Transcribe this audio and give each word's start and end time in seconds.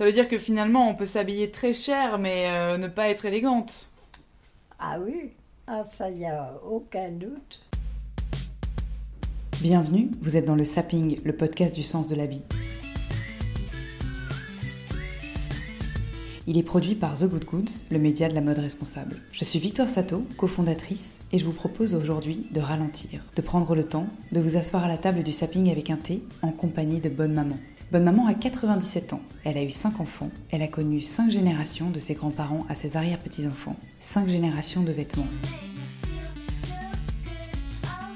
Ça 0.00 0.06
veut 0.06 0.12
dire 0.12 0.28
que 0.28 0.38
finalement, 0.38 0.88
on 0.88 0.94
peut 0.94 1.04
s'habiller 1.04 1.50
très 1.50 1.74
cher, 1.74 2.18
mais 2.18 2.46
euh, 2.46 2.78
ne 2.78 2.88
pas 2.88 3.10
être 3.10 3.26
élégante. 3.26 3.90
Ah 4.78 4.98
oui, 4.98 5.32
ah, 5.66 5.82
ça, 5.84 6.10
n'y 6.10 6.24
a 6.24 6.54
aucun 6.66 7.10
doute. 7.10 7.60
Bienvenue, 9.60 10.10
vous 10.22 10.38
êtes 10.38 10.46
dans 10.46 10.54
le 10.54 10.64
Sapping, 10.64 11.20
le 11.22 11.36
podcast 11.36 11.74
du 11.74 11.82
sens 11.82 12.08
de 12.08 12.14
la 12.14 12.24
vie. 12.24 12.40
Il 16.46 16.56
est 16.56 16.62
produit 16.62 16.94
par 16.94 17.18
The 17.18 17.26
Good 17.26 17.44
Goods, 17.44 17.84
le 17.90 17.98
média 17.98 18.30
de 18.30 18.34
la 18.34 18.40
mode 18.40 18.58
responsable. 18.58 19.16
Je 19.32 19.44
suis 19.44 19.58
Victoire 19.58 19.90
Sato, 19.90 20.24
cofondatrice, 20.38 21.20
et 21.30 21.36
je 21.36 21.44
vous 21.44 21.52
propose 21.52 21.94
aujourd'hui 21.94 22.46
de 22.52 22.60
ralentir, 22.60 23.22
de 23.36 23.42
prendre 23.42 23.74
le 23.74 23.84
temps, 23.84 24.06
de 24.32 24.40
vous 24.40 24.56
asseoir 24.56 24.82
à 24.82 24.88
la 24.88 24.96
table 24.96 25.22
du 25.22 25.32
Sapping 25.32 25.70
avec 25.70 25.90
un 25.90 25.98
thé 25.98 26.22
en 26.40 26.52
compagnie 26.52 27.00
de 27.00 27.10
Bonne 27.10 27.34
Maman. 27.34 27.58
Bonne 27.92 28.04
Maman 28.04 28.26
a 28.28 28.34
97 28.34 29.14
ans, 29.14 29.20
elle 29.42 29.58
a 29.58 29.64
eu 29.64 29.70
5 29.72 29.98
enfants, 29.98 30.30
elle 30.52 30.62
a 30.62 30.68
connu 30.68 31.00
5 31.00 31.28
générations 31.28 31.90
de 31.90 31.98
ses 31.98 32.14
grands-parents 32.14 32.64
à 32.68 32.76
ses 32.76 32.96
arrière-petits-enfants, 32.96 33.74
5 33.98 34.28
générations 34.28 34.84
de 34.84 34.92
vêtements. 34.92 35.26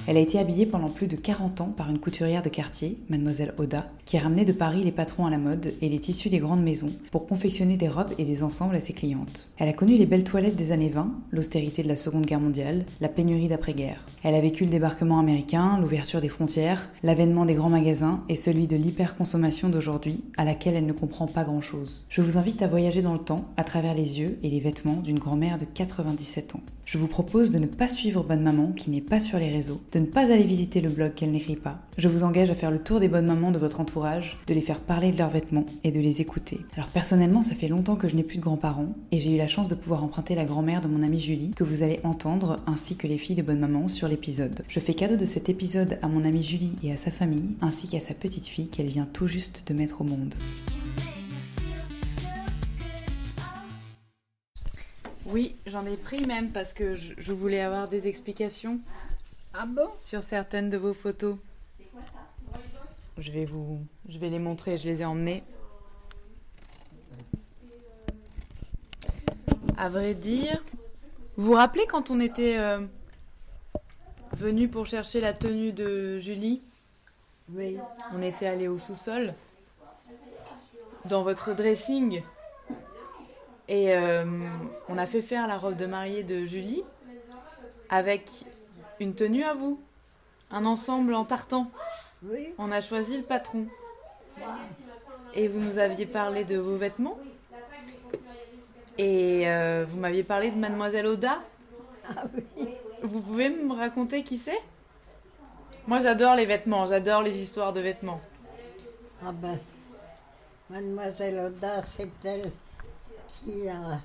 Elle 0.07 0.19
a 0.19 0.21
été 0.21 0.39
habillée 0.39 0.67
pendant 0.67 0.91
plus 0.91 1.07
de 1.07 1.17
40 1.17 1.63
ans 1.63 1.73
par 1.75 1.89
une 1.89 1.99
couturière 1.99 2.43
de 2.43 2.51
quartier, 2.51 2.99
mademoiselle 3.09 3.55
Oda, 3.57 3.91
qui 4.05 4.19
a 4.19 4.21
ramené 4.21 4.45
de 4.45 4.53
Paris 4.53 4.85
les 4.85 4.93
patrons 4.93 5.25
à 5.25 5.31
la 5.31 5.39
mode 5.39 5.73
et 5.81 5.89
les 5.89 5.99
tissus 5.99 6.29
des 6.29 6.41
grandes 6.41 6.63
maisons 6.63 6.93
pour 7.11 7.27
confectionner 7.27 7.79
des 7.79 7.89
robes 7.89 8.13
et 8.19 8.27
des 8.27 8.43
ensembles 8.43 8.77
à 8.77 8.81
ses 8.81 8.93
clientes. 8.93 9.49
Elle 9.57 9.71
a 9.71 9.73
connu 9.73 9.97
les 9.97 10.05
belles 10.05 10.25
toilettes 10.25 10.57
des 10.57 10.73
années 10.73 10.91
20, 10.91 11.11
l'austérité 11.31 11.83
de 11.83 11.89
la 11.89 11.97
Seconde 11.97 12.27
Guerre 12.27 12.41
mondiale, 12.41 12.85
la 13.01 13.09
pénurie 13.09 13.49
d'après-guerre. 13.49 14.05
Elle 14.23 14.35
a 14.35 14.41
vécu 14.43 14.65
le 14.65 14.71
débarquement 14.71 15.19
américain, 15.19 15.79
l'ouverture 15.81 16.21
des 16.21 16.29
frontières, 16.29 16.91
l'avènement 17.03 17.47
des 17.47 17.55
grands 17.55 17.71
magasins 17.71 18.23
et 18.29 18.37
celui 18.37 18.67
de 18.67 18.77
l'hyperconsommation 18.77 19.71
d'aujourd'hui 19.71 20.23
à 20.37 20.45
laquelle 20.45 20.75
elle 20.75 20.87
ne 20.87 20.93
comprend 20.93 21.27
pas 21.27 21.45
grand-chose. 21.45 22.05
Je 22.11 22.21
vous 22.21 22.37
invite 22.37 22.61
à 22.61 22.69
voyager 22.69 23.01
dans 23.01 23.15
le 23.15 23.19
temps 23.21 23.47
à 23.57 23.65
travers 23.65 23.95
les 23.95 24.21
yeux 24.21 24.39
et 24.43 24.51
les 24.51 24.61
vêtements 24.61 25.01
d'une 25.01 25.19
grand-mère 25.19 25.57
de 25.57 25.65
97 25.65 26.57
ans. 26.57 26.61
Je 26.85 26.99
vous 26.99 27.07
propose 27.07 27.51
de 27.51 27.59
ne 27.59 27.67
pas 27.67 27.89
suivre 27.89 28.23
Bonne 28.23 28.43
Maman 28.43 28.73
qui 28.73 28.91
n'est 28.91 29.01
pas 29.01 29.19
sur 29.19 29.39
les 29.39 29.51
réseaux, 29.51 29.81
de 29.93 29.99
ne 29.99 30.05
pas 30.05 30.31
aller 30.31 30.45
visiter 30.45 30.83
le 30.83 30.91
blog 30.91 31.15
qu'elle 31.15 31.31
n'écrit 31.31 31.57
pas. 31.57 31.79
Je 31.97 32.09
vous 32.09 32.25
engage 32.25 32.51
à 32.51 32.55
faire 32.55 32.71
le 32.71 32.79
tour 32.79 33.01
des 33.01 33.09
bonnes 33.09 33.27
mamans 33.27 33.53
de 33.53 33.59
votre 33.59 33.81
entourage, 33.81 34.39
de 34.47 34.55
les 34.55 34.61
faire 34.61 34.81
parler 34.81 35.11
de 35.11 35.17
leurs 35.17 35.31
vêtements 35.31 35.65
et 35.83 35.91
de 35.91 36.01
les 36.01 36.21
écouter. 36.21 36.61
Alors 36.77 36.89
personnellement, 36.89 37.41
ça 37.41 37.55
fait 37.55 37.69
longtemps 37.69 37.97
que 37.97 38.09
je 38.09 38.17
n'ai 38.17 38.23
plus 38.23 38.37
de 38.37 38.43
grands-parents 38.43 38.95
et 39.13 39.19
j'ai 39.19 39.35
eu 39.35 39.39
la 39.39 39.49
chance 39.49 39.69
de 39.69 39.75
pouvoir 39.75 40.05
emprunter 40.05 40.35
la 40.35 40.45
grand-mère 40.45 40.83
de 40.83 40.89
mon 40.89 41.03
amie 41.03 41.21
Julie 41.21 41.53
que 41.57 41.65
vous 41.65 41.83
allez 41.83 42.01
entendre 42.05 42.61
ainsi 42.67 42.97
que 42.97 43.07
les 43.07 43.19
filles 43.19 43.37
de 43.37 43.43
bonne 43.43 43.61
maman 43.61 43.89
sur 43.89 44.07
l'épisode. 44.07 44.63
Je 44.69 44.81
fais 44.81 44.95
cadeau 44.95 45.17
de 45.17 45.25
cet 45.25 45.49
épisode 45.49 45.99
à 46.03 46.09
mon 46.09 46.25
amie 46.25 46.43
Julie 46.43 46.77
et 46.83 46.93
à 46.93 46.97
sa 46.97 47.11
famille 47.11 47.57
ainsi 47.63 47.89
qu'à 47.89 48.01
sa 48.01 48.15
petite 48.15 48.47
fille 48.47 48.69
qu'elle 48.69 48.89
vient 48.89 49.09
tout 49.11 49.27
juste 49.27 49.65
de 49.67 49.75
mettre 49.75 50.03
au 50.03 50.05
monde. 50.05 50.35
Oui, 55.27 55.57
j'en 55.67 55.87
ai 55.87 55.97
pris 55.97 56.27
même 56.27 56.51
parce 56.51 56.73
que 56.73 56.95
je, 56.95 57.15
je 57.17 57.33
voulais 57.33 57.61
avoir 57.61 57.89
des 57.89 58.07
explications 58.07 58.81
Ah 59.55 59.67
bon? 59.67 59.89
sur 60.01 60.23
certaines 60.23 60.69
de 60.71 60.77
vos 60.77 60.93
photos. 60.95 61.37
Je 63.19 63.31
vais 63.33 63.45
vous, 63.45 63.81
je 64.09 64.19
vais 64.19 64.29
les 64.29 64.39
montrer. 64.39 64.77
Je 64.77 64.85
les 64.87 65.03
ai 65.03 65.05
emmenées. 65.05 65.43
À 69.77 69.89
vrai 69.89 70.15
dire, 70.15 70.63
vous 71.37 71.47
vous 71.47 71.53
rappelez 71.55 71.87
quand 71.87 72.11
on 72.11 72.21
était 72.21 72.59
euh, 72.59 72.81
venu 74.33 74.69
pour 74.69 74.87
chercher 74.87 75.21
la 75.21 75.33
tenue 75.33 75.73
de 75.73 76.19
Julie? 76.21 76.61
Oui. 77.53 77.79
On 78.15 78.23
était 78.23 78.47
allé 78.47 78.69
au 78.69 78.79
sous-sol 78.79 79.35
dans 81.07 81.23
votre 81.23 81.55
dressing 81.55 82.23
et 83.69 83.95
euh, 83.95 84.25
on 84.89 84.99
a 84.99 85.07
fait 85.07 85.23
faire 85.23 85.47
la 85.47 85.57
robe 85.57 85.77
de 85.77 85.87
mariée 85.87 86.23
de 86.23 86.45
Julie 86.45 86.83
avec 87.89 88.31
une 89.01 89.15
tenue 89.15 89.45
à 89.45 89.55
vous, 89.55 89.81
un 90.51 90.65
ensemble 90.65 91.15
en 91.15 91.25
tartan. 91.25 91.71
Oui. 92.23 92.53
On 92.59 92.73
a 92.73 92.81
choisi 92.81 93.17
le 93.17 93.23
patron. 93.23 93.67
Et 95.35 95.49
vous 95.49 95.61
nous 95.61 95.79
aviez 95.79 96.07
parlé 96.07 96.45
de 96.45 96.57
vos 96.57 96.77
vêtements. 96.77 97.19
Et 98.99 99.49
euh, 99.49 99.85
vous 99.89 99.99
m'aviez 99.99 100.23
parlé 100.23 100.51
de 100.51 100.57
Mademoiselle 100.57 101.07
Oda. 101.07 101.41
Ah 102.17 102.25
oui. 102.57 102.69
Vous 103.03 103.21
pouvez 103.21 103.51
me 103.51 103.75
raconter 103.75 104.23
qui 104.23 104.39
c'est? 104.39 104.61
Moi 105.87 106.01
j'adore 106.01 106.37
les 106.37 106.47
vêtements, 106.47 106.87
j'adore 106.87 107.23
les 107.23 107.39
histoires 107.39 107.73
de 107.73 107.81
vêtements. 107.81 108.21
Ah 109.23 109.33
ben, 109.33 109.59
Mademoiselle 110.71 111.39
Oda, 111.41 111.83
c'est 111.83 112.11
elle 112.25 112.51
qui 113.45 113.69
a 113.69 114.01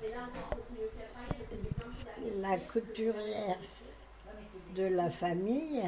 la 2.40 2.58
couturière 2.58 3.58
de 4.74 4.84
la 4.84 5.10
famille. 5.10 5.82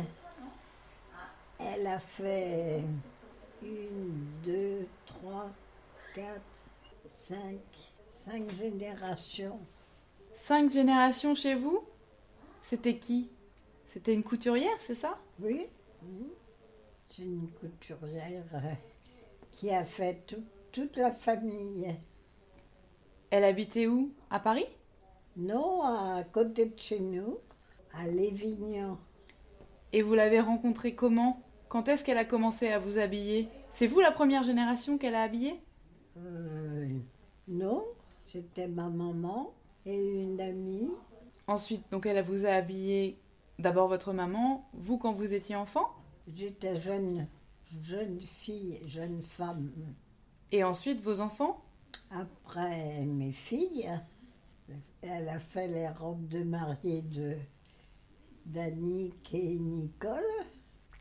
Elle 1.58 1.86
a 1.86 1.98
fait 1.98 2.82
une, 3.62 4.26
deux, 4.44 4.86
trois, 5.06 5.50
quatre, 6.14 6.40
cinq, 7.18 7.60
cinq 8.08 8.50
générations. 8.54 9.60
Cinq 10.34 10.70
générations 10.70 11.34
chez 11.34 11.54
vous? 11.54 11.84
C'était 12.62 12.96
qui? 12.96 13.30
C'était 13.86 14.14
une 14.14 14.24
couturière, 14.24 14.76
c'est 14.80 14.94
ça? 14.94 15.18
Oui, 15.40 15.66
c'est 17.08 17.22
une 17.22 17.48
couturière 17.60 18.42
qui 19.52 19.70
a 19.70 19.84
fait 19.84 20.26
tout- 20.26 20.44
toute 20.72 20.96
la 20.96 21.12
famille. 21.12 21.94
Elle 23.32 23.44
habitait 23.44 23.86
où? 23.86 24.12
À 24.28 24.38
Paris? 24.40 24.66
Non, 25.38 25.80
à 25.82 26.22
côté 26.22 26.66
de 26.66 26.78
chez 26.78 27.00
nous, 27.00 27.38
à 27.94 28.06
Lévignan. 28.06 28.98
Et 29.94 30.02
vous 30.02 30.12
l'avez 30.12 30.38
rencontrée 30.40 30.94
comment? 30.94 31.40
Quand 31.70 31.88
est-ce 31.88 32.04
qu'elle 32.04 32.18
a 32.18 32.26
commencé 32.26 32.68
à 32.68 32.78
vous 32.78 32.98
habiller? 32.98 33.48
C'est 33.70 33.86
vous 33.86 34.00
la 34.00 34.10
première 34.12 34.42
génération 34.42 34.98
qu'elle 34.98 35.14
a 35.14 35.22
habillée? 35.22 35.58
Euh, 36.18 36.90
non, 37.48 37.82
c'était 38.26 38.68
ma 38.68 38.90
maman 38.90 39.54
et 39.86 39.96
une 39.96 40.38
amie. 40.38 40.90
Ensuite, 41.46 41.90
donc 41.90 42.04
elle 42.04 42.22
vous 42.22 42.44
a 42.44 42.50
habillé 42.50 43.18
d'abord 43.58 43.88
votre 43.88 44.12
maman, 44.12 44.68
vous 44.74 44.98
quand 44.98 45.14
vous 45.14 45.32
étiez 45.32 45.56
enfant, 45.56 45.88
J'étais 46.36 46.76
jeune, 46.76 47.26
jeune 47.80 48.20
fille, 48.20 48.78
jeune 48.84 49.22
femme. 49.22 49.70
et 50.52 50.62
ensuite 50.64 51.00
vos 51.00 51.20
enfants? 51.22 51.62
Après 52.14 53.04
mes 53.06 53.32
filles, 53.32 53.90
elle 55.00 55.28
a 55.28 55.38
fait 55.38 55.66
les 55.66 55.88
robes 55.88 56.28
de 56.28 56.44
mariée 56.44 57.02
de 57.02 57.36
d'Annick 58.44 59.32
et 59.34 59.58
Nicole. 59.58 60.20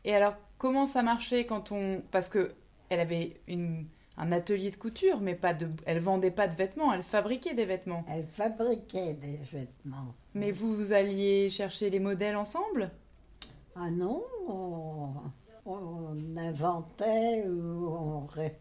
Et 0.04 0.14
alors, 0.14 0.34
comment 0.58 0.86
ça 0.86 1.02
marchait 1.02 1.44
quand 1.44 1.72
on... 1.72 2.02
Parce 2.10 2.28
que 2.28 2.52
elle 2.88 3.00
avait 3.00 3.40
une, 3.48 3.86
un 4.16 4.32
atelier 4.32 4.70
de 4.70 4.76
couture, 4.76 5.20
mais 5.20 5.34
pas 5.34 5.52
de... 5.52 5.68
Elle 5.84 5.98
vendait 6.00 6.30
pas 6.30 6.48
de 6.48 6.54
vêtements, 6.54 6.92
elle 6.92 7.02
fabriquait 7.02 7.54
des 7.54 7.64
vêtements. 7.64 8.04
Elle 8.08 8.26
fabriquait 8.26 9.14
des 9.14 9.38
vêtements. 9.38 10.14
Mais 10.34 10.50
vous, 10.50 10.74
vous 10.74 10.92
alliez 10.92 11.50
chercher 11.50 11.90
les 11.90 12.00
modèles 12.00 12.36
ensemble? 12.36 12.90
Ah 13.74 13.90
non, 13.90 14.22
on, 14.48 15.10
on 15.66 16.36
inventait 16.36 17.46
ou 17.48 17.88
on 17.88 18.26
ré- 18.26 18.58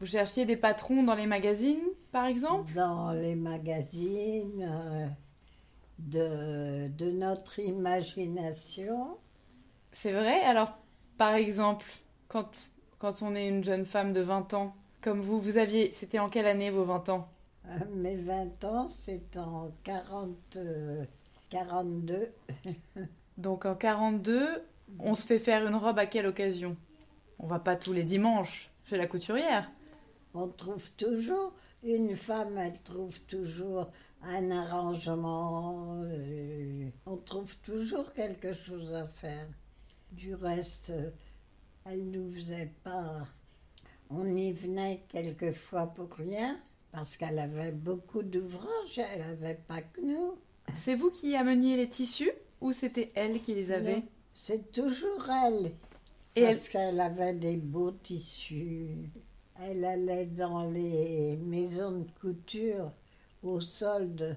Vous 0.00 0.06
cherchiez 0.06 0.44
des 0.44 0.56
patrons 0.56 1.02
dans 1.02 1.14
les 1.14 1.26
magazines, 1.26 1.82
par 2.12 2.26
exemple? 2.26 2.72
Dans 2.74 3.12
les 3.12 3.36
magazines 3.36 4.62
euh, 4.62 5.06
de, 5.98 6.88
de 6.88 7.10
notre 7.10 7.58
imagination. 7.60 9.18
C'est 9.92 10.12
vrai? 10.12 10.40
Alors, 10.42 10.76
par 11.16 11.34
exemple, 11.34 11.86
quand, 12.28 12.72
quand 12.98 13.22
on 13.22 13.34
est 13.34 13.48
une 13.48 13.64
jeune 13.64 13.86
femme 13.86 14.12
de 14.12 14.20
20 14.20 14.52
ans, 14.54 14.74
comme 15.00 15.20
vous, 15.20 15.40
vous 15.40 15.56
aviez... 15.58 15.90
C'était 15.92 16.18
en 16.18 16.28
quelle 16.28 16.46
année 16.46 16.70
vos 16.70 16.84
20 16.84 17.08
ans? 17.10 17.28
Euh, 17.66 17.78
Mes 17.94 18.16
20 18.16 18.64
ans, 18.64 18.88
c'est 18.88 19.36
en 19.36 19.70
40, 19.84 20.56
euh, 20.56 21.04
42. 21.50 22.32
Donc 23.36 23.64
en 23.66 23.74
42, 23.74 24.62
on 24.98 25.14
se 25.14 25.24
fait 25.26 25.38
faire 25.38 25.66
une 25.66 25.74
robe 25.76 25.98
à 25.98 26.06
quelle 26.06 26.26
occasion? 26.26 26.76
On 27.38 27.46
va 27.46 27.58
pas 27.58 27.76
tous 27.76 27.92
les 27.92 28.04
dimanches. 28.04 28.70
chez 28.84 28.96
la 28.96 29.06
couturière. 29.06 29.70
On 30.34 30.48
trouve 30.48 30.90
toujours, 30.96 31.52
une 31.84 32.16
femme, 32.16 32.58
elle 32.58 32.80
trouve 32.82 33.20
toujours 33.20 33.88
un 34.22 34.50
arrangement, 34.50 36.02
euh, 36.04 36.88
on 37.06 37.16
trouve 37.16 37.56
toujours 37.58 38.12
quelque 38.14 38.52
chose 38.52 38.92
à 38.92 39.06
faire. 39.06 39.46
Du 40.12 40.34
reste, 40.34 40.90
euh, 40.90 41.10
elle 41.84 42.10
nous 42.10 42.32
faisait 42.34 42.72
pas. 42.82 43.26
On 44.10 44.26
y 44.26 44.52
venait 44.52 45.02
quelquefois 45.08 45.86
pour 45.86 46.10
rien, 46.14 46.58
parce 46.90 47.16
qu'elle 47.16 47.38
avait 47.38 47.72
beaucoup 47.72 48.22
d'ouvrages, 48.22 48.98
elle 48.98 49.20
n'avait 49.20 49.60
pas 49.68 49.82
que 49.82 50.00
nous. 50.00 50.34
C'est 50.76 50.94
vous 50.94 51.10
qui 51.10 51.36
ameniez 51.36 51.76
les 51.76 51.88
tissus 51.88 52.32
ou 52.60 52.72
c'était 52.72 53.12
elle 53.14 53.40
qui 53.40 53.54
les 53.54 53.70
avait? 53.70 54.02
C'est 54.32 54.72
toujours 54.72 55.28
elle. 55.30 55.72
Et 56.36 56.40
elle- 56.42 56.56
parce 56.56 56.68
qu'elle 56.68 57.00
avait 57.00 57.34
des 57.34 57.56
beaux 57.56 57.92
tissus. 57.92 59.10
Elle 59.60 59.84
allait 59.84 60.26
dans 60.26 60.64
les 60.64 61.36
maisons 61.36 62.00
de 62.00 62.10
couture 62.20 62.90
au 63.42 63.60
solde. 63.60 64.36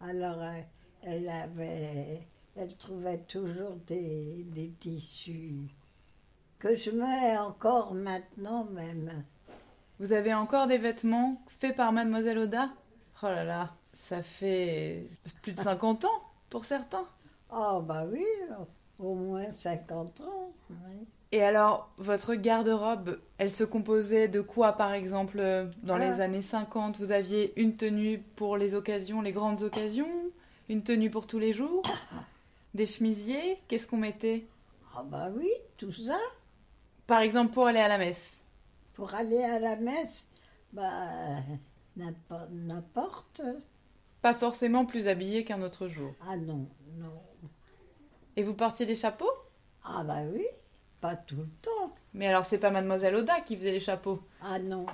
Alors 0.00 0.42
elle- 0.42 0.66
elle 1.04 1.28
avait, 1.28 2.20
elle 2.56 2.76
trouvait 2.76 3.18
toujours 3.22 3.76
des, 3.86 4.44
des 4.48 4.70
tissus 4.78 5.68
que 6.58 6.76
je 6.76 6.90
mets 6.92 7.36
encore 7.38 7.92
maintenant 7.94 8.64
même. 8.64 9.24
Vous 9.98 10.12
avez 10.12 10.32
encore 10.34 10.66
des 10.66 10.78
vêtements 10.78 11.40
faits 11.48 11.76
par 11.76 11.92
Mademoiselle 11.92 12.38
Oda 12.38 12.70
Oh 13.22 13.26
là 13.26 13.44
là, 13.44 13.74
ça 13.92 14.22
fait 14.22 15.08
plus 15.42 15.52
de 15.52 15.60
50 15.60 16.04
ans 16.04 16.22
pour 16.50 16.64
certains. 16.64 17.04
Ah 17.50 17.80
bah 17.82 18.04
oui, 18.10 18.24
au 18.98 19.14
moins 19.14 19.50
50 19.50 20.20
ans. 20.22 20.52
oui. 20.70 21.06
Et 21.34 21.42
alors, 21.42 21.88
votre 21.96 22.34
garde-robe, 22.34 23.18
elle 23.38 23.50
se 23.50 23.64
composait 23.64 24.28
de 24.28 24.42
quoi 24.42 24.72
par 24.72 24.92
exemple 24.92 25.38
euh, 25.40 25.66
Dans 25.82 25.94
Ah. 25.94 25.98
les 26.10 26.20
années 26.20 26.42
50, 26.42 26.98
vous 26.98 27.10
aviez 27.10 27.58
une 27.60 27.76
tenue 27.76 28.18
pour 28.36 28.56
les 28.58 28.74
occasions, 28.74 29.22
les 29.22 29.32
grandes 29.32 29.62
occasions 29.62 30.08
Une 30.68 30.82
tenue 30.82 31.10
pour 31.10 31.26
tous 31.26 31.38
les 31.38 31.52
jours 31.54 31.82
Des 32.74 32.84
chemisiers 32.86 33.58
Qu'est-ce 33.68 33.86
qu'on 33.86 33.96
mettait? 33.96 34.46
Ah 34.94 35.02
bah 35.04 35.30
oui, 35.34 35.48
tout 35.78 35.90
ça. 35.92 36.18
Par 37.06 37.20
exemple, 37.20 37.52
pour 37.54 37.66
aller 37.66 37.80
à 37.80 37.88
la 37.88 37.96
messe 37.98 38.40
Pour 38.92 39.14
aller 39.14 39.42
à 39.42 39.58
la 39.58 39.76
messe, 39.76 40.28
bah, 40.74 40.90
n'importe. 41.96 42.48
n'importe. 42.50 43.40
Pas 44.20 44.34
forcément 44.34 44.84
plus 44.84 45.08
habillé 45.08 45.44
qu'un 45.44 45.62
autre 45.62 45.88
jour. 45.88 46.10
Ah 46.28 46.36
non, 46.36 46.68
non. 46.98 47.12
Et 48.36 48.42
vous 48.42 48.54
portiez 48.54 48.84
des 48.86 48.96
chapeaux? 48.96 49.30
Ah 49.82 50.04
bah 50.04 50.20
oui, 50.32 50.44
pas 51.02 51.16
tout 51.16 51.36
le 51.36 51.48
temps. 51.60 51.92
Mais 52.14 52.26
alors, 52.28 52.44
c'est 52.46 52.58
pas 52.58 52.70
Mademoiselle 52.70 53.14
Oda 53.16 53.40
qui 53.42 53.56
faisait 53.56 53.72
les 53.72 53.80
chapeaux. 53.80 54.22
Ah 54.40 54.58
non. 54.58 54.86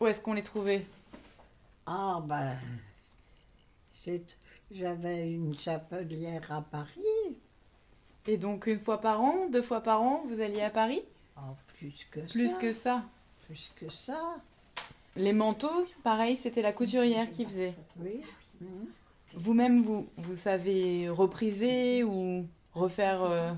Où 0.00 0.06
est-ce 0.06 0.20
qu'on 0.20 0.34
les 0.34 0.42
trouvait 0.42 0.84
Ah 1.86 2.20
bah, 2.22 2.52
j'ai- 4.04 4.24
j'avais 4.72 5.30
une 5.30 5.56
chapelière 5.58 6.50
à 6.52 6.60
Paris. 6.62 7.38
Et 8.26 8.36
donc, 8.36 8.66
une 8.66 8.80
fois 8.80 9.00
par 9.00 9.20
an, 9.22 9.46
deux 9.50 9.62
fois 9.62 9.80
par 9.80 10.02
an, 10.02 10.22
vous 10.28 10.40
alliez 10.40 10.62
à 10.62 10.70
Paris 10.70 11.02
Oh, 11.38 11.54
plus 11.78 12.06
que 12.10 12.20
Plus 12.20 12.48
ça. 12.48 12.58
que 12.58 12.72
ça. 12.72 13.02
Plus 13.46 13.70
que 13.76 13.88
ça, 13.90 14.36
Les 15.14 15.32
manteaux, 15.32 15.86
pareil, 16.02 16.36
c'était 16.36 16.60
la 16.62 16.72
couturière 16.72 17.30
qui 17.30 17.44
faisait. 17.44 17.74
oui. 17.98 18.22
Vous-même, 19.34 19.82
vous, 19.82 20.08
vous 20.16 20.36
savez 20.36 21.08
repriser 21.10 22.02
ou 22.04 22.46
refaire 22.74 23.22
euh, 23.22 23.52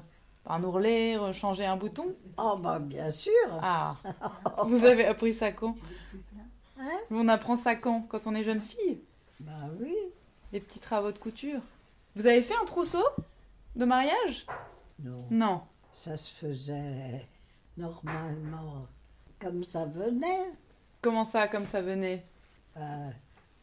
un 0.48 0.64
ourlet, 0.64 1.16
changer 1.32 1.66
un 1.66 1.76
bouton 1.76 2.14
Oh 2.38 2.56
bah 2.58 2.78
bien 2.78 3.10
sûr. 3.10 3.32
Ah 3.62 3.96
Vous 4.66 4.84
avez 4.84 5.04
appris 5.06 5.32
ça 5.32 5.52
quand 5.52 5.76
Hein 6.80 6.98
On 7.10 7.28
apprend 7.28 7.56
ça 7.56 7.74
quand 7.76 8.02
Quand 8.08 8.26
on 8.26 8.34
est 8.34 8.44
jeune 8.44 8.60
fille 8.60 9.00
Bah 9.40 9.52
oui. 9.80 9.94
Les 10.52 10.60
petits 10.60 10.80
travaux 10.80 11.12
de 11.12 11.18
couture. 11.18 11.60
Vous 12.16 12.26
avez 12.26 12.40
fait 12.42 12.54
un 12.60 12.64
trousseau 12.64 13.04
de 13.76 13.84
mariage 13.84 14.46
Non, 15.04 15.24
Non. 15.30 15.60
ça 15.92 16.16
se 16.16 16.32
faisait 16.34 17.26
normalement 17.76 18.86
comme 19.40 19.62
ça 19.64 19.84
venait. 19.84 20.50
Comment 21.02 21.24
ça, 21.24 21.46
comme 21.46 21.66
ça 21.66 21.80
venait 21.82 22.24
euh, 22.76 23.10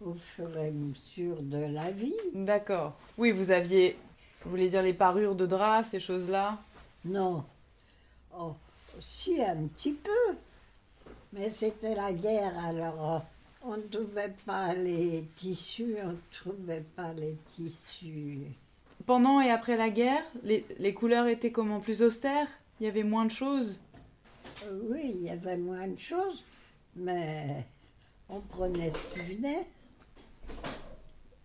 au 0.02 0.14
fur 0.14 0.56
et 0.58 0.68
à 0.68 0.72
mesure 0.72 1.42
de 1.42 1.58
la 1.58 1.92
vie. 1.92 2.14
D'accord. 2.34 2.94
Oui, 3.18 3.32
vous 3.32 3.52
aviez, 3.52 3.98
vous 4.44 4.52
voulez 4.52 4.70
dire 4.70 4.82
les 4.84 4.94
parures 4.94 5.36
de 5.36 5.46
drap, 5.46 5.84
ces 5.84 6.00
choses-là 6.00 6.58
Non. 7.06 7.46
Oh, 8.38 8.56
si, 9.00 9.42
un 9.42 9.68
petit 9.68 9.94
peu. 9.94 10.36
Mais 11.34 11.50
c'était 11.50 11.96
la 11.96 12.14
guerre, 12.14 12.58
alors 12.58 13.16
euh, 13.16 13.20
on 13.64 13.78
ne 13.78 13.84
trouvait 13.84 14.34
pas 14.46 14.74
les 14.74 15.26
tissus, 15.36 15.96
on 16.02 16.12
ne 16.12 16.18
trouvait 16.32 16.86
pas 16.96 17.14
les 17.14 17.36
tissus. 17.52 18.40
Pendant 19.06 19.42
et 19.42 19.52
après 19.52 19.76
la 19.76 19.90
guerre, 19.90 20.24
les, 20.44 20.66
les 20.80 20.94
couleurs 20.94 21.28
étaient 21.28 21.52
comment? 21.52 21.80
Plus 21.80 22.02
austères? 22.02 22.48
Il 22.80 22.86
y 22.86 22.90
avait 22.90 23.04
moins 23.04 23.26
de 23.26 23.32
choses? 23.32 23.80
Euh, 24.64 24.80
oui, 24.90 25.14
il 25.16 25.24
y 25.24 25.30
avait 25.30 25.58
moins 25.58 25.88
de 25.88 26.00
choses, 26.00 26.44
mais 26.96 27.66
on 28.30 28.40
prenait 28.40 28.92
ce 28.92 29.06
qui 29.14 29.36
venait, 29.36 29.68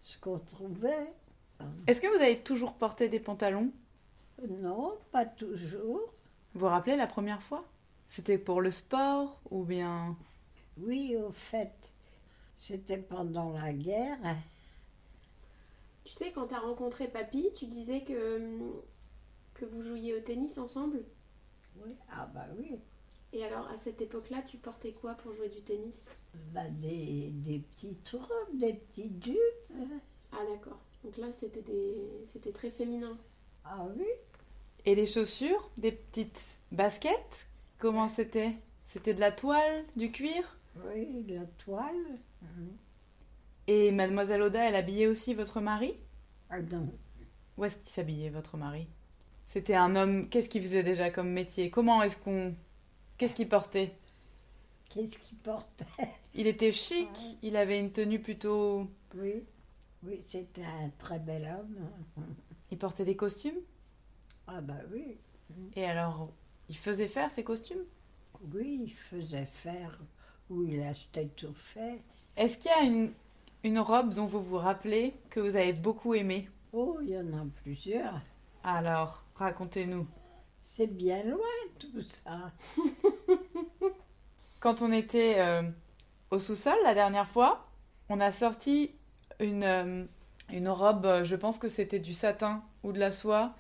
ce 0.02 0.18
qu'on 0.18 0.38
trouvait. 0.38 1.12
Est-ce 1.86 2.00
que 2.00 2.06
vous 2.06 2.22
avez 2.22 2.38
toujours 2.38 2.74
porté 2.74 3.08
des 3.08 3.20
pantalons? 3.20 3.70
Non, 4.48 4.98
pas 5.12 5.26
toujours. 5.26 6.12
Vous 6.54 6.60
vous 6.60 6.66
rappelez 6.66 6.96
la 6.96 7.06
première 7.06 7.42
fois? 7.42 7.64
C'était 8.08 8.38
pour 8.38 8.60
le 8.60 8.70
sport 8.70 9.40
ou 9.50 9.64
bien... 9.64 10.16
Oui, 10.78 11.16
au 11.16 11.30
fait, 11.30 11.92
c'était 12.54 12.98
pendant 12.98 13.52
la 13.52 13.72
guerre. 13.72 14.18
Tu 16.04 16.12
sais, 16.12 16.32
quand 16.32 16.46
t'as 16.46 16.60
rencontré 16.60 17.06
Papy, 17.06 17.50
tu 17.54 17.66
disais 17.66 18.02
que, 18.02 18.58
que 19.54 19.64
vous 19.64 19.82
jouiez 19.82 20.14
au 20.14 20.20
tennis 20.20 20.58
ensemble? 20.58 21.04
Oui, 21.84 21.94
ah 22.10 22.26
bah 22.34 22.46
oui. 22.58 22.78
Et 23.32 23.44
alors, 23.44 23.68
à 23.68 23.76
cette 23.76 24.00
époque-là, 24.00 24.42
tu 24.42 24.56
portais 24.56 24.92
quoi 24.92 25.14
pour 25.14 25.32
jouer 25.34 25.48
du 25.48 25.60
tennis? 25.60 26.08
Bah, 26.52 26.68
des, 26.68 27.30
des 27.30 27.58
petites 27.58 28.08
robes, 28.08 28.58
des 28.58 28.74
petites 28.74 29.24
jupes. 29.24 29.72
Ah 30.32 30.44
d'accord. 30.50 30.80
Donc 31.04 31.16
là, 31.16 31.30
c'était 31.32 31.62
des... 31.62 32.22
c'était 32.26 32.52
très 32.52 32.70
féminin. 32.70 33.16
Ah 33.64 33.86
oui, 33.96 34.06
Et 34.86 34.94
les 34.94 35.06
chaussures 35.06 35.70
Des 35.76 35.92
petites 35.92 36.60
baskets 36.72 37.48
Comment 37.78 38.08
c'était? 38.08 38.54
C'était 38.86 39.14
de 39.14 39.20
la 39.20 39.32
toile 39.32 39.84
Du 39.96 40.10
cuir? 40.10 40.56
Oui, 40.84 41.24
la 41.28 41.44
toile. 41.58 42.18
Et 43.66 43.90
Mademoiselle 43.90 44.42
Oda, 44.42 44.68
elle 44.68 44.74
habillait 44.74 45.06
aussi 45.06 45.34
votre 45.34 45.60
mari? 45.60 45.94
Ah 46.50 46.60
non, 46.60 46.92
Où 47.56 47.64
est-ce 47.64 47.76
qu'il 47.76 47.88
s'habillait, 47.88 48.30
votre 48.30 48.56
mari? 48.56 48.86
C'était 49.46 49.74
un 49.74 49.96
homme... 49.96 50.28
Qu'est-ce 50.28 50.48
qu'il 50.48 50.62
faisait 50.62 50.82
déjà 50.82 51.10
comme 51.10 51.30
métier? 51.30 51.70
Comment 51.70 52.02
est-ce 52.02 52.16
qu'on... 52.16 52.54
Qu'est-ce 53.18 53.34
qu'il 53.34 53.48
portait? 53.48 53.94
Qu'est-ce 54.88 55.18
qu'il 55.18 55.38
portait? 55.38 55.84
Il 56.34 56.46
était 56.46 56.72
chic, 56.72 57.08
il 57.42 57.56
avait 57.56 57.78
une 57.78 57.92
tenue 57.92 58.20
plutôt... 58.20 58.88
Oui, 59.14 59.44
oui, 60.04 60.22
c'était 60.26 60.62
un 60.64 60.90
très 60.98 61.18
bel 61.18 61.44
homme. 61.44 62.24
Il 62.70 62.78
portait 62.78 63.04
des 63.04 63.16
costumes? 63.16 63.58
Ah 64.50 64.60
bah 64.60 64.82
oui, 64.92 65.16
Et 65.74 65.84
alors, 65.84 66.32
il 66.68 66.76
faisait 66.76 67.08
faire 67.08 67.32
ses 67.32 67.42
costumes? 67.44 67.84
Oui, 68.52 68.80
il 68.84 68.92
faisait 68.92 69.46
faire 69.46 69.98
ou 70.50 70.62
il 70.64 70.82
achetait 70.82 71.28
tout 71.28 71.54
fait. 71.54 72.04
Est-ce 72.36 72.56
qu'il 72.58 72.72
y 72.72 72.74
a 72.74 72.82
une, 72.82 73.12
une 73.62 73.78
robe 73.78 74.14
dont 74.14 74.26
vous 74.26 74.42
vous 74.42 74.58
rappelez 74.58 75.14
que 75.30 75.38
vous 75.38 75.54
avez 75.54 75.72
beaucoup 75.72 76.14
aimée? 76.14 76.48
Oh, 76.72 76.98
il 77.00 77.10
y 77.10 77.16
en 77.16 77.32
a 77.32 77.46
plusieurs. 77.62 78.20
Alors, 78.64 79.22
racontez-nous. 79.34 80.06
C'est 80.64 80.86
bien 80.86 81.22
loin 81.24 81.38
tout 81.78 82.02
ça. 82.02 82.52
Quand 84.60 84.82
on 84.82 84.92
était 84.92 85.36
euh, 85.38 85.62
au 86.30 86.38
sous-sol 86.38 86.76
la 86.84 86.94
dernière 86.94 87.28
fois, 87.28 87.66
on 88.08 88.20
a 88.20 88.32
sorti 88.32 88.92
une, 89.40 89.64
euh, 89.64 90.04
une 90.50 90.68
robe, 90.68 91.22
je 91.24 91.36
pense 91.36 91.58
que 91.58 91.68
c'était 91.68 91.98
du 92.00 92.12
satin 92.12 92.62
ou 92.82 92.92
de 92.92 92.98
la 92.98 93.12
soie, 93.12 93.54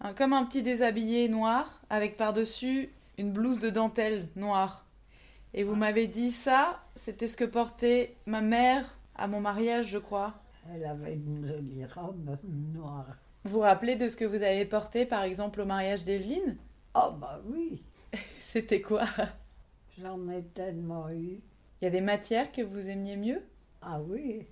un- 0.00 0.12
comme 0.14 0.32
un 0.32 0.44
petit 0.44 0.62
déshabillé 0.62 1.28
noir, 1.28 1.80
avec 1.90 2.16
par-dessus 2.16 2.90
une 3.18 3.32
blouse 3.32 3.60
de 3.60 3.70
dentelle 3.70 4.28
noire. 4.36 4.84
Et 5.54 5.64
vous 5.64 5.74
m'avez 5.76 6.06
dit 6.06 6.32
ça, 6.32 6.82
c'était 6.96 7.28
ce 7.28 7.36
que 7.36 7.44
portait 7.44 8.14
ma 8.26 8.40
mère 8.40 8.96
à 9.16 9.26
mon 9.26 9.40
mariage, 9.40 9.88
je 9.88 9.98
crois. 9.98 10.34
Elle 10.74 10.84
avait 10.84 11.14
une 11.14 11.46
jolie 11.46 11.84
robe 11.86 12.36
noire. 12.74 13.16
Vous 13.44 13.52
vous 13.52 13.60
rappelez 13.60 13.96
de 13.96 14.08
ce 14.08 14.16
que 14.16 14.24
vous 14.24 14.42
avez 14.42 14.64
porté, 14.66 15.06
par 15.06 15.22
exemple, 15.22 15.60
au 15.60 15.64
mariage 15.64 16.02
d'Evelyne? 16.04 16.56
Oh 16.94 17.12
bah 17.12 17.40
oui, 17.46 17.82
C'était 18.40 18.80
quoi? 18.80 19.04
J'en 19.98 20.28
ai 20.28 20.42
tellement 20.44 21.08
eu. 21.10 21.40
Il 21.80 21.84
y 21.84 21.86
a 21.86 21.90
des 21.90 22.00
matières 22.00 22.52
que 22.52 22.62
vous 22.62 22.88
aimiez 22.88 23.16
mieux? 23.16 23.42
Ah 23.80 24.00
oui, 24.00 24.46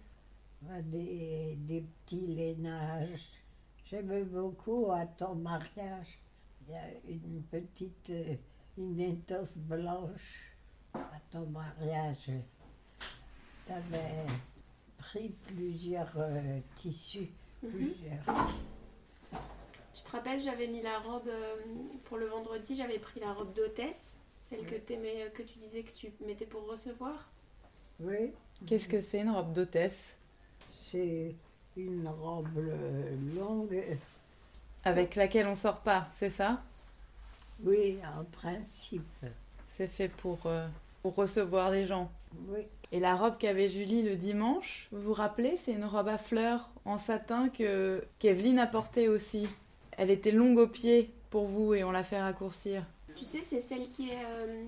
bah, 0.62 0.82
des, 0.82 1.56
des 1.58 1.82
petits 1.82 2.26
lainages. 2.26 3.30
J'aimais 3.84 4.22
beaucoup 4.22 4.90
à 4.90 5.06
ton 5.06 5.34
mariage. 5.34 6.18
Il 6.66 6.72
y 6.72 6.76
a 6.76 6.88
une 7.08 7.42
petite, 7.42 8.10
euh, 8.10 8.34
une 8.78 9.00
étoffe 9.00 9.56
blanche. 9.56 10.56
ton 11.30 11.46
mariage, 11.46 12.30
tu 13.66 13.72
avais 13.72 14.26
pris 14.96 15.28
plusieurs 15.46 16.12
euh, 16.16 16.60
tissus. 16.76 17.30
Mhm. 17.62 17.70
Plusieurs. 17.70 18.54
Je 19.94 20.02
te 20.02 20.10
rappelle, 20.10 20.40
j'avais 20.40 20.66
mis 20.66 20.82
la 20.82 20.98
robe 21.00 21.28
euh, 21.28 21.56
pour 22.04 22.16
le 22.16 22.26
vendredi, 22.26 22.74
j'avais 22.74 22.98
pris 22.98 23.20
la 23.20 23.32
robe 23.32 23.52
d'hôtesse, 23.52 24.18
celle 24.42 24.64
que, 24.64 24.76
que 24.76 25.42
tu 25.42 25.58
disais 25.58 25.82
que 25.82 25.92
tu 25.92 26.12
mettais 26.26 26.46
pour 26.46 26.66
recevoir. 26.66 27.30
Oui, 28.00 28.32
Qu'est-ce 28.66 28.88
que 28.88 29.00
c'est 29.00 29.20
une 29.20 29.30
robe 29.30 29.52
d'hôtesse? 29.52 30.16
C'est 30.68 31.34
une 31.76 32.08
robe 32.08 32.48
euh, 32.56 33.16
longue. 33.36 33.82
Avec 34.84 35.16
laquelle 35.16 35.46
on 35.46 35.54
sort 35.54 35.78
pas, 35.78 36.08
c'est 36.12 36.30
ça? 36.30 36.62
Oui, 37.64 37.98
en 38.18 38.24
principe. 38.24 39.02
C'est 39.68 39.88
fait 39.88 40.08
pour, 40.08 40.38
euh, 40.46 40.66
pour 41.02 41.14
recevoir 41.14 41.70
les 41.70 41.86
gens. 41.86 42.10
Oui, 42.48 42.60
Et 42.92 43.00
la 43.00 43.16
robe 43.16 43.38
qu'avait 43.38 43.68
Julie 43.68 44.02
le 44.02 44.16
dimanche, 44.16 44.88
vous 44.92 45.00
vous 45.00 45.14
rappelez, 45.14 45.56
c'est 45.56 45.72
une 45.72 45.84
robe 45.84 46.08
à 46.08 46.18
fleurs 46.18 46.70
en 46.84 46.98
satin 46.98 47.48
que 47.48 48.04
qu'Evelyne 48.18 48.58
a 48.58 48.66
portée 48.66 49.08
aussi. 49.08 49.48
Elle 49.92 50.10
était 50.10 50.32
longue 50.32 50.58
aux 50.58 50.66
pieds 50.66 51.10
pour 51.30 51.46
vous 51.46 51.74
et 51.74 51.84
on 51.84 51.90
l'a 51.92 52.02
fait 52.02 52.20
raccourcir. 52.20 52.84
Tu 53.16 53.24
sais, 53.24 53.42
c'est 53.44 53.60
celle 53.60 53.88
qui, 53.88 54.10
est, 54.10 54.24
euh, 54.24 54.64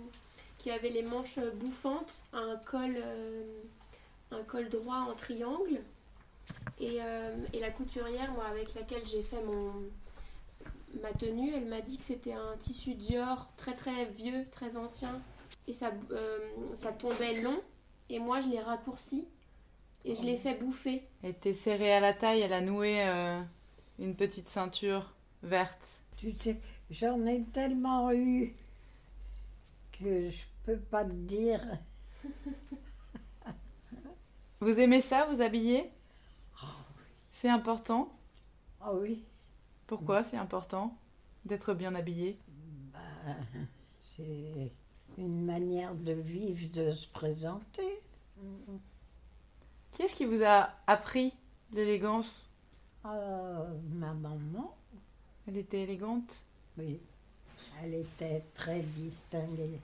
qui 0.58 0.70
avait 0.70 0.90
les 0.90 1.02
manches 1.02 1.38
bouffantes, 1.56 2.22
un 2.32 2.56
col, 2.64 2.96
euh, 2.96 3.42
un 4.30 4.42
col 4.44 4.68
droit 4.68 5.06
en 5.10 5.14
triangle. 5.14 5.80
Et, 6.78 6.98
euh, 7.00 7.34
et 7.52 7.60
la 7.60 7.70
couturière, 7.70 8.32
moi, 8.32 8.44
avec 8.46 8.74
laquelle 8.74 9.06
j'ai 9.06 9.22
fait 9.22 9.42
mon, 9.42 9.72
ma 11.02 11.12
tenue, 11.12 11.54
elle 11.54 11.66
m'a 11.66 11.80
dit 11.80 11.98
que 11.98 12.04
c'était 12.04 12.32
un 12.32 12.56
tissu 12.58 12.94
Dior 12.94 13.48
très 13.56 13.74
très 13.74 14.06
vieux, 14.06 14.44
très 14.50 14.76
ancien. 14.76 15.20
Et 15.68 15.72
ça, 15.72 15.92
euh, 16.10 16.38
ça 16.74 16.92
tombait 16.92 17.40
long. 17.40 17.60
Et 18.08 18.18
moi, 18.18 18.40
je 18.40 18.48
l'ai 18.48 18.60
raccourci. 18.60 19.26
Et 20.04 20.14
je 20.14 20.22
l'ai 20.22 20.36
fait 20.36 20.54
bouffer. 20.54 21.02
Elle 21.22 21.30
était 21.30 21.52
serrée 21.52 21.92
à 21.92 22.00
la 22.00 22.12
taille, 22.12 22.40
elle 22.40 22.52
a 22.52 22.60
noué 22.60 23.02
euh, 23.02 23.40
une 23.98 24.14
petite 24.14 24.48
ceinture 24.48 25.12
verte. 25.42 25.84
tu 26.16 26.36
sais, 26.36 26.60
j'en 26.90 27.26
ai 27.26 27.42
tellement 27.52 28.12
eu 28.12 28.54
que 29.92 30.28
je 30.28 30.44
peux 30.64 30.78
pas 30.78 31.04
te 31.04 31.14
dire. 31.14 31.60
Vous 34.60 34.78
aimez 34.78 35.00
ça, 35.00 35.26
vous 35.26 35.42
habiller? 35.42 35.90
C'est 37.36 37.50
important. 37.50 38.08
Ah 38.80 38.94
oui, 38.94 39.22
Pourquoi 39.86 40.24
c'est 40.24 40.38
important 40.38 40.96
d'être 41.44 41.74
bien 41.74 41.94
habillé? 41.94 42.38
Ben, 42.94 43.36
c'est 44.00 44.72
une 45.18 45.44
manière 45.44 45.94
de 45.94 46.12
vivre, 46.12 46.66
de 46.72 46.92
se 46.92 47.06
présenter. 47.08 48.00
Qui 49.92 50.02
est-ce 50.02 50.14
qui 50.14 50.24
vous 50.24 50.42
a 50.42 50.70
appris 50.86 51.34
l'élégance? 51.74 52.48
Ah, 53.04 53.66
ma 53.90 54.14
maman, 54.14 54.74
Elle 55.46 55.58
était 55.58 55.82
élégante? 55.82 56.40
Oui, 56.78 56.98
elle 57.82 57.96
était 57.96 58.44
très 58.54 58.80
distinguée. 58.80 59.78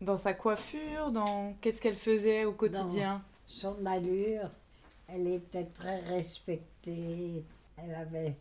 Dans 0.00 0.16
sa 0.16 0.34
coiffure, 0.34 1.10
dans 1.10 1.52
qu'est-ce 1.60 1.82
qu'elle 1.82 1.96
faisait 1.96 2.44
au 2.44 2.52
quotidien? 2.52 3.24
Son 3.48 3.84
allure, 3.86 4.50
elle 5.08 5.26
était 5.26 5.64
très 5.66 5.98
respectée. 5.98 6.75
Elle 6.88 7.94
avait 7.94 8.36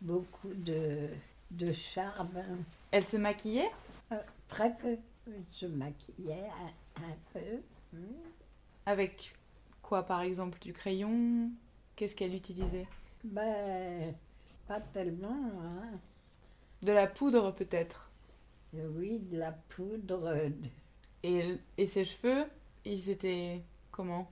beaucoup 0.00 0.52
de, 0.54 1.08
de 1.50 1.72
charme. 1.72 2.42
Elle 2.90 3.06
se 3.06 3.16
maquillait? 3.16 3.70
Euh, 4.12 4.16
très 4.48 4.74
peu. 4.76 4.96
Elle 5.26 5.44
se 5.46 5.66
maquillait 5.66 6.48
un, 6.98 7.02
un 7.02 7.16
peu. 7.32 7.60
Hmm. 7.92 7.98
Avec 8.86 9.34
quoi 9.82 10.04
par 10.04 10.22
exemple 10.22 10.58
Du 10.60 10.72
crayon? 10.72 11.50
Qu'est-ce 11.96 12.14
qu'elle 12.14 12.34
utilisait? 12.34 12.86
Ben, 13.24 14.14
pas 14.68 14.80
tellement. 14.80 15.50
Hein. 15.62 15.98
De 16.82 16.92
la 16.92 17.06
poudre 17.06 17.52
peut-être? 17.52 18.10
Euh, 18.74 18.88
Oui, 18.96 19.18
de 19.18 19.38
la 19.38 19.52
poudre. 19.52 20.36
et, 21.22 21.56
et 21.78 21.86
ses 21.86 22.04
cheveux, 22.04 22.44
ils 22.84 23.10
étaient 23.10 23.62
comment? 23.90 24.30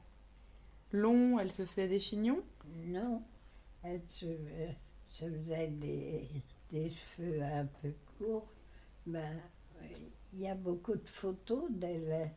Longs, 0.93 1.38
elle 1.41 1.50
se 1.50 1.64
faisait 1.64 1.88
des 1.88 1.99
chignons? 1.99 2.43
Non, 2.87 3.23
elle 3.83 4.02
se, 4.09 4.26
euh, 4.26 4.68
se 5.06 5.25
faisait 5.30 5.68
des, 5.68 6.28
des 6.71 6.90
cheveux 6.90 7.42
un 7.42 7.66
peu 7.83 7.94
courts. 8.18 8.47
Ben, 9.06 9.40
il 10.33 10.40
y 10.40 10.49
a 10.49 10.54
beaucoup 10.54 10.94
de 10.94 11.09
photos 11.09 11.64
d'elle. 11.71 12.30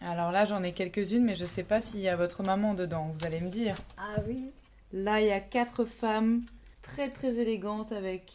Alors 0.00 0.32
là 0.32 0.44
j'en 0.44 0.62
ai 0.62 0.72
quelques-unes 0.72 1.24
mais 1.24 1.34
je 1.34 1.44
sais 1.44 1.64
pas 1.64 1.80
s'il 1.80 2.00
y 2.00 2.08
a 2.08 2.16
votre 2.16 2.42
maman 2.42 2.74
dedans, 2.74 3.10
vous 3.14 3.26
allez 3.26 3.40
me 3.40 3.48
dire. 3.48 3.76
Ah 3.96 4.16
oui, 4.26 4.52
Là 4.92 5.20
il 5.20 5.26
y 5.26 5.30
a 5.32 5.40
quatre 5.40 5.84
femmes 5.84 6.44
très 6.82 7.10
très 7.10 7.38
élégantes 7.38 7.92
avec 7.92 8.32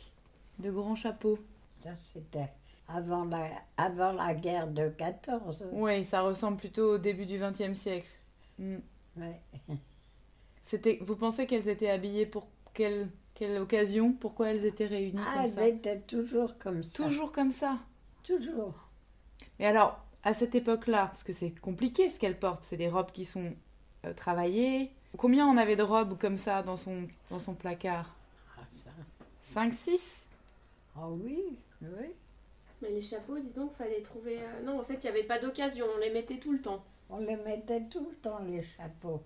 de 0.60 0.72
grands 0.72 0.96
chapeaux. 0.96 1.40
ça 1.84 1.96
c'était 1.96 2.50
avant 2.88 3.26
la, 3.26 3.50
avant 3.78 4.12
la 4.14 4.34
guerre 4.34 4.68
de 4.68 4.90
14. 4.90 5.66
Oui, 5.72 6.04
ça 6.04 6.22
ressemble 6.22 6.58
plutôt 6.58 6.96
au 6.96 6.98
début 6.98 7.26
du 7.26 7.38
XXe 7.40 7.78
siècle. 7.78 8.10
Hmm. 8.58 8.78
Ouais. 9.16 9.40
C'était, 10.70 11.00
vous 11.02 11.16
pensez 11.16 11.48
qu'elles 11.48 11.68
étaient 11.68 11.90
habillées 11.90 12.28
pour 12.28 12.48
quelle, 12.76 13.10
quelle 13.34 13.60
occasion? 13.60 14.14
Pourquoi 14.14 14.52
elles 14.52 14.66
étaient 14.66 14.86
réunies 14.86 15.20
Ah, 15.26 15.32
comme 15.34 15.42
elles 15.46 15.50
ça? 15.50 15.68
étaient 15.68 16.00
toujours 16.02 16.60
comme 16.60 16.84
ça. 16.84 17.04
Toujours 17.04 17.32
comme 17.32 17.50
ça. 17.50 17.80
Toujours. 18.24 18.76
Mais 19.58 19.66
alors, 19.66 19.98
à 20.24 20.36
cette 20.36 20.54
époque-là, 20.54 21.08
parce 21.08 21.24
que 21.24 21.34
c'est 21.34 21.60
compliqué 21.60 22.12
ce 22.12 22.20
qu'elles 22.20 22.38
portent, 22.38 22.64
c'est 22.66 22.78
des 22.78 22.88
robes 22.88 23.12
qui 23.12 23.26
sont 23.26 23.52
euh, 24.06 24.14
travaillées. 24.14 24.92
Combien 25.18 25.48
on 25.48 25.58
avait 25.58 25.76
de 25.76 25.82
robes 25.82 26.20
comme 26.20 26.38
ça 26.38 26.62
dans 26.62 26.78
son, 26.78 27.08
dans 27.32 27.40
son 27.40 27.56
placard? 27.56 28.14
Ah, 28.56 28.62
ça. 28.70 28.92
5, 29.46 29.74
6 29.74 30.28
Ah 30.96 31.10
oui, 31.10 31.42
oui. 31.82 32.10
Mais 32.84 32.90
les 32.92 33.02
chapeaux, 33.02 33.40
dis 33.40 33.50
donc, 33.56 33.74
fallait 33.74 34.04
trouver. 34.04 34.38
euh, 34.40 34.62
Non, 34.64 34.80
en 34.80 34.84
fait, 34.84 34.94
il 34.94 35.02
n'y 35.02 35.08
avait 35.18 35.24
pas 35.24 35.40
d'occasion, 35.40 35.88
on 35.96 35.98
les 36.00 36.12
mettait 36.12 36.38
tout 36.38 36.52
le 36.52 36.62
temps. 36.62 36.84
On 37.10 37.18
les 37.18 37.38
mettait 37.38 37.82
tout 37.90 38.08
le 38.08 38.16
temps, 38.18 38.38
les 38.48 38.62
chapeaux. 38.62 39.24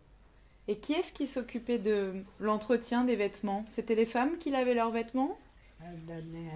Et 0.67 0.77
qui 0.79 0.91
est-ce 0.93 1.13
qui 1.13 1.25
s'occupait 1.27 1.79
de 1.79 2.23
l'entretien 2.39 3.05
des 3.05 3.15
vêtements? 3.15 3.65
C'était 3.69 3.95
les 3.95 4.05
femmes 4.05 4.37
qui 4.37 4.49
lavaient 4.51 4.73
leurs 4.73 4.91
vêtements? 4.91 5.37
Elle 5.79 6.05
donnait 6.05 6.51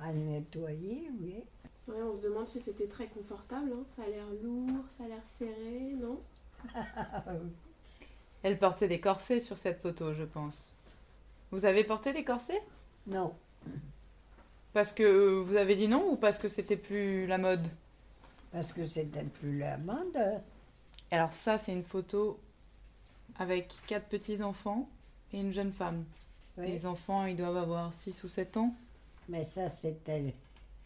à, 0.00 0.04
à 0.06 0.12
nettoyer, 0.12 1.10
oui. 1.20 1.44
Ouais, 1.88 2.02
on 2.02 2.14
se 2.14 2.20
demande 2.20 2.46
si 2.46 2.60
c'était 2.60 2.86
très 2.88 3.08
confortable. 3.08 3.72
hein. 3.74 3.84
Ça 3.96 4.02
a 4.04 4.08
l'air 4.08 4.26
lourd, 4.42 4.84
ça 4.88 5.04
a 5.04 5.08
l'air 5.08 5.24
serré, 5.26 5.94
non? 5.98 6.22
Elles 8.44 8.58
portaient 8.58 8.86
des 8.86 9.00
corsets 9.00 9.40
sur 9.40 9.56
cette 9.56 9.80
photo, 9.80 10.14
je 10.14 10.22
pense. 10.22 10.76
Vous 11.52 11.64
avez 11.66 11.84
porté 11.84 12.12
des 12.12 12.24
corsets? 12.24 12.62
Non, 13.06 13.34
Parce 14.74 14.92
que 14.92 15.02
euh, 15.02 15.40
vous 15.40 15.56
avez 15.56 15.76
dit 15.76 15.88
non 15.88 16.10
ou 16.12 16.16
parce 16.16 16.38
que 16.38 16.46
c'était 16.48 16.76
plus 16.76 17.26
la 17.26 17.38
mode? 17.38 17.66
Parce 18.52 18.72
que 18.72 18.86
c'était 18.86 19.24
plus 19.24 19.58
la 19.58 19.78
mode. 19.78 20.42
Alors 21.12 21.32
ça, 21.32 21.58
c'est 21.58 21.72
une 21.72 21.84
photo 21.84 22.40
avec 23.38 23.72
quatre 23.86 24.06
petits-enfants 24.08 24.88
et 25.32 25.40
une 25.40 25.52
jeune 25.52 25.72
femme. 25.72 26.04
Oui. 26.58 26.66
Les 26.68 26.86
enfants, 26.86 27.24
ils 27.26 27.36
doivent 27.36 27.56
avoir 27.56 27.92
6 27.94 28.24
ou 28.24 28.28
7 28.28 28.56
ans. 28.58 28.74
Mais 29.28 29.44
ça, 29.44 29.68
c'était, 29.70 30.34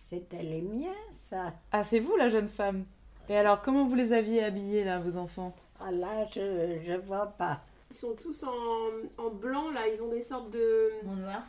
c'était 0.00 0.42
les 0.42 0.62
miens, 0.62 0.92
ça. 1.10 1.52
Ah, 1.72 1.82
c'est 1.82 1.98
vous 1.98 2.14
la 2.16 2.28
jeune 2.28 2.48
femme 2.48 2.84
Et 3.28 3.36
alors, 3.36 3.62
comment 3.62 3.84
vous 3.86 3.94
les 3.96 4.12
aviez 4.12 4.44
habillés, 4.44 4.84
là, 4.84 4.98
vos 5.00 5.16
enfants? 5.16 5.54
Ah 5.80 5.90
là, 5.90 6.26
je 6.34 6.78
je 6.82 6.92
vois 6.94 7.26
pas. 7.26 7.60
Ils 7.90 7.96
sont 7.96 8.14
tous 8.14 8.42
en, 8.44 9.22
en 9.24 9.30
blanc, 9.30 9.70
là. 9.70 9.88
Ils 9.88 10.02
ont 10.02 10.08
des 10.08 10.22
sortes 10.22 10.50
de, 10.50 10.90
noir 11.04 11.42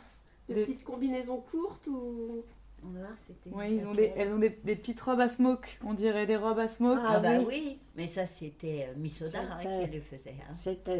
de 0.48 0.54
Des- 0.54 0.62
petites 0.62 0.84
combinaisons 0.84 1.40
courtes 1.50 1.86
ou. 1.86 2.42
Mon 2.82 2.90
noir, 2.98 3.10
c'était. 3.26 3.50
Oui, 3.54 3.76
ils 3.76 3.86
ont 3.86 3.94
des, 3.94 4.12
elles 4.16 4.32
ont 4.32 4.38
des, 4.38 4.50
des 4.64 4.76
petites 4.76 5.00
robes 5.00 5.20
à 5.20 5.28
smoke. 5.28 5.78
On 5.84 5.94
dirait 5.94 6.26
des 6.26 6.36
robes 6.36 6.58
à 6.58 6.68
smoke. 6.68 7.00
Ah, 7.02 7.14
Ah 7.16 7.20
bah 7.20 7.38
oui. 7.38 7.44
oui. 7.48 7.78
mais 7.96 8.06
ça 8.08 8.26
c'était 8.26 8.86
euh, 8.88 8.94
Miss 8.96 9.20
Oda 9.22 9.40
hein, 9.40 9.58
qui 9.86 9.92
le 9.92 10.00
faisait. 10.00 10.36
hein. 10.48 10.52
C'était 10.52 10.98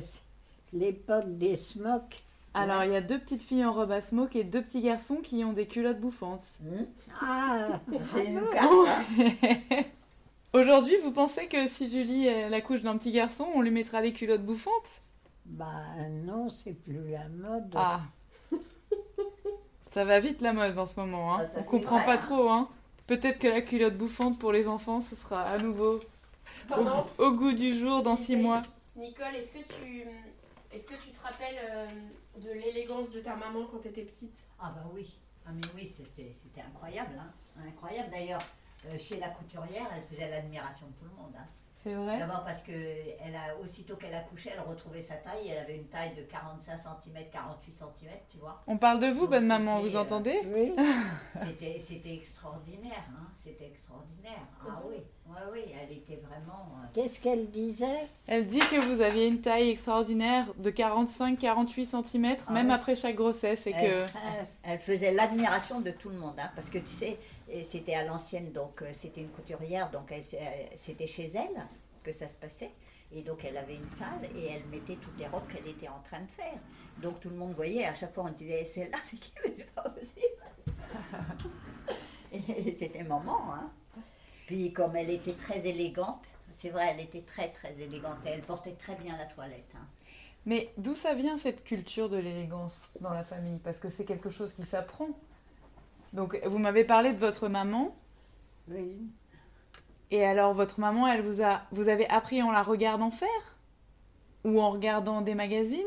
l'époque 0.73 1.38
des 1.38 1.56
smocks. 1.56 2.23
Alors, 2.54 2.82
il 2.82 2.90
y 2.90 2.97
a 2.97 3.00
deux 3.00 3.18
petites 3.20 3.42
filles 3.42 3.64
en 3.64 3.73
robe 3.73 3.92
à 3.92 4.00
smoke 4.00 4.37
et 4.37 4.42
deux 4.42 4.62
petits 4.62 4.80
garçons 4.80 5.16
qui 5.16 5.44
ont 5.44 5.52
des 5.52 5.66
culottes 5.66 6.00
bouffantes. 6.00 6.58
Hmm? 6.62 6.85
Ah, 7.20 7.80
carte, 8.52 8.70
hein. 8.88 9.82
Aujourd'hui, 10.54 10.94
vous 11.04 11.12
pensez 11.12 11.47
que 11.47 11.68
si 11.68 11.88
Julie 11.90 12.26
elle 12.26 12.54
accouche 12.54 12.82
d'un 12.82 12.97
petit 12.97 13.12
garçon, 13.12 13.47
on 13.54 13.61
lui 13.61 13.70
mettra 13.70 14.02
des 14.02 14.12
culottes 14.12 14.44
bouffantes? 14.44 15.02
Bah 15.44 15.73
non, 16.25 16.49
c'est 16.49 16.73
plus 16.73 17.11
la 17.11 17.28
mode. 17.28 17.70
Ah 17.75 18.00
Ça 19.92 20.04
va 20.04 20.21
vite 20.21 20.42
la 20.42 20.52
mode 20.52 20.78
en 20.78 20.87
ce 20.87 20.99
moment, 21.00 21.35
hein. 21.35 21.38
Ah, 21.42 21.47
ça, 21.47 21.59
on 21.61 21.62
comprend 21.64 21.97
vrai, 21.97 22.07
pas 22.07 22.14
hein. 22.14 22.18
trop, 22.18 22.50
hein. 22.50 22.68
Peut-être 23.07 23.38
que 23.38 23.49
la 23.49 23.62
culotte 23.62 23.97
bouffante 23.97 24.38
pour 24.38 24.52
les 24.52 24.68
enfants, 24.68 25.00
ce 25.00 25.16
sera 25.16 25.42
à 25.45 25.59
nouveau 25.59 26.00
au, 26.76 27.23
au 27.25 27.33
goût 27.33 27.52
du 27.52 27.78
jour 27.78 28.02
dans 28.02 28.16
six 28.16 28.37
mois. 28.37 28.62
Nicole, 28.97 29.35
est-ce 29.35 29.52
que 29.52 29.64
tu. 29.75 30.04
Est-ce 30.71 30.87
que 30.87 30.95
tu 30.95 31.09
te 31.11 31.23
rappelles 31.23 31.57
euh, 31.71 31.87
de 32.45 32.50
l'élégance 32.52 33.11
de 33.11 33.21
ta 33.21 33.35
maman 33.37 33.64
quand 33.71 33.78
t'étais 33.78 34.02
petite? 34.02 34.38
Ah 34.61 34.73
bah 34.75 34.85
oui. 34.95 35.16
Ah 35.47 35.50
mais 35.54 35.62
oui, 35.75 35.90
c'était 35.97 36.35
c'était 36.42 36.61
incroyable. 36.61 37.14
Hein. 37.18 37.33
Incroyable 37.66 38.11
d'ailleurs. 38.11 38.42
euh, 38.87 38.99
chez 38.99 39.18
la 39.18 39.28
couturière, 39.30 39.87
elle 39.97 40.02
faisait 40.02 40.30
l'admiration 40.30 40.87
de 40.87 40.92
tout 40.92 41.04
le 41.11 41.23
monde. 41.23 41.33
hein. 41.38 41.47
C'est 41.85 41.94
vrai 41.94 42.18
D'abord 42.18 42.44
parce 42.44 42.61
que 42.62 42.73
elle 42.73 43.35
a, 43.37 43.56
aussitôt 43.64 43.94
qu'elle 43.97 44.14
accouchait, 44.14 44.50
elle 44.52 44.68
retrouvait 44.68 45.02
sa 45.02 45.14
taille. 45.14 45.49
Elle 45.49 45.58
avait 45.58 45.76
une 45.76 45.87
taille 45.87 46.14
de 46.16 46.23
45 46.23 46.76
cm, 46.76 47.25
48 47.32 47.73
cm, 47.73 48.12
tu 48.28 48.38
vois. 48.38 48.61
On 48.66 48.76
parle 48.76 48.99
de 48.99 49.06
vous, 49.06 49.20
Donc, 49.23 49.30
bonne 49.30 49.47
maman, 49.47 49.78
vous 49.80 49.97
euh, 49.97 50.00
entendez 50.00 50.40
Oui, 50.52 50.75
C'était, 51.47 51.78
c'était 51.78 52.14
extraordinaire, 52.14 53.04
hein. 53.11 53.28
C'était 53.42 53.66
extraordinaire. 53.66 54.42
Ah 54.68 54.82
oui, 54.88 54.97
oui, 55.28 55.37
oui, 55.52 55.61
elle 55.80 55.97
était 55.97 56.16
vraiment. 56.16 56.66
euh, 56.82 56.87
qu'est-ce 56.94 57.20
qu'elle 57.20 57.49
disait? 57.50 58.08
Elle 58.26 58.47
dit 58.47 58.58
que 58.58 58.85
vous 58.85 59.00
aviez 59.00 59.28
une 59.28 59.40
taille 59.40 59.70
extraordinaire 59.70 60.47
de 60.58 60.70
45-48 60.70 61.85
cm, 62.04 62.37
Ah 62.49 62.52
même 62.52 62.68
ouais. 62.68 62.75
après 62.75 62.97
chaque 62.97 63.14
grossesse, 63.14 63.66
et 63.66 63.73
que... 63.73 63.76
Elle, 63.78 64.06
elle 64.64 64.78
faisait 64.80 65.12
l'admiration 65.12 65.80
de 65.80 65.92
tout 65.92 66.08
le 66.11 66.16
monde, 66.16 66.35
hein, 66.38 66.50
parce 66.54 66.68
que 66.68 66.78
tu 66.78 66.88
sais, 66.92 67.18
c'était 67.64 67.95
à 67.95 68.05
l'ancienne, 68.05 68.52
donc 68.52 68.83
euh, 68.83 68.90
c'était 68.99 69.21
une 69.23 69.31
couturière, 69.31 69.90
donc 69.90 70.11
elle- 70.12 70.25
c'était 70.76 71.07
chez 71.07 71.31
elle 71.35 71.67
que 72.02 72.12
ça 72.12 72.28
se 72.28 72.35
passait. 72.37 72.71
Et 73.11 73.23
donc 73.23 73.43
elle 73.45 73.57
avait 73.57 73.76
une 73.76 73.88
salle 73.99 74.28
et 74.37 74.47
elle 74.50 74.64
mettait 74.67 74.97
toutes 74.97 75.19
les 75.19 75.26
robes 75.26 75.47
qu'elle 75.49 75.67
était 75.67 75.88
en 75.88 76.00
train 76.00 76.21
de 76.21 76.31
faire. 76.31 76.59
Donc 76.99 77.21
tout 77.21 77.31
le 77.31 77.37
monde 77.37 77.55
voyait, 77.55 77.87
à 77.87 77.95
chaque 77.95 78.12
fois 78.14 78.25
on 78.26 78.31
disait, 78.33 78.64
celle-là, 78.67 78.99
c'est 79.05 79.17
qui? 79.19 79.33
Mais 79.45 79.55
c'est 79.57 79.71
pas 79.71 79.88
possible. 79.88 80.43
et 82.33 82.76
c'était 82.78 83.02
maman. 83.05 83.55
Hein. 83.55 83.71
Puis 84.47 84.73
comme 84.73 84.97
elle 84.97 85.11
était 85.11 85.33
très 85.35 85.67
élégante, 85.67 86.25
c'est 86.52 86.71
vrai, 86.71 86.88
elle 86.93 87.00
était 87.00 87.23
très 87.23 87.50
très 87.50 87.73
élégante 87.81 88.19
et 88.26 88.31
elle 88.31 88.43
portait 88.43 88.73
très 88.73 88.97
bien 88.97 89.17
la 89.17 89.26
toilette. 89.26 89.71
hein. 89.75 89.87
Mais 90.47 90.71
d'où 90.78 90.95
ça 90.95 91.14
vient 91.14 91.37
cette 91.37 91.62
culture 91.64 92.09
de 92.09 92.17
l'élégance 92.17 92.97
dans 93.00 93.12
la 93.12 93.25
famille? 93.25 93.59
Parce 93.59 93.78
que 93.78 93.88
c'est 93.90 94.05
quelque 94.05 94.31
chose 94.31 94.52
qui 94.55 94.64
s'apprend. 94.64 95.09
Donc 96.12 96.38
vous 96.45 96.59
m'avez 96.59 96.85
parlé 96.85 97.12
de 97.12 97.19
votre 97.19 97.49
maman, 97.49 97.95
Oui. 98.69 98.97
et 100.11 100.25
alors 100.25 100.55
votre 100.55 100.81
maman, 100.81 101.07
elle 101.07 101.23
vous 101.23 101.43
a, 101.43 101.62
vous 101.71 101.88
avez 101.88 102.09
appris 102.09 102.43
en 102.43 102.50
la 102.50 102.62
regardant 102.62 103.11
faire? 103.11 103.57
Ou 104.45 104.61
en 104.61 104.71
regardant 104.71 105.21
des 105.21 105.35
magazines? 105.35 105.85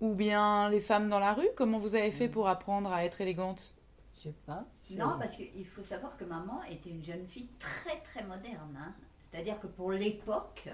Ou 0.00 0.14
bien 0.14 0.68
les 0.70 0.80
femmes 0.80 1.08
dans 1.08 1.18
la 1.20 1.32
rue? 1.34 1.48
Comment 1.56 1.78
vous 1.78 1.94
avez 1.94 2.10
fait 2.10 2.28
pour 2.28 2.48
apprendre 2.48 2.92
à 2.92 3.04
être 3.04 3.20
élégante? 3.20 3.74
Je 4.16 4.22
sais 4.24 4.34
pas. 4.46 4.64
Non, 4.92 5.16
parce 5.18 5.36
qu'il 5.36 5.66
faut 5.66 5.82
savoir 5.82 6.16
que 6.16 6.24
maman 6.24 6.62
était 6.70 6.90
une 6.90 7.04
jeune 7.04 7.26
fille 7.26 7.48
très 7.58 8.00
très 8.00 8.24
moderne. 8.24 8.76
hein. 8.78 8.94
C'est-à-dire 9.30 9.60
que 9.60 9.66
pour 9.66 9.92
l'époque, 9.92 10.68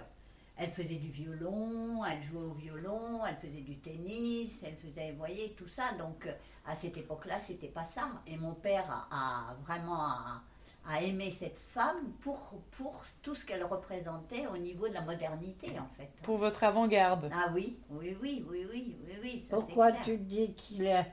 elle 0.57 0.71
faisait 0.71 0.97
du 0.97 1.09
violon, 1.11 2.05
elle 2.05 2.23
jouait 2.23 2.43
au 2.45 2.53
violon, 2.55 3.25
elle 3.27 3.37
faisait 3.37 3.63
du 3.63 3.79
tennis, 3.79 4.63
elle 4.65 4.77
faisait, 4.77 5.13
vous 5.13 5.19
voyez, 5.19 5.55
tout 5.59 5.67
ça. 5.69 5.93
Donc 5.99 6.27
euh, 6.27 6.33
à 6.67 6.75
cette 6.75 6.97
époque-là, 6.97 7.39
c'était 7.39 7.69
pas 7.69 7.85
ça. 7.85 8.09
Et 8.27 8.37
mon 8.37 8.55
père 8.55 8.85
a, 9.11 9.51
a 9.51 9.55
vraiment 9.65 10.01
a, 10.01 10.43
a 10.87 11.03
aimé 11.03 11.31
cette 11.31 11.59
femme 11.59 12.13
pour, 12.21 12.61
pour 12.73 13.05
tout 13.23 13.35
ce 13.35 13.45
qu'elle 13.45 13.65
représentait 13.65 14.47
au 14.49 14.57
niveau 14.59 14.89
de 14.89 14.95
la 14.95 15.01
modernité, 15.01 15.71
en 15.79 15.89
fait. 15.97 16.11
Pour 16.23 16.39
votre 16.39 16.65
avant-garde 16.65 17.31
Ah 17.35 17.51
oui, 17.55 17.79
oui, 17.91 18.17
oui, 18.21 18.45
oui, 18.49 18.67
oui, 18.71 18.97
oui, 19.07 19.13
oui. 19.23 19.31
ça, 19.41 19.41
c'est 19.41 19.49
Pourquoi 19.57 19.93
clair. 19.93 20.05
tu 20.05 20.19
dis 20.19 20.53
qu'il 20.55 20.87
a- 20.89 21.07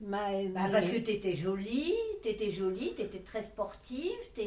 m'a 0.00 0.32
aimé 0.32 0.50
Bah, 0.54 0.68
parce 0.70 0.86
que 0.86 0.98
tu 0.98 1.10
étais 1.12 1.34
jolie, 1.34 1.94
tu 2.22 2.28
étais 2.28 2.50
jolie, 2.50 2.92
tu 2.96 3.02
étais 3.02 3.20
très 3.20 3.42
sportive, 3.42 4.10
tu 4.34 4.40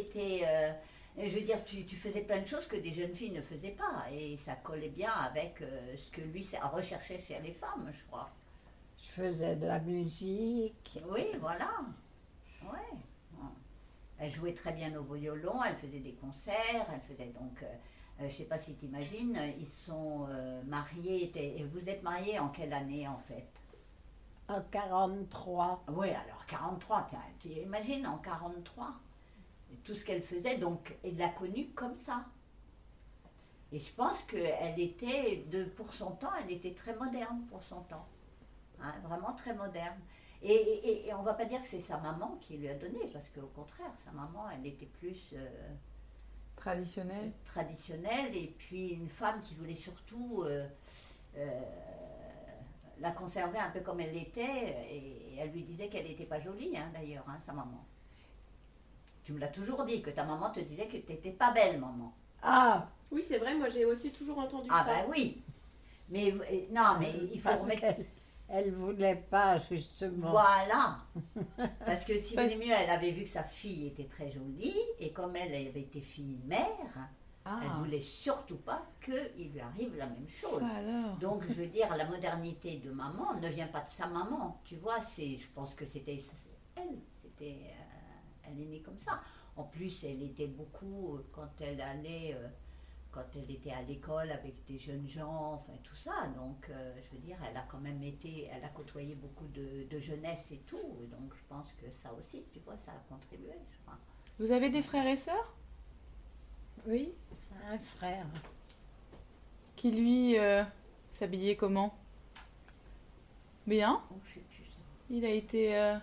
je 1.17 1.35
veux 1.35 1.41
dire, 1.41 1.63
tu, 1.65 1.85
tu 1.85 1.95
faisais 1.95 2.21
plein 2.21 2.41
de 2.41 2.47
choses 2.47 2.67
que 2.67 2.75
des 2.75 2.91
jeunes 2.93 3.13
filles 3.15 3.31
ne 3.31 3.41
faisaient 3.41 3.71
pas. 3.71 4.05
Et 4.11 4.37
ça 4.37 4.55
collait 4.55 4.89
bien 4.89 5.11
avec 5.11 5.61
euh, 5.61 5.95
ce 5.97 6.09
que 6.11 6.21
lui 6.21 6.45
recherchait 6.73 7.17
chez 7.19 7.39
les 7.41 7.53
femmes, 7.53 7.91
je 7.93 8.05
crois. 8.07 8.29
Je 8.97 9.09
faisais 9.09 9.55
de 9.55 9.65
la 9.67 9.79
musique. 9.79 10.99
Oui, 11.09 11.27
voilà. 11.39 11.71
Ouais. 12.63 12.97
Elle 14.17 14.31
jouait 14.31 14.53
très 14.53 14.71
bien 14.71 14.95
au 14.97 15.03
violon, 15.13 15.61
elle 15.63 15.75
faisait 15.75 15.99
des 15.99 16.13
concerts, 16.13 16.87
elle 16.93 17.01
faisait 17.01 17.31
donc. 17.31 17.63
euh, 17.63 17.65
euh, 18.21 18.29
je 18.29 18.35
sais 18.37 18.45
pas 18.45 18.57
si 18.57 18.73
tu 18.75 18.85
imagines, 18.85 19.37
ils 19.59 19.65
sont 19.65 20.27
euh, 20.29 20.61
mariés. 20.63 21.31
et 21.35 21.63
Vous 21.65 21.89
êtes 21.89 22.01
mariés 22.03 22.39
en 22.39 22.49
quelle 22.49 22.71
année 22.73 23.07
en 23.07 23.19
fait? 23.27 23.47
En 24.47 24.61
43. 24.61 25.83
Oui, 25.89 26.09
alors 26.09 26.45
43, 26.47 27.07
tiens, 27.09 27.19
tu 27.39 27.49
imagines 27.49 28.07
en 28.07 28.17
43, 28.19 28.93
tout 29.83 29.93
ce 29.93 30.05
qu'elle 30.05 30.21
faisait, 30.21 30.57
donc 30.57 30.95
elle 31.03 31.17
l'a 31.17 31.29
connue 31.29 31.69
comme 31.75 31.97
ça. 31.97 32.25
Et 33.71 33.79
je 33.79 33.91
pense 33.93 34.21
qu'elle 34.23 34.79
était, 34.79 35.45
de, 35.51 35.65
pour 35.65 35.93
son 35.93 36.11
temps, 36.11 36.31
elle 36.41 36.51
était 36.51 36.73
très 36.73 36.95
moderne 36.95 37.41
pour 37.49 37.63
son 37.63 37.81
temps. 37.81 38.07
Hein, 38.81 38.93
vraiment 39.03 39.33
très 39.33 39.53
moderne. 39.53 39.99
Et, 40.41 40.53
et, 40.53 41.07
et 41.07 41.13
on 41.13 41.23
va 41.23 41.33
pas 41.33 41.45
dire 41.45 41.61
que 41.61 41.67
c'est 41.67 41.79
sa 41.79 41.97
maman 41.97 42.37
qui 42.41 42.57
lui 42.57 42.69
a 42.69 42.75
donné, 42.75 42.99
parce 43.11 43.29
qu'au 43.29 43.47
contraire, 43.55 43.91
sa 44.03 44.11
maman, 44.11 44.49
elle 44.51 44.65
était 44.65 44.85
plus 44.85 45.33
euh, 45.33 45.47
Traditionnelle 46.55 47.31
traditionnelle, 47.45 48.35
et 48.35 48.55
puis 48.57 48.89
une 48.89 49.09
femme 49.09 49.41
qui 49.43 49.55
voulait 49.55 49.75
surtout 49.75 50.43
euh, 50.43 50.67
euh, 51.37 51.61
la 52.99 53.11
conserver 53.11 53.59
un 53.59 53.69
peu 53.69 53.81
comme 53.81 53.99
elle 53.99 54.13
l'était, 54.13 54.87
et 54.89 55.35
elle 55.37 55.51
lui 55.51 55.63
disait 55.63 55.89
qu'elle 55.89 56.05
n'était 56.05 56.25
pas 56.25 56.39
jolie, 56.39 56.75
hein, 56.75 56.89
d'ailleurs, 56.93 57.25
hein, 57.27 57.37
sa 57.39 57.53
maman. 57.53 57.85
Tu 59.25 59.33
me 59.33 59.39
l'as 59.39 59.47
toujours 59.47 59.83
dit, 59.85 60.01
que 60.01 60.11
ta 60.11 60.23
maman 60.23 60.51
te 60.51 60.59
disait 60.61 60.87
que 60.87 60.97
tu 60.97 61.11
n'étais 61.11 61.31
pas 61.31 61.51
belle, 61.51 61.79
maman. 61.79 62.13
Ah, 62.43 62.87
Oui, 63.11 63.23
c'est 63.23 63.39
vrai, 63.39 63.55
moi 63.55 63.69
j'ai 63.69 63.83
aussi 63.85 64.11
toujours 64.11 64.37
entendu 64.39 64.69
Ah 64.71 64.83
ça. 64.87 64.93
ben 64.93 65.05
oui. 65.09 65.41
Mais 66.09 66.31
euh, 66.31 66.65
non, 66.71 66.97
mais 66.99 67.11
il 67.33 67.39
faut 67.41 67.49
parce 67.49 67.61
remettre. 67.63 67.99
elle 68.47 68.71
voulait 68.73 69.15
pas, 69.15 69.57
justement. 69.57 70.29
Voilà. 70.29 70.99
Parce 71.85 72.05
que 72.05 72.19
si 72.19 72.35
Parce- 72.35 72.55
mieux, 72.57 72.69
elle 72.71 72.89
avait 72.91 73.11
vu 73.11 73.23
que 73.23 73.29
sa 73.31 73.43
fille 73.43 73.87
était 73.87 74.03
très 74.05 74.31
jolie, 74.31 74.75
et 74.99 75.11
comme 75.11 75.35
elle 75.35 75.55
avait 75.67 75.81
été 75.81 75.99
fille-mère, 76.01 77.09
Ah, 77.45 77.59
elle 77.63 77.69
voulait 77.83 78.01
surtout 78.03 78.57
pas 78.57 78.85
qu'il 79.03 79.51
lui 79.51 79.59
arrive 79.59 79.95
la 79.97 80.05
même 80.05 80.29
chose. 80.29 80.61
alors 80.77 81.15
Donc, 81.17 81.43
je 81.49 81.53
veux 81.55 81.67
dire, 81.67 81.95
la 81.95 82.05
modernité 82.05 82.77
de 82.77 82.91
maman 82.91 83.33
ne 83.41 83.49
vient 83.49 83.67
pas 83.67 83.81
de 83.81 83.89
sa 83.89 84.05
maman. 84.05 84.61
Tu 84.65 84.75
vois, 84.75 85.01
c'est, 85.01 85.39
je 85.39 85.47
pense 85.55 85.73
que 85.73 85.85
c'était 85.85 86.19
elle. 86.75 86.83
C'était, 87.23 87.57
euh, 87.63 87.84
elle 88.47 88.59
est 88.61 88.65
née 88.65 88.81
comme 88.81 88.99
ça. 88.99 89.21
En 89.55 89.63
plus, 89.63 90.03
elle 90.03 90.21
était 90.23 90.47
beaucoup 90.47 91.15
euh, 91.15 91.25
quand 91.31 91.49
elle 91.61 91.81
allait, 91.81 92.33
euh, 92.33 92.47
quand 93.11 93.25
elle 93.35 93.49
était 93.49 93.71
à 93.71 93.81
l'école 93.81 94.31
avec 94.31 94.65
des 94.65 94.77
jeunes 94.77 95.07
gens, 95.07 95.53
enfin 95.53 95.73
tout 95.83 95.95
ça. 95.95 96.27
Donc, 96.35 96.69
euh, 96.69 96.93
je 97.03 97.15
veux 97.15 97.21
dire, 97.21 97.37
elle 97.49 97.55
a 97.57 97.65
quand 97.69 97.79
même 97.79 98.03
été, 98.03 98.49
elle 98.51 98.63
a 98.63 98.69
côtoyé 98.69 99.15
beaucoup 99.15 99.47
de, 99.47 99.87
de 99.89 99.99
jeunesse 99.99 100.51
et 100.51 100.59
tout. 100.67 100.97
Et 101.01 101.07
donc, 101.07 101.33
je 101.35 101.43
pense 101.47 101.71
que 101.73 101.89
ça 101.91 102.13
aussi, 102.13 102.43
tu 102.51 102.59
vois, 102.59 102.77
ça 102.77 102.91
a 102.91 102.99
contribué. 103.09 103.53
Je 103.71 103.77
crois. 103.85 103.97
Vous 104.39 104.51
avez 104.51 104.69
des 104.69 104.81
frères 104.81 105.07
et 105.07 105.15
sœurs? 105.15 105.53
Oui, 106.85 107.13
un 107.71 107.77
frère. 107.79 108.27
qui 109.75 109.91
lui 109.91 110.37
euh, 110.37 110.63
s'habillait 111.13 111.55
comment? 111.55 111.97
Bien? 113.67 114.01
Oh, 114.11 114.15
je 114.25 114.33
sais 114.35 114.39
plus 114.39 114.65
ça. 114.65 114.79
Il 115.09 115.25
a 115.25 115.29
été, 115.29 115.77
euh, 115.77 115.97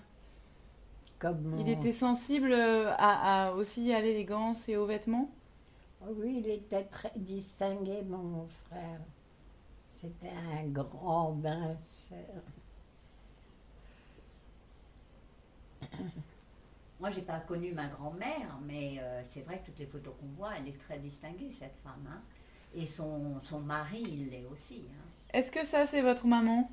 Comme 1.23 1.55
il 1.57 1.69
était 1.71 1.93
sensible 1.93 2.53
euh, 2.53 2.91
à, 2.99 3.47
à- 3.49 3.53
aussi 3.53 3.91
à 3.95 4.01
l'élégance 4.03 4.69
et 4.69 4.77
aux 4.77 4.85
vêtements? 4.87 5.31
Oh 6.03 6.09
Oui, 6.19 6.41
il 6.45 6.51
était 6.51 6.85
très 6.85 7.13
distingué, 7.17 8.03
mon 8.03 8.47
frère. 8.47 9.01
C'était 9.91 10.31
un 10.31 10.69
grand 10.69 11.35
minceur. 11.35 12.43
Moi, 17.01 17.11
j'ai 17.11 17.23
pas 17.23 17.41
connu 17.41 17.73
ma 17.75 17.89
grand-mère, 17.89 18.59
mais 18.63 18.99
euh, 19.01 19.23
c'est 19.33 19.43
vrai 19.43 19.61
que 19.61 19.67
toutes 19.67 19.79
les 19.79 19.87
photos 19.87 20.15
qu'on 20.19 20.29
voit, 20.37 20.57
elle 20.57 20.69
est 20.69 20.79
très 20.79 20.99
distinguée, 20.99 21.51
cette 21.53 21.77
femme. 21.83 22.07
hein. 22.09 22.23
Et 22.75 22.87
son, 22.87 23.41
son 23.41 23.61
mari, 23.61 24.03
il 24.03 24.31
l'est 24.31 24.47
aussi. 24.47 24.89
hein. 24.99 25.05
Est-ce 25.33 25.51
que 25.51 25.65
ça 25.67 25.85
c'est 25.85 26.01
votre 26.01 26.27
maman? 26.29 26.71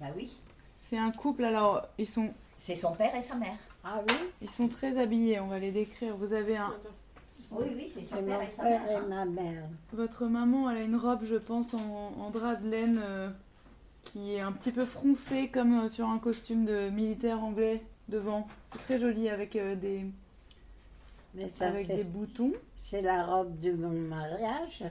Bah 0.00 0.12
oui, 0.14 0.40
C'est 0.78 0.98
un 0.98 1.10
couple 1.10 1.44
alors 1.44 1.86
ils 1.98 2.06
sont 2.06 2.32
c'est 2.64 2.76
son 2.76 2.92
père 2.94 3.14
et 3.14 3.20
sa 3.20 3.34
mère. 3.34 3.56
Ah 3.84 4.00
oui, 4.08 4.14
ils 4.40 4.48
sont 4.48 4.68
très 4.68 4.98
habillés. 4.98 5.38
On 5.38 5.48
va 5.48 5.58
les 5.58 5.70
décrire. 5.70 6.16
Vous 6.16 6.32
avez 6.32 6.56
un. 6.56 6.72
Oui, 7.52 7.66
oui, 7.76 7.92
c'est 7.94 8.00
son 8.06 8.16
mon 8.22 8.26
père 8.28 8.40
et 8.42 8.50
sa 8.56 8.62
père 8.62 8.82
mère. 8.84 9.02
et 9.04 9.06
ma 9.06 9.24
mère. 9.26 9.64
Votre 9.92 10.26
maman, 10.26 10.70
elle 10.70 10.78
a 10.78 10.82
une 10.82 10.96
robe, 10.96 11.24
je 11.24 11.34
pense, 11.36 11.74
en, 11.74 12.14
en 12.18 12.30
drap 12.30 12.56
de 12.56 12.68
laine 12.70 13.00
euh, 13.04 13.28
qui 14.04 14.32
est 14.34 14.40
un 14.40 14.52
petit 14.52 14.72
peu 14.72 14.86
froncée 14.86 15.48
comme 15.48 15.80
euh, 15.84 15.88
sur 15.88 16.08
un 16.08 16.18
costume 16.18 16.64
de 16.64 16.88
militaire 16.88 17.42
anglais 17.44 17.82
devant. 18.08 18.48
C'est 18.72 18.78
très 18.78 18.98
joli 18.98 19.28
avec, 19.28 19.56
euh, 19.56 19.74
des, 19.76 20.06
Mais 21.34 21.48
ça, 21.48 21.66
avec 21.68 21.86
des 21.86 22.04
boutons. 22.04 22.52
c'est 22.76 23.02
la 23.02 23.24
robe 23.26 23.60
de 23.60 23.72
mon 23.72 23.90
mariage. 24.08 24.84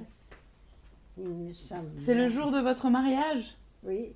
Il 1.17 1.29
me 1.29 1.53
semble. 1.53 1.89
C'est 1.97 2.15
le 2.15 2.29
jour 2.29 2.51
de 2.51 2.59
votre 2.59 2.89
mariage? 2.89 3.55
Oui. 3.83 4.13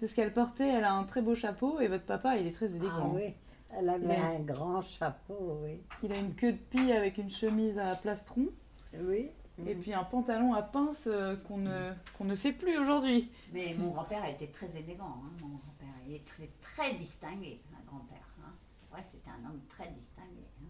C'est 0.00 0.06
ce 0.06 0.14
qu'elle 0.14 0.32
portait. 0.32 0.68
Elle 0.68 0.84
a 0.84 0.92
un 0.94 1.04
très 1.04 1.22
beau 1.22 1.34
chapeau 1.34 1.80
et 1.80 1.88
votre 1.88 2.04
papa, 2.04 2.36
il 2.36 2.46
est 2.46 2.52
très 2.52 2.66
Ah 2.72 2.76
élégant. 2.76 3.12
oui. 3.14 3.34
Elle 3.70 3.88
avait 3.90 4.16
un 4.16 4.40
grand 4.40 4.80
chapeau, 4.80 5.60
oui. 5.62 5.80
Il 6.02 6.12
a 6.12 6.18
une 6.18 6.34
queue 6.34 6.52
de 6.52 6.56
pie 6.58 6.90
avec 6.92 7.18
une 7.18 7.30
chemise 7.30 7.78
à 7.78 7.94
plastron 7.96 8.46
Oui. 8.94 9.30
et 9.66 9.74
puis 9.74 9.92
un 9.92 10.04
pantalon 10.04 10.54
à 10.54 10.62
pince 10.62 11.06
euh, 11.12 11.36
qu'on 11.36 11.58
ne, 11.58 12.34
fait 12.34 12.52
plus 12.52 12.78
aujourd'hui. 12.78 13.30
Mais 13.52 13.74
mon 13.78 13.90
grand-père 13.90 14.24
était 14.24 14.46
très 14.46 14.74
élégant, 14.76 15.04
hein, 15.22 15.30
mon 15.42 15.48
grand-père. 15.48 15.88
Il 16.08 16.14
est 16.14 16.24
très, 16.24 16.48
très 16.62 16.94
distingué, 16.94 17.60
mon 17.70 17.84
grand-père. 17.90 18.26
hein. 18.42 18.52
Ouais, 18.94 19.04
c'était 19.12 19.28
un 19.30 19.48
homme 19.50 19.60
très 19.68 19.88
distingué. 19.90 20.46
hein. 20.62 20.68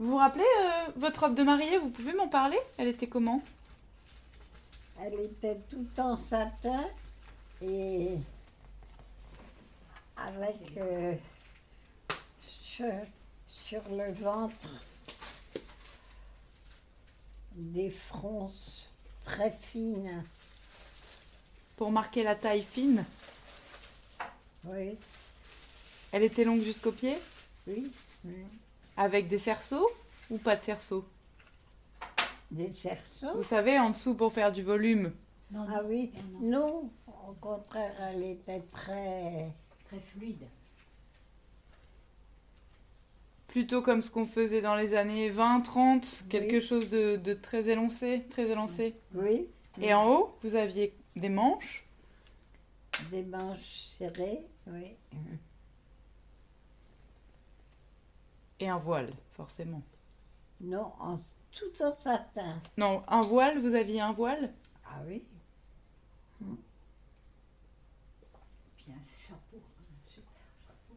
Vous 0.00 0.10
vous 0.10 0.16
rappelez 0.16 0.42
euh, 0.60 0.90
votre 0.96 1.20
robe 1.24 1.34
de 1.36 1.42
mariée 1.44 1.78
Vous 1.78 1.90
pouvez 1.90 2.14
m'en 2.14 2.28
parler? 2.28 2.58
Elle 2.78 2.88
était 2.88 3.06
comment? 3.08 3.42
Elle 5.00 5.20
était 5.20 5.58
tout 5.70 5.88
en 5.98 6.16
satin 6.16 6.84
et 7.62 8.18
avec 10.16 10.76
euh, 10.76 11.14
sur, 12.40 12.92
sur 13.46 13.82
le 13.90 14.12
ventre 14.12 14.82
des 17.54 17.90
fronces 17.90 18.88
très 19.24 19.52
fines. 19.52 20.24
Pour 21.76 21.92
marquer 21.92 22.24
la 22.24 22.34
taille 22.34 22.64
fine? 22.64 23.04
Oui, 24.64 24.96
Elle 26.10 26.24
était 26.24 26.44
longue 26.44 26.62
jusqu'aux 26.62 26.92
pieds? 26.92 27.16
Oui. 27.68 27.90
oui. 28.24 28.44
Avec 28.96 29.28
des 29.28 29.38
cerceaux 29.38 29.88
ou 30.28 30.38
pas 30.38 30.56
de 30.56 30.64
cerceaux? 30.64 31.04
Des 32.50 32.72
cerceaux. 32.72 33.34
Vous 33.36 33.42
savez, 33.42 33.78
en 33.78 33.90
dessous 33.90 34.14
pour 34.14 34.32
faire 34.32 34.52
du 34.52 34.62
volume. 34.62 35.12
Non, 35.50 35.64
non, 35.66 35.74
Ah 35.76 35.82
oui, 35.84 36.12
non, 36.40 36.40
non. 36.40 36.50
non, 36.50 36.90
au 37.28 37.32
contraire, 37.40 37.94
elle 38.00 38.22
était 38.24 38.60
très... 38.72 39.52
Très 39.86 40.00
fluide. 40.00 40.46
Plutôt 43.48 43.80
comme 43.80 44.02
ce 44.02 44.10
qu'on 44.10 44.26
faisait 44.26 44.60
dans 44.60 44.74
les 44.76 44.94
années 44.94 45.30
20, 45.30 45.62
30, 45.62 46.24
quelque 46.28 46.60
chose 46.60 46.90
de, 46.90 47.16
de 47.16 47.32
très 47.32 47.70
élancé, 47.70 48.26
très 48.30 48.46
élancé. 48.50 48.94
Oui, 49.14 49.48
Et 49.80 49.94
en 49.94 50.06
haut, 50.10 50.36
vous 50.42 50.54
aviez 50.54 50.94
des 51.16 51.30
manches. 51.30 51.86
des 53.10 53.22
manches 53.22 53.96
serrées, 53.98 54.44
oui. 54.66 54.94
Et 58.60 58.68
un 58.68 58.78
voile, 58.78 59.12
forcément. 59.32 59.82
Non, 60.60 60.92
en, 61.00 61.18
tout 61.58 61.82
en 61.82 61.92
satin. 61.92 62.60
Non, 62.76 63.02
un 63.08 63.20
voile, 63.22 63.58
vous 63.60 63.74
aviez 63.74 64.00
un 64.00 64.12
voile? 64.12 64.52
Ah 64.86 65.00
oui, 65.06 65.24
Puis 68.76 68.86
un 68.92 69.26
chapeau. 69.26 69.56
un 69.56 70.08
super 70.08 70.42
chapeau. 70.66 70.96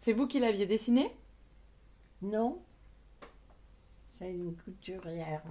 C'est 0.00 0.12
vous 0.12 0.26
qui 0.26 0.38
l'aviez 0.38 0.66
dessiné? 0.66 1.14
Non, 2.22 2.62
c'est 4.10 4.30
une 4.30 4.54
couturière 4.56 5.42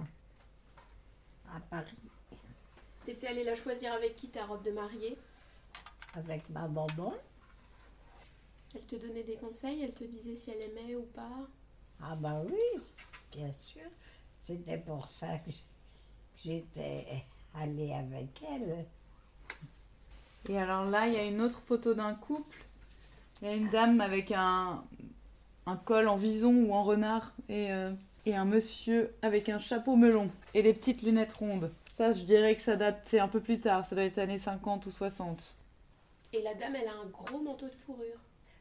à 1.52 1.58
Paris 1.60 1.96
T'étais 3.04 3.26
allée 3.26 3.42
la 3.44 3.56
choisir 3.56 3.92
avec 3.92 4.14
qui 4.14 4.28
ta 4.28 4.46
robe 4.46 4.62
de 4.62 4.70
mariée? 4.70 5.18
Avec 6.14 6.48
ma 6.50 6.68
maman. 6.68 7.14
Elle 8.74 8.82
te 8.82 8.94
donnait 8.96 9.24
des 9.24 9.34
conseils, 9.36 9.82
elle 9.82 9.92
te 9.94 10.04
disait 10.04 10.36
si 10.36 10.50
elle 10.52 10.62
aimait 10.70 10.94
ou 10.94 11.02
pas? 11.06 11.28
Ah 12.00 12.14
bah 12.14 12.40
oui, 12.48 12.80
bien 13.32 13.52
sûr. 13.52 13.82
C'était 14.42 14.78
pour 14.78 15.06
ça 15.06 15.38
que 15.38 15.50
j'étais 16.42 17.06
allée 17.54 17.92
avec 17.92 18.42
elle. 18.48 18.86
Et 20.48 20.58
alors 20.58 20.84
là, 20.84 21.06
il 21.06 21.14
y 21.14 21.18
a 21.18 21.24
une 21.24 21.40
autre 21.40 21.60
photo 21.60 21.94
d'un 21.94 22.14
couple. 22.14 22.64
Il 23.42 23.48
y 23.48 23.50
a 23.50 23.54
une 23.54 23.68
dame 23.68 24.00
avec 24.00 24.32
un, 24.32 24.84
un 25.66 25.76
col 25.76 26.08
en 26.08 26.16
vison 26.16 26.52
ou 26.52 26.72
en 26.72 26.82
renard 26.82 27.32
et, 27.48 27.72
euh, 27.72 27.92
et 28.26 28.36
un 28.36 28.44
monsieur 28.44 29.14
avec 29.22 29.48
un 29.48 29.58
chapeau 29.58 29.96
melon 29.96 30.28
et 30.54 30.62
des 30.62 30.72
petites 30.72 31.02
lunettes 31.02 31.32
rondes. 31.32 31.72
Ça, 31.92 32.14
je 32.14 32.22
dirais 32.24 32.56
que 32.56 32.62
ça 32.62 32.76
date, 32.76 33.02
c'est 33.04 33.20
un 33.20 33.28
peu 33.28 33.40
plus 33.40 33.60
tard, 33.60 33.84
ça 33.84 33.94
doit 33.94 34.04
être 34.04 34.18
années 34.18 34.38
50 34.38 34.86
ou 34.86 34.90
60. 34.90 35.56
Et 36.32 36.42
la 36.42 36.54
dame, 36.54 36.76
elle 36.76 36.88
a 36.88 36.92
un 36.92 37.06
gros 37.06 37.40
manteau 37.40 37.66
de 37.66 37.74
fourrure. 37.74 38.18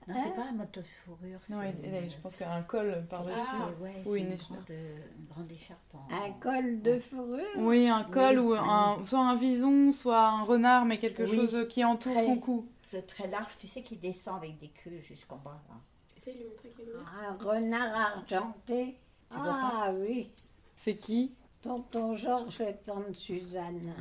Non, 0.10 0.16
Hein 0.16 0.22
c'est 0.24 0.36
pas 0.36 0.48
un 0.50 0.52
manteau 0.54 0.82
de 0.82 0.88
fourrure. 0.88 1.40
Non, 1.50 1.62
je 1.62 2.18
pense 2.18 2.36
qu'elle 2.36 2.48
a 2.48 2.56
un 2.56 2.64
col 2.64 3.06
par-dessus. 3.10 3.36
Ah, 3.38 3.70
ouais, 3.82 3.94
ou 4.06 4.14
c'est 4.16 4.20
une 4.22 4.26
une, 4.28 4.32
écharpe. 4.34 4.52
grande, 4.52 4.70
une 4.70 5.26
grande 5.30 5.52
écharpe. 5.52 5.94
en- 5.96 6.26
Un 6.26 6.32
col 6.40 6.82
de 6.82 7.00
fourrure? 7.00 7.46
Oui, 7.58 7.88
un 7.88 8.04
col 8.06 8.40
Oui, 8.40 8.46
ou 8.46 8.54
un, 8.56 9.06
soit 9.06 9.20
un 9.20 9.36
vison, 9.36 9.92
soit 9.92 10.28
un 10.28 10.44
renard, 10.44 10.86
mais 10.86 10.98
quelque 10.98 11.24
Oui. 11.24 11.36
chose 11.36 11.68
qui 11.70 11.86
entoure 11.86 12.14
Très- 12.16 12.26
son 12.26 12.38
cou. 12.38 12.68
C'est 12.90 13.06
très 13.06 13.28
large, 13.28 13.54
tu 13.60 13.68
sais, 13.68 13.84
qui 13.84 13.98
descend 13.98 14.38
avec 14.38 14.58
des 14.60 14.70
queues 14.70 15.00
jusqu'en 15.08 15.38
bas. 15.38 15.62
là. 15.70 15.76
Essaye 16.18 16.34
de 16.34 16.40
lui 16.40 16.48
montrer 16.50 16.74
lunettes. 16.78 16.96
Un 17.22 17.44
renard 17.44 17.96
argenté. 18.18 18.98
Tu 19.32 19.38
Ah 19.38 19.92
oui, 19.96 20.32
C'est 20.76 20.96
qui? 20.96 21.34
Tonton 21.62 22.16
Georges 22.16 22.62
et 22.62 22.76
tante 22.84 23.14
Suzanne. 23.14 23.94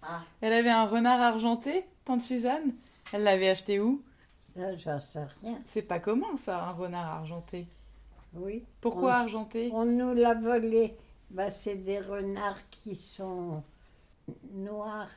Ah, 0.00 0.22
Elle 0.40 0.52
avait 0.54 0.70
un 0.70 0.86
renard 0.86 1.20
argenté, 1.20 1.84
tante 2.04 2.22
Suzanne? 2.22 2.72
Elle 3.12 3.24
l'avait 3.24 3.50
acheté 3.50 3.78
où? 3.80 4.02
Ça, 4.54 4.76
j'en 4.76 5.00
sais 5.00 5.24
rien. 5.42 5.60
C'est 5.64 5.82
pas 5.82 5.98
commun 5.98 6.36
ça, 6.36 6.62
un 6.64 6.72
renard 6.72 7.06
argenté. 7.08 7.66
Oui. 8.34 8.64
Pourquoi 8.80 9.10
On- 9.10 9.14
argenté? 9.22 9.70
On 9.72 9.84
nous 9.84 10.14
l'a 10.14 10.34
volé. 10.34 10.96
Bah, 11.30 11.50
c'est 11.50 11.76
des 11.76 11.98
renards 12.00 12.68
qui 12.70 12.94
sont 12.94 13.62
noirs. 14.52 15.10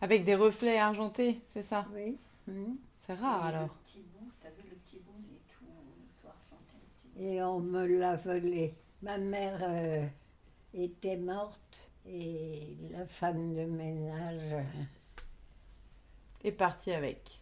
Avec 0.00 0.24
des 0.24 0.34
reflets 0.36 0.78
argentés, 0.78 1.40
c'est 1.48 1.62
ça? 1.62 1.86
Oui. 1.94 2.18
Hmm. 2.46 2.74
C'est 3.00 3.14
rare 3.14 3.48
et 3.48 3.52
le 3.52 3.56
alors. 3.58 3.74
petit 3.76 4.00
bout, 4.02 4.30
t'as 4.40 4.50
vu 4.50 4.62
le 4.70 4.76
petit 4.76 4.98
bout, 5.00 5.14
il 5.18 5.34
est 5.34 5.52
tout, 5.52 5.64
tout 6.20 6.28
argenté. 6.28 6.76
le 7.16 7.20
bout. 7.20 7.28
Et 7.34 7.42
on 7.42 7.58
me 7.60 7.86
l'a 7.86 8.16
volé. 8.16 8.74
Ma 9.02 9.18
mère 9.18 9.58
euh, 9.62 10.06
était 10.74 11.16
morte 11.16 11.90
et 12.06 12.76
la 12.90 13.06
femme 13.06 13.54
de 13.54 13.64
ménage. 13.64 14.54
Et 16.44 16.52
parti 16.52 16.92
avec. 16.92 17.41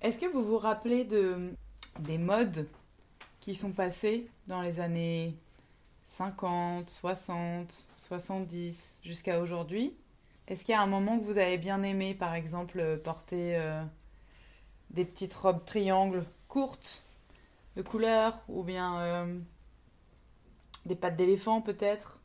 Est-ce 0.00 0.18
que 0.18 0.26
vous 0.26 0.44
vous 0.44 0.58
rappelez 0.58 1.04
de, 1.04 1.52
des 2.00 2.18
modes 2.18 2.68
qui 3.40 3.54
sont 3.54 3.72
passées 3.72 4.28
dans 4.46 4.60
les 4.60 4.80
années 4.80 5.34
50, 6.06 6.88
60, 6.88 7.90
70 7.96 8.98
jusqu'à 9.02 9.40
aujourd'hui? 9.40 9.94
Est-ce 10.48 10.64
qu'il 10.64 10.72
y 10.72 10.76
a 10.76 10.82
un 10.82 10.86
moment 10.86 11.18
que 11.18 11.24
vous 11.24 11.38
avez 11.38 11.58
bien 11.58 11.82
aimé, 11.82 12.14
par 12.14 12.34
exemple, 12.34 12.78
euh, 12.78 12.96
porter 12.96 13.56
euh, 13.56 13.82
des 14.90 15.04
petites 15.04 15.34
robes 15.34 15.64
triangles 15.64 16.24
courtes 16.48 17.04
de 17.76 17.82
couleur 17.82 18.38
ou 18.48 18.62
bien 18.62 19.00
euh, 19.00 19.38
des 20.84 20.94
pattes 20.94 21.16
d'éléphant 21.16 21.60
peut-être? 21.60 22.20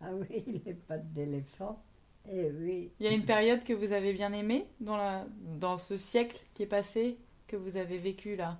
Ah 0.00 0.10
oui, 0.12 0.62
les 0.64 0.74
pattes 0.74 1.12
d'éléphant. 1.12 1.82
Eh 2.30 2.50
oui. 2.50 2.90
Il 3.00 3.06
y 3.06 3.08
a 3.08 3.12
une 3.12 3.24
période 3.24 3.64
que 3.64 3.72
vous 3.72 3.92
avez 3.92 4.12
bien 4.12 4.32
aimée 4.32 4.66
dans, 4.80 4.96
la, 4.96 5.26
dans 5.58 5.78
ce 5.78 5.96
siècle 5.96 6.40
qui 6.54 6.62
est 6.62 6.66
passé, 6.66 7.16
que 7.46 7.56
vous 7.56 7.76
avez 7.76 7.98
vécu 7.98 8.36
là? 8.36 8.58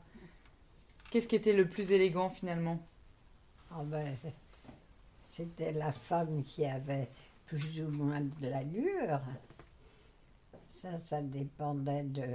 Qu'est-ce 1.11 1.29
qui 1.29 1.37
était 1.37 1.53
le 1.53 1.69
plus 1.69 1.93
élégant 1.93 2.31
finalement? 2.31 2.81
Ah 3.71 3.83
ben, 3.85 4.15
c'était 5.31 5.73
la 5.73 5.93
femme 5.93 6.43
qui 6.45 6.65
avait 6.65 7.09
plus 7.47 7.83
ou 7.83 7.89
moins 7.89 8.21
de 8.21 8.49
l'allure. 8.49 9.21
Ça, 10.63 10.97
ça 10.99 11.21
dépendait 11.21 12.05
de, 12.05 12.27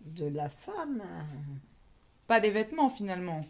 de 0.00 0.26
la 0.26 0.48
femme. 0.48 1.02
Pas 2.26 2.40
des 2.40 2.50
vêtements 2.50 2.90
finalement? 2.90 3.44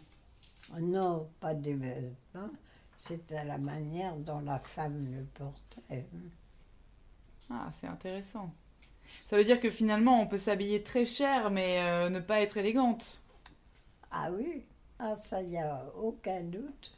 Oh 0.73 0.79
Non, 0.79 1.29
pas 1.39 1.53
des 1.53 1.73
vêtements. 1.73 2.49
C'était 2.95 3.45
la 3.45 3.57
manière 3.57 4.15
dont 4.17 4.39
la 4.41 4.59
femme 4.59 5.07
le 5.13 5.23
portait. 5.23 6.05
Ah, 7.51 7.69
c'est 7.71 7.87
intéressant. 7.87 8.53
Ça 9.29 9.37
veut 9.37 9.43
dire 9.43 9.59
que 9.59 9.69
finalement 9.71 10.21
on 10.21 10.27
peut 10.27 10.37
s'habiller 10.37 10.83
très 10.83 11.05
cher 11.05 11.49
mais 11.51 11.79
euh, 11.81 12.09
ne 12.09 12.19
pas 12.19 12.41
être 12.41 12.57
élégante. 12.57 13.21
Ah 14.11 14.31
oui, 14.31 14.63
ah, 14.99 15.15
ça, 15.15 15.41
il 15.41 15.49
n'y 15.49 15.57
a 15.57 15.85
aucun 15.95 16.41
doute. 16.43 16.91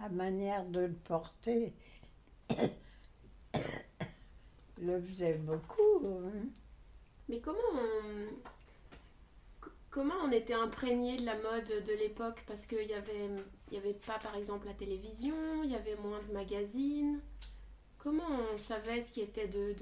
La 0.00 0.08
manière 0.08 0.64
de 0.66 0.80
le 0.80 0.92
porter 0.92 1.72
le 4.80 5.00
faisait 5.02 5.34
beaucoup. 5.34 6.06
hein. 6.06 6.46
Mais 7.28 7.40
comment 7.40 7.58
on... 7.74 8.28
Comment 9.90 10.14
on 10.24 10.32
était 10.32 10.54
imprégné 10.54 11.18
de 11.18 11.26
la 11.26 11.36
mode 11.36 11.66
de 11.86 11.92
l'époque? 11.92 12.42
Parce 12.46 12.66
qu'il 12.66 12.86
y 12.86 12.94
avait, 12.94 13.28
il 13.70 13.74
y 13.74 13.76
avait 13.76 13.92
pas, 13.92 14.18
par 14.18 14.34
exemple, 14.36 14.66
la 14.66 14.72
télévision, 14.72 15.36
il 15.64 15.70
y 15.70 15.74
avait 15.74 15.96
moins 15.96 16.20
de 16.22 16.32
magazines. 16.32 17.20
Comment 18.02 18.24
on 18.52 18.58
savait 18.58 19.00
ce 19.00 19.12
qui 19.12 19.20
était 19.20 19.46
de, 19.46 19.76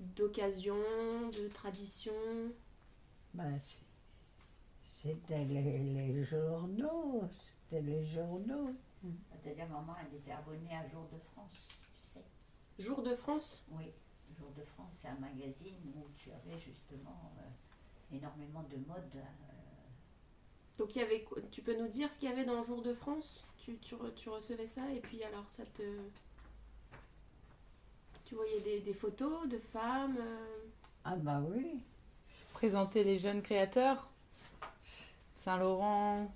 d'occasion, 0.00 0.74
de 1.30 1.48
tradition? 1.48 2.14
Ben, 3.34 3.58
c'était 4.80 5.44
les, 5.44 5.78
les 5.78 6.24
journaux, 6.24 7.28
c'était 7.68 7.82
les 7.82 8.06
journaux. 8.06 8.70
C'est-à-dire, 9.42 9.68
maman, 9.68 9.94
elle 10.00 10.16
était 10.16 10.32
abonnée 10.32 10.74
à 10.74 10.88
Jour 10.88 11.06
de 11.12 11.18
France, 11.18 11.50
tu 11.68 11.74
sais. 12.14 12.24
Jour 12.78 13.02
de 13.02 13.14
France? 13.14 13.64
Oui, 13.70 13.92
Jour 14.38 14.50
de 14.56 14.64
France, 14.64 14.92
c'est 15.02 15.08
un 15.08 15.18
magazine 15.18 15.92
où 15.94 16.06
tu 16.16 16.30
avais 16.32 16.58
justement 16.58 17.32
euh, 17.38 18.16
énormément 18.16 18.62
de 18.62 18.76
mode. 18.76 19.14
euh, 19.16 19.20
Donc 20.78 20.96
il 20.96 21.00
y 21.00 21.02
avait 21.02 21.22
quoi- 21.22 21.42
tu 21.50 21.60
peux 21.60 21.76
nous 21.76 21.88
dire 21.88 22.10
ce 22.10 22.18
qu'il 22.18 22.30
y 22.30 22.32
avait 22.32 22.46
dans 22.46 22.62
Jour 22.62 22.80
de 22.80 22.94
France? 22.94 23.44
Tu, 23.58 23.76
tu, 23.78 23.94
re- 23.94 24.14
tu 24.14 24.30
recevais 24.30 24.66
ça 24.68 24.90
et 24.92 25.00
puis 25.00 25.22
alors 25.22 25.48
ça 25.50 25.64
te... 25.66 25.82
Tu 28.24 28.34
voyais 28.34 28.60
des, 28.60 28.80
des 28.80 28.94
photos 28.94 29.48
de 29.48 29.58
femmes 29.58 30.16
euh, 30.18 30.68
Ah 31.04 31.16
bah 31.16 31.42
oui, 31.46 31.80
Présenter 32.54 33.04
les 33.04 33.18
jeunes 33.18 33.42
créateurs. 33.42 34.08
Saint-Laurent. 35.36 36.32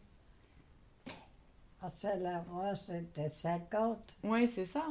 À 1.80 1.88
Saint-Laurent, 1.88 2.74
c'était 2.74 3.28
50. 3.28 4.16
Oui, 4.24 4.46
c'est 4.48 4.64
ça. 4.64 4.84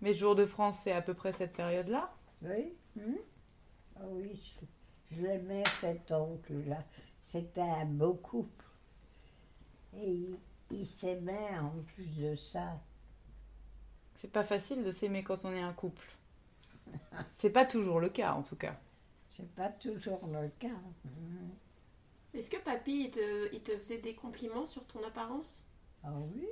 Mais 0.00 0.14
Jour 0.14 0.34
de 0.34 0.44
France, 0.46 0.78
c'est 0.82 0.92
à 0.92 1.02
peu 1.02 1.14
près 1.14 1.32
cette 1.32 1.52
période-là. 1.52 2.10
Oui. 2.42 2.72
hmm? 2.96 3.14
Ah 3.96 4.04
oui, 4.08 4.40
je, 5.10 5.16
je 5.16 5.22
l'aimais 5.22 5.62
cet 5.80 6.10
oncle-là. 6.10 6.82
C'était 7.20 7.60
un 7.60 7.84
beau 7.84 8.14
couple. 8.14 8.64
Et 9.94 10.10
il, 10.10 10.38
il 10.70 10.86
s'aimait 10.86 11.58
en 11.58 11.82
plus 11.94 12.06
de 12.16 12.34
ça. 12.34 12.80
C'est 14.16 14.32
pas 14.32 14.44
facile 14.44 14.82
de 14.82 14.90
s'aimer 14.90 15.22
quand 15.22 15.44
on 15.44 15.52
est 15.52 15.60
un 15.60 15.72
couple. 15.72 16.06
C'est 17.38 17.50
pas 17.50 17.64
toujours 17.64 18.00
le 18.00 18.08
cas, 18.08 18.32
en 18.34 18.42
tout 18.42 18.56
cas. 18.56 18.76
C'est 19.26 19.48
pas 19.54 19.68
toujours 19.68 20.20
le 20.26 20.48
cas. 20.58 20.68
Hmm. 21.04 21.50
Est-ce 22.34 22.50
que 22.50 22.58
papy, 22.58 23.04
il 23.04 23.10
te, 23.10 23.54
il 23.54 23.60
te 23.62 23.76
faisait 23.76 23.98
des 23.98 24.14
compliments 24.14 24.66
sur 24.66 24.84
ton 24.86 25.02
apparence? 25.04 25.66
Ah 26.04 26.12
oui 26.34 26.46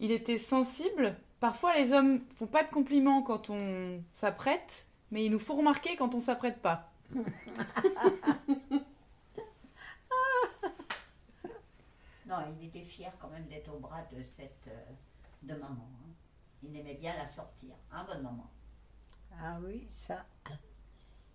Il 0.00 0.10
était 0.10 0.38
sensible. 0.38 1.16
Parfois, 1.40 1.74
les 1.76 1.92
hommes 1.92 2.20
font 2.36 2.46
pas 2.46 2.62
de 2.64 2.70
compliments 2.70 3.22
quand 3.22 3.50
on 3.50 4.02
s'apprête, 4.12 4.86
mais 5.10 5.24
ils 5.24 5.30
nous 5.30 5.38
font 5.38 5.56
remarquer 5.56 5.96
quand 5.96 6.14
on 6.14 6.20
s'apprête 6.20 6.60
pas. 6.60 6.92
Non, 12.26 12.36
il 12.58 12.66
était 12.68 12.84
fier 12.84 13.12
quand 13.20 13.28
même 13.28 13.46
d'être 13.46 13.74
au 13.74 13.78
bras 13.78 14.02
de 14.12 14.22
cette 14.36 14.68
euh, 14.68 14.84
de 15.42 15.54
maman. 15.54 15.86
hein. 16.04 16.10
Il 16.62 16.74
aimait 16.76 16.94
bien 16.94 17.16
la 17.16 17.28
sortir, 17.28 17.74
hein, 17.90 18.04
bonne 18.06 18.22
maman. 18.22 18.48
Ah 19.40 19.58
oui, 19.62 19.86
ça. 19.88 20.24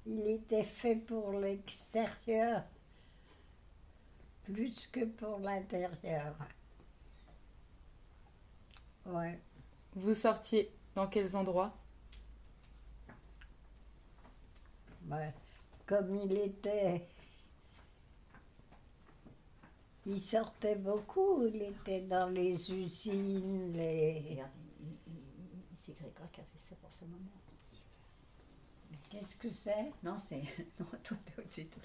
Il 0.06 0.28
était 0.28 0.64
fait 0.64 0.96
pour 0.96 1.32
l'extérieur 1.32 2.64
plus 4.44 4.88
que 4.88 5.04
pour 5.04 5.40
l'intérieur. 5.40 6.34
Ouais. 9.06 9.40
Vous 9.96 10.14
sortiez 10.14 10.72
dans 10.96 11.08
quels 11.08 11.36
endroits? 11.36 11.76
Ouais. 15.10 15.34
Comme 15.86 16.16
il 16.16 16.38
était. 16.38 17.08
Il 20.06 20.22
sortait 20.22 20.76
beaucoup, 20.76 21.46
il 21.46 21.62
était 21.64 22.02
dans 22.02 22.30
les 22.30 22.72
usines, 22.72 23.74
les. 23.74 24.42
C'est 25.76 25.98
Grégoire 26.00 26.32
qui 26.32 26.40
a 26.40 26.44
fait 26.44 26.70
ça 26.70 26.76
pour 26.82 26.94
sa 26.94 27.06
maman. 27.06 27.26
Qu'est-ce 29.10 29.36
que 29.36 29.50
c'est? 29.52 29.92
Non, 30.04 30.18
c'est. 30.28 30.42
Non, 30.80 30.86
toi, 31.04 31.18
t'es 31.26 31.42
au-dessus 31.42 31.64
de 31.64 31.70
tout. 31.70 31.80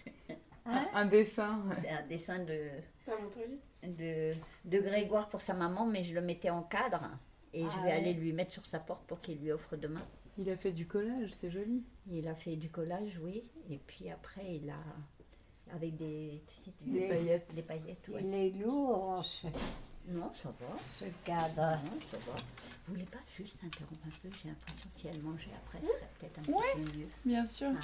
Hein? 0.66 0.86
Un 0.94 1.06
dessin. 1.06 1.60
C'est 1.80 1.88
un 1.90 2.06
dessin 2.06 2.38
de, 2.40 2.68
Pas 3.06 3.18
montré 3.18 3.46
de, 3.82 4.32
de 4.64 4.80
Grégoire 4.80 5.28
pour 5.28 5.40
sa 5.40 5.54
maman, 5.54 5.86
mais 5.86 6.04
je 6.04 6.14
le 6.14 6.20
mettais 6.20 6.50
en 6.50 6.62
cadre. 6.62 7.02
Et 7.52 7.62
je 7.62 7.66
Ah 7.68 7.76
vais 7.82 7.88
ouais. 7.90 7.92
aller 7.92 8.14
lui 8.14 8.32
mettre 8.32 8.52
sur 8.52 8.64
sa 8.66 8.78
porte 8.78 9.04
pour 9.06 9.20
qu'il 9.20 9.38
lui 9.38 9.50
offre 9.52 9.76
demain. 9.76 10.02
Il 10.38 10.48
a 10.50 10.56
fait 10.56 10.72
du 10.72 10.86
collage, 10.86 11.30
c'est 11.38 11.50
joli. 11.50 11.84
Il 12.10 12.26
a 12.28 12.34
fait 12.34 12.56
du 12.56 12.70
collage, 12.70 13.18
oui. 13.22 13.44
Et 13.70 13.78
puis 13.78 14.08
après, 14.10 14.56
il 14.56 14.70
a. 14.70 14.78
Avec 15.74 15.96
des. 15.96 16.42
tu 16.46 16.54
sais, 16.64 16.72
du- 16.80 16.92
Des 16.92 17.08
paillettes. 17.08 17.54
Des 17.54 17.62
paillettes, 17.62 18.08
ouais. 18.08 18.20
Il 18.24 18.34
est 18.34 18.50
lourd, 18.50 19.24
Non, 20.08 20.30
ça 20.34 20.50
va. 20.60 20.76
ce 20.86 21.04
cadre. 21.24 21.78
Non, 21.84 21.98
ça 22.10 22.16
va. 22.18 22.32
Vous 22.86 22.94
voulez 22.94 23.04
pas 23.06 23.18
juste 23.36 23.60
s'interrompre 23.60 24.04
un 24.06 24.10
peu 24.28 24.28
J'ai 24.42 24.48
l'impression 24.48 24.88
que 24.90 24.98
si 24.98 25.06
elle 25.06 25.22
mangeait 25.22 25.50
après, 25.64 25.80
ce 25.80 25.86
serait 25.86 26.08
peut-être 26.18 26.38
un 26.38 26.42
petit 26.42 26.52
peu 26.92 26.98
mieux. 26.98 27.06
Bien 27.24 27.46
sûr. 27.46 27.68
Hein 27.68 27.80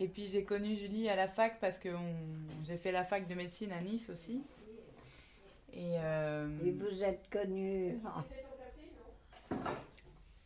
Et 0.00 0.08
puis 0.08 0.26
j'ai 0.26 0.44
connu 0.44 0.76
Julie 0.76 1.08
à 1.08 1.16
la 1.16 1.28
fac 1.28 1.60
parce 1.60 1.78
que 1.78 1.88
on- 1.88 2.62
j'ai 2.64 2.76
fait 2.76 2.92
la 2.92 3.04
fac 3.04 3.26
de 3.28 3.34
médecine 3.34 3.72
à 3.72 3.80
Nice 3.80 4.10
aussi. 4.10 4.42
Et, 5.72 5.94
euh, 5.98 6.48
Et 6.64 6.72
vous 6.72 7.02
êtes 7.02 7.28
connu. 7.30 7.98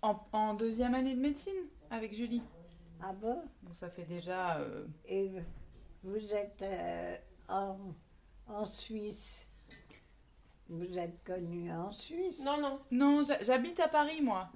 en, 0.02 0.18
en 0.32 0.54
deuxième 0.54 0.94
année 0.94 1.14
de 1.14 1.20
médecine 1.20 1.54
avec 1.90 2.14
Julie. 2.14 2.42
Ah 3.00 3.12
bon? 3.12 3.42
Donc 3.62 3.74
ça 3.74 3.90
fait 3.90 4.04
déjà 4.04 4.58
euh, 4.58 4.84
Et 5.06 5.30
vous 6.08 6.32
êtes 6.32 6.62
euh, 6.62 7.16
en, 7.48 7.76
en 8.46 8.66
Suisse. 8.66 9.46
Vous 10.68 10.98
êtes 10.98 11.22
connu 11.24 11.72
en 11.72 11.90
Suisse 11.92 12.42
Non, 12.44 12.60
non. 12.60 12.80
Non, 12.90 13.22
j'ha- 13.24 13.42
j'habite 13.42 13.80
à 13.80 13.88
Paris, 13.88 14.20
moi. 14.20 14.50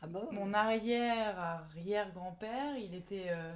Ah 0.00 0.06
bon? 0.06 0.28
Mon 0.32 0.54
arrière-arrière-grand-père, 0.54 2.76
il 2.76 2.94
était, 2.94 3.26
euh, 3.30 3.52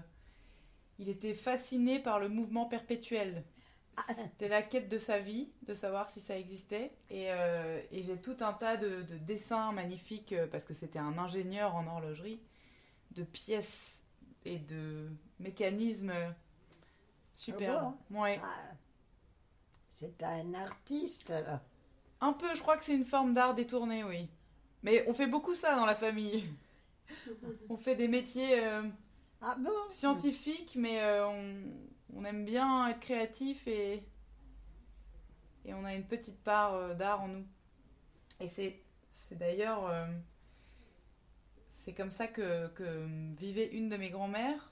il 0.99 1.09
était 1.09 1.35
fasciné 1.35 2.01
par 2.01 2.19
le 2.19 2.29
mouvement 2.29 2.67
perpétuel. 2.67 3.45
C'était 4.09 4.49
la 4.49 4.63
quête 4.63 4.89
de 4.89 4.97
sa 4.99 5.19
vie, 5.19 5.53
de 5.63 5.75
savoir 5.75 6.09
si 6.11 6.21
ça 6.21 6.37
existait. 6.39 6.93
Et, 7.11 7.27
euh, 7.31 7.81
et 7.93 8.03
j'ai 8.03 8.17
tout 8.17 8.37
un 8.41 8.55
tas 8.55 8.77
de, 8.77 9.03
de 9.03 9.19
dessins 9.19 9.71
magnifiques, 9.73 10.35
parce 10.51 10.65
que 10.65 10.75
c'était 10.75 10.99
un 10.99 11.17
ingénieur 11.19 11.77
en 11.77 11.87
horlogerie, 11.87 12.41
de 13.13 13.23
pièces 13.23 14.03
et 14.45 14.59
de 14.59 15.11
mécanismes 15.39 16.13
superbes. 17.35 17.95
Ouais. 18.11 18.41
Ah, 18.43 18.75
C'est 19.91 20.23
un 20.23 20.55
artiste 20.55 21.31
alors. 21.31 21.61
Un 22.21 22.33
peu, 22.33 22.55
je 22.55 22.61
crois 22.63 22.77
que 22.77 22.85
c'est 22.85 22.95
une 22.95 23.05
forme 23.05 23.35
d'art 23.35 23.55
détourné, 23.55 24.05
oui. 24.05 24.29
Mais 24.83 25.05
on 25.09 25.15
fait 25.15 25.27
beaucoup 25.27 25.55
ça 25.55 25.77
dans 25.77 25.87
la 25.87 25.95
famille. 25.95 26.45
on 27.69 27.77
fait 27.77 27.97
des 27.97 28.09
métiers 28.09 28.65
euh, 28.65 28.83
Ah 29.41 29.57
bon? 29.59 29.71
scientifiques, 29.91 30.75
mais 30.77 31.01
euh, 31.03 31.27
on, 31.29 31.63
on 32.17 32.25
aime 32.25 32.45
bien 32.45 32.89
être 32.89 33.01
créatif 33.01 33.67
et, 33.67 34.03
et 35.65 35.75
on 35.75 35.85
a 35.85 35.95
une 35.95 36.05
petite 36.07 36.43
part 36.43 36.75
euh, 36.75 36.95
d'art 36.95 37.23
en 37.23 37.29
nous. 37.29 37.47
Et 38.41 38.49
c'est, 38.49 38.83
c'est 39.11 39.39
d'ailleurs, 39.39 39.91
c'est 41.67 41.93
comme 41.95 42.11
ça 42.11 42.27
que, 42.29 42.69
que 42.69 43.07
vivait 43.37 43.69
une 43.69 43.89
de 43.89 43.97
mes 43.97 44.11
grand-mères. 44.11 44.72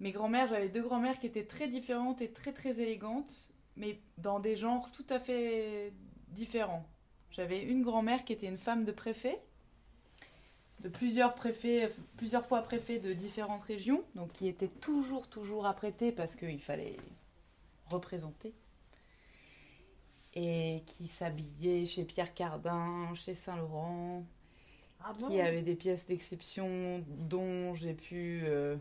Mes 0.00 0.12
grand-mères, 0.12 0.48
j'avais 0.48 0.68
deux 0.68 0.82
grand-mères 0.82 1.18
qui 1.18 1.26
étaient 1.26 1.44
très 1.44 1.68
différentes 1.68 2.22
et 2.22 2.30
très 2.30 2.52
très 2.52 2.80
élégantes, 2.80 3.50
mais 3.76 3.98
dans 4.18 4.40
des 4.40 4.56
genres 4.56 4.90
tout 4.92 5.04
à 5.10 5.20
fait 5.20 5.92
différents. 6.28 6.86
J'avais 7.30 7.62
une 7.62 7.82
grand-mère 7.82 8.24
qui 8.24 8.32
était 8.32 8.46
une 8.46 8.56
femme 8.56 8.84
de 8.84 8.92
préfet, 8.92 9.38
de 10.80 10.88
plusieurs 10.88 11.34
préfets, 11.34 11.92
plusieurs 12.16 12.46
fois 12.46 12.62
préfet 12.62 12.98
de 12.98 13.12
différentes 13.12 13.62
régions, 13.62 14.02
donc 14.14 14.32
qui 14.32 14.48
était 14.48 14.68
toujours, 14.68 15.28
toujours 15.28 15.66
apprêtée 15.66 16.12
parce 16.12 16.34
qu'il 16.34 16.60
fallait 16.62 16.96
représenter. 17.90 18.54
Et 20.34 20.82
qui 20.86 21.08
s'habillait 21.08 21.84
chez 21.84 22.04
Pierre 22.04 22.32
Cardin, 22.34 23.12
chez 23.14 23.34
Saint-Laurent, 23.34 24.24
Ah 25.04 25.12
bon? 25.18 25.28
qui 25.28 25.40
avait 25.40 25.62
des 25.62 25.74
pièces 25.74 26.06
d'exception 26.06 27.04
dont 27.08 27.74
j'ai 27.74 27.94
pu 27.94 28.42
euh, 28.44 28.76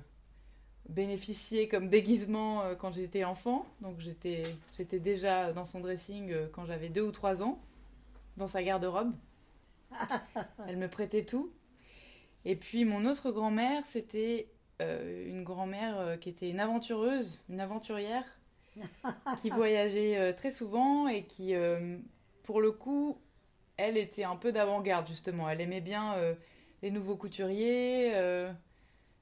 bénéficier 0.90 1.68
comme 1.68 1.88
déguisement 1.88 2.64
euh, 2.64 2.76
quand 2.76 2.92
j'étais 2.92 3.24
enfant. 3.24 3.66
Donc 3.82 4.00
j'étais, 4.00 4.44
j'étais 4.76 5.00
déjà 5.00 5.54
dans 5.54 5.66
son 5.66 5.80
dressing 5.80 6.32
euh, 6.32 6.48
quand 6.52 6.66
j'avais 6.66 6.90
deux 6.90 7.04
ou 7.04 7.12
trois 7.12 7.44
ans, 7.44 7.60
dans 8.38 8.48
sa 8.48 8.64
garde-robe. 8.64 9.14
Elle 10.68 10.78
me 10.78 10.90
prêtait 10.90 11.24
tout. 11.24 11.52
Et 12.46 12.56
puis 12.56 12.86
mon 12.86 13.06
autre 13.06 13.32
grand-mère, 13.32 13.86
c'était 13.86 14.50
euh, 14.82 15.30
une 15.30 15.44
grand-mère 15.44 16.20
qui 16.20 16.30
était 16.30 16.50
une 16.50 16.60
aventureuse, 16.60 17.42
une 17.50 17.60
aventurière, 17.60 18.26
qui 19.42 19.50
voyageait 19.50 20.34
très 20.36 20.52
souvent 20.52 21.08
et 21.08 21.26
qui, 21.26 21.54
pour 22.44 22.62
le 22.62 22.72
coup, 22.72 23.18
elle 23.78 23.98
était 23.98 24.24
un 24.24 24.38
peu 24.38 24.52
d'avant-garde 24.52 25.08
justement. 25.08 25.50
Elle 25.50 25.60
aimait 25.60 25.82
bien 25.82 26.16
les 26.82 26.92
nouveaux 26.92 27.18
couturiers, 27.18 28.14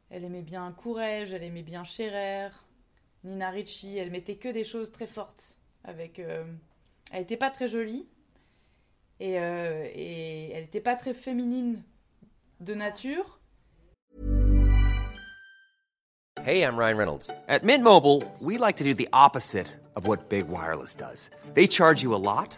elle 0.09 0.23
aimait 0.23 0.41
bien 0.41 0.71
Courrèges, 0.71 1.33
elle 1.33 1.43
aimait 1.43 1.63
bien 1.63 1.83
Scherer, 1.83 2.49
Nina 3.23 3.49
Ricci. 3.49 3.97
Elle 3.97 4.11
mettait 4.11 4.37
que 4.37 4.49
des 4.49 4.63
choses 4.63 4.91
très 4.91 5.07
fortes. 5.07 5.57
Avec, 5.83 6.19
euh, 6.19 6.43
elle 7.11 7.21
n'était 7.21 7.37
pas 7.37 7.49
très 7.49 7.67
jolie 7.67 8.07
et, 9.19 9.39
euh, 9.39 9.87
et 9.93 10.51
elle 10.51 10.63
n'était 10.63 10.81
pas 10.81 10.95
très 10.95 11.13
féminine 11.13 11.83
de 12.59 12.73
nature. 12.73 13.39
Hey, 16.43 16.61
I'm 16.63 16.77
Ryan 16.77 16.97
Reynolds. 16.97 17.29
At 17.49 17.63
Mint 17.63 17.83
Mobile, 17.83 18.23
we 18.39 18.57
like 18.57 18.77
to 18.77 18.83
do 18.83 18.93
the 18.93 19.09
opposite 19.11 19.67
of 19.95 20.07
what 20.07 20.29
Big 20.29 20.47
Wireless 20.47 20.95
does. 20.95 21.29
They 21.55 21.67
charge 21.67 22.01
you 22.01 22.13
a 22.13 22.21
lot, 22.21 22.57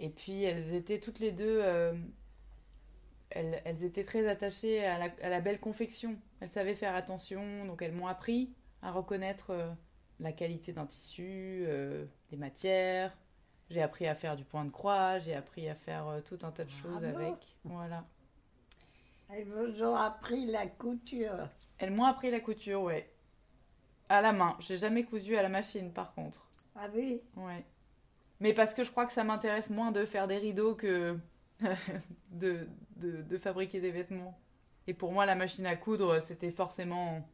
Et 0.00 0.08
puis 0.08 0.42
elles 0.44 0.74
étaient 0.74 0.98
toutes 0.98 1.18
les 1.20 1.30
deux, 1.30 1.60
euh, 1.62 1.94
elles, 3.28 3.60
elles 3.66 3.84
étaient 3.84 4.02
très 4.02 4.26
attachées 4.26 4.84
à 4.84 4.98
la, 4.98 5.10
à 5.22 5.28
la 5.28 5.40
belle 5.40 5.60
confection. 5.60 6.16
Elles 6.40 6.50
savaient 6.50 6.74
faire 6.74 6.94
attention, 6.94 7.66
donc 7.66 7.82
elles 7.82 7.92
m'ont 7.92 8.06
appris 8.06 8.54
à 8.80 8.92
reconnaître 8.92 9.50
euh, 9.50 9.70
la 10.18 10.32
qualité 10.32 10.72
d'un 10.72 10.86
tissu, 10.86 11.64
euh, 11.66 12.06
des 12.30 12.38
matières. 12.38 13.14
J'ai 13.68 13.82
appris 13.82 14.06
à 14.06 14.14
faire 14.14 14.36
du 14.36 14.44
point 14.44 14.64
de 14.64 14.70
croix, 14.70 15.18
j'ai 15.18 15.34
appris 15.34 15.68
à 15.68 15.74
faire 15.74 16.08
euh, 16.08 16.20
tout 16.22 16.38
un 16.42 16.50
tas 16.50 16.64
de 16.64 16.70
choses 16.70 17.04
avec. 17.04 17.34
Voilà. 17.64 18.04
Elles 19.28 19.46
vous 19.46 19.82
ont 19.84 19.94
appris 19.94 20.46
la 20.46 20.66
couture. 20.66 21.48
Elles 21.78 21.92
m'ont 21.92 22.04
appris 22.04 22.30
la 22.30 22.40
couture, 22.40 22.82
ouais. 22.82 23.12
À 24.08 24.22
la 24.22 24.32
main. 24.32 24.56
J'ai 24.60 24.78
jamais 24.78 25.04
cousu 25.04 25.36
à 25.36 25.42
la 25.42 25.50
machine, 25.50 25.92
par 25.92 26.14
contre. 26.14 26.48
Ah 26.74 26.88
oui? 26.92 27.20
Ouais. 27.36 27.64
Mais 28.40 28.52
parce 28.54 28.74
que 28.74 28.84
je 28.84 28.90
crois 28.90 29.06
que 29.06 29.12
ça 29.12 29.24
m'intéresse 29.24 29.70
moins 29.70 29.92
de 29.92 30.04
faire 30.04 30.26
des 30.26 30.38
rideaux 30.38 30.74
que 30.74 31.16
de, 32.30 32.66
de, 32.96 33.22
de 33.22 33.38
fabriquer 33.38 33.80
des 33.80 33.90
vêtements. 33.90 34.38
Et 34.86 34.94
pour 34.94 35.12
moi, 35.12 35.26
la 35.26 35.34
machine 35.34 35.66
à 35.66 35.76
coudre, 35.76 36.20
c'était 36.22 36.50
forcément 36.50 37.28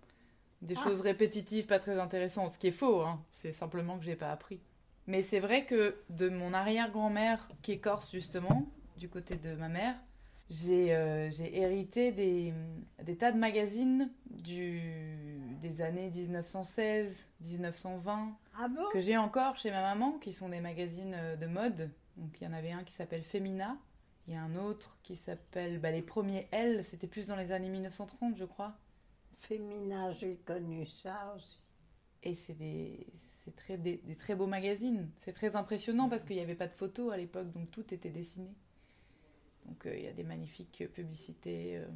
des 0.62 0.75
Ah. 0.79 0.85
choses 0.85 1.01
répétitives, 1.01 1.66
pas 1.66 1.79
très 1.79 1.99
intéressantes. 1.99 2.53
Ce 2.53 2.59
qui 2.59 2.69
est 2.69 2.71
faux, 2.73 3.03
hein. 3.03 3.23
C'est 3.31 3.53
simplement 3.53 3.99
que 3.99 4.05
j'ai 4.05 4.16
pas 4.16 4.31
appris. 4.33 4.61
Mais 5.07 5.23
c'est 5.23 5.38
vrai 5.40 5.64
que 5.64 5.97
de 6.11 6.29
mon 6.29 6.53
arrière-grand-mère, 6.53 7.49
qui 7.62 7.73
est 7.73 7.79
corse 7.79 8.11
justement, 8.11 8.66
du 8.97 9.09
côté 9.09 9.37
de 9.37 9.55
ma 9.55 9.69
mère, 9.69 9.95
j'ai 10.50 10.94
euh, 10.94 11.30
j'ai 11.30 11.59
hérité 11.59 12.12
des, 12.12 12.54
des 13.02 13.16
tas 13.16 13.32
de 13.32 13.38
magazines 13.38 14.11
du, 14.30 14.80
des 15.61 15.80
années 15.82 16.11
1916, 16.11 17.28
1920, 17.40 18.37
Ah 18.59 18.68
bon? 18.68 18.82
que 18.92 19.00
j'ai 19.00 19.16
encore 19.16 19.56
chez 19.56 19.70
ma 19.70 19.82
maman, 19.82 20.18
qui 20.18 20.32
sont 20.32 20.48
des 20.48 20.61
magazines 20.61 21.14
euh, 21.16 21.37
de 21.37 21.46
mode. 21.46 21.90
Donc 22.16 22.37
il 22.40 22.44
y 22.44 22.46
en 22.46 22.52
avait 22.52 22.72
un 22.72 22.85
qui 22.85 22.92
s'appelle 22.94 23.22
Femina, 23.22 23.76
il 24.26 24.35
y 24.35 24.37
a 24.37 24.42
un 24.42 24.54
autre 24.56 24.96
qui 25.02 25.16
s'appelle 25.16 25.80
bah, 25.80 25.90
les 25.90 26.02
premiers 26.02 26.48
L, 26.52 26.85
c'était 26.85 27.06
plus 27.09 27.26
dans 27.26 27.37
les 27.37 27.52
années 27.52 27.68
1930 27.68 28.37
je 28.37 28.44
crois. 28.44 28.76
Féminin, 29.38 30.12
j'ai 30.12 30.37
connu 30.37 30.87
ça 30.87 31.35
aussi. 31.37 31.61
Et 32.22 32.35
c'est 32.35 32.54
des, 32.54 33.06
très, 33.56 33.76
des, 33.76 33.98
des 33.98 34.16
très 34.16 34.35
beaux 34.35 34.46
magazines. 34.46 35.11
C'est 35.18 35.32
très 35.32 35.54
impressionnant 35.56 36.09
parce 36.09 36.24
qu'il 36.24 36.37
n'y 36.37 36.42
avait 36.42 36.54
pas 36.54 36.66
de 36.66 36.72
photos 36.72 37.12
à 37.12 37.16
l'époque, 37.16 37.52
donc 37.52 37.70
tout 37.70 37.92
était 37.92 38.11
dessiné. 38.11 38.48
Donc 39.66 39.87
euh, 39.87 39.96
il 39.96 40.05
y 40.05 40.09
a 40.09 40.12
des 40.12 40.24
magnifiques 40.24 40.85
publicités 40.92 41.76
euh, 41.76 41.87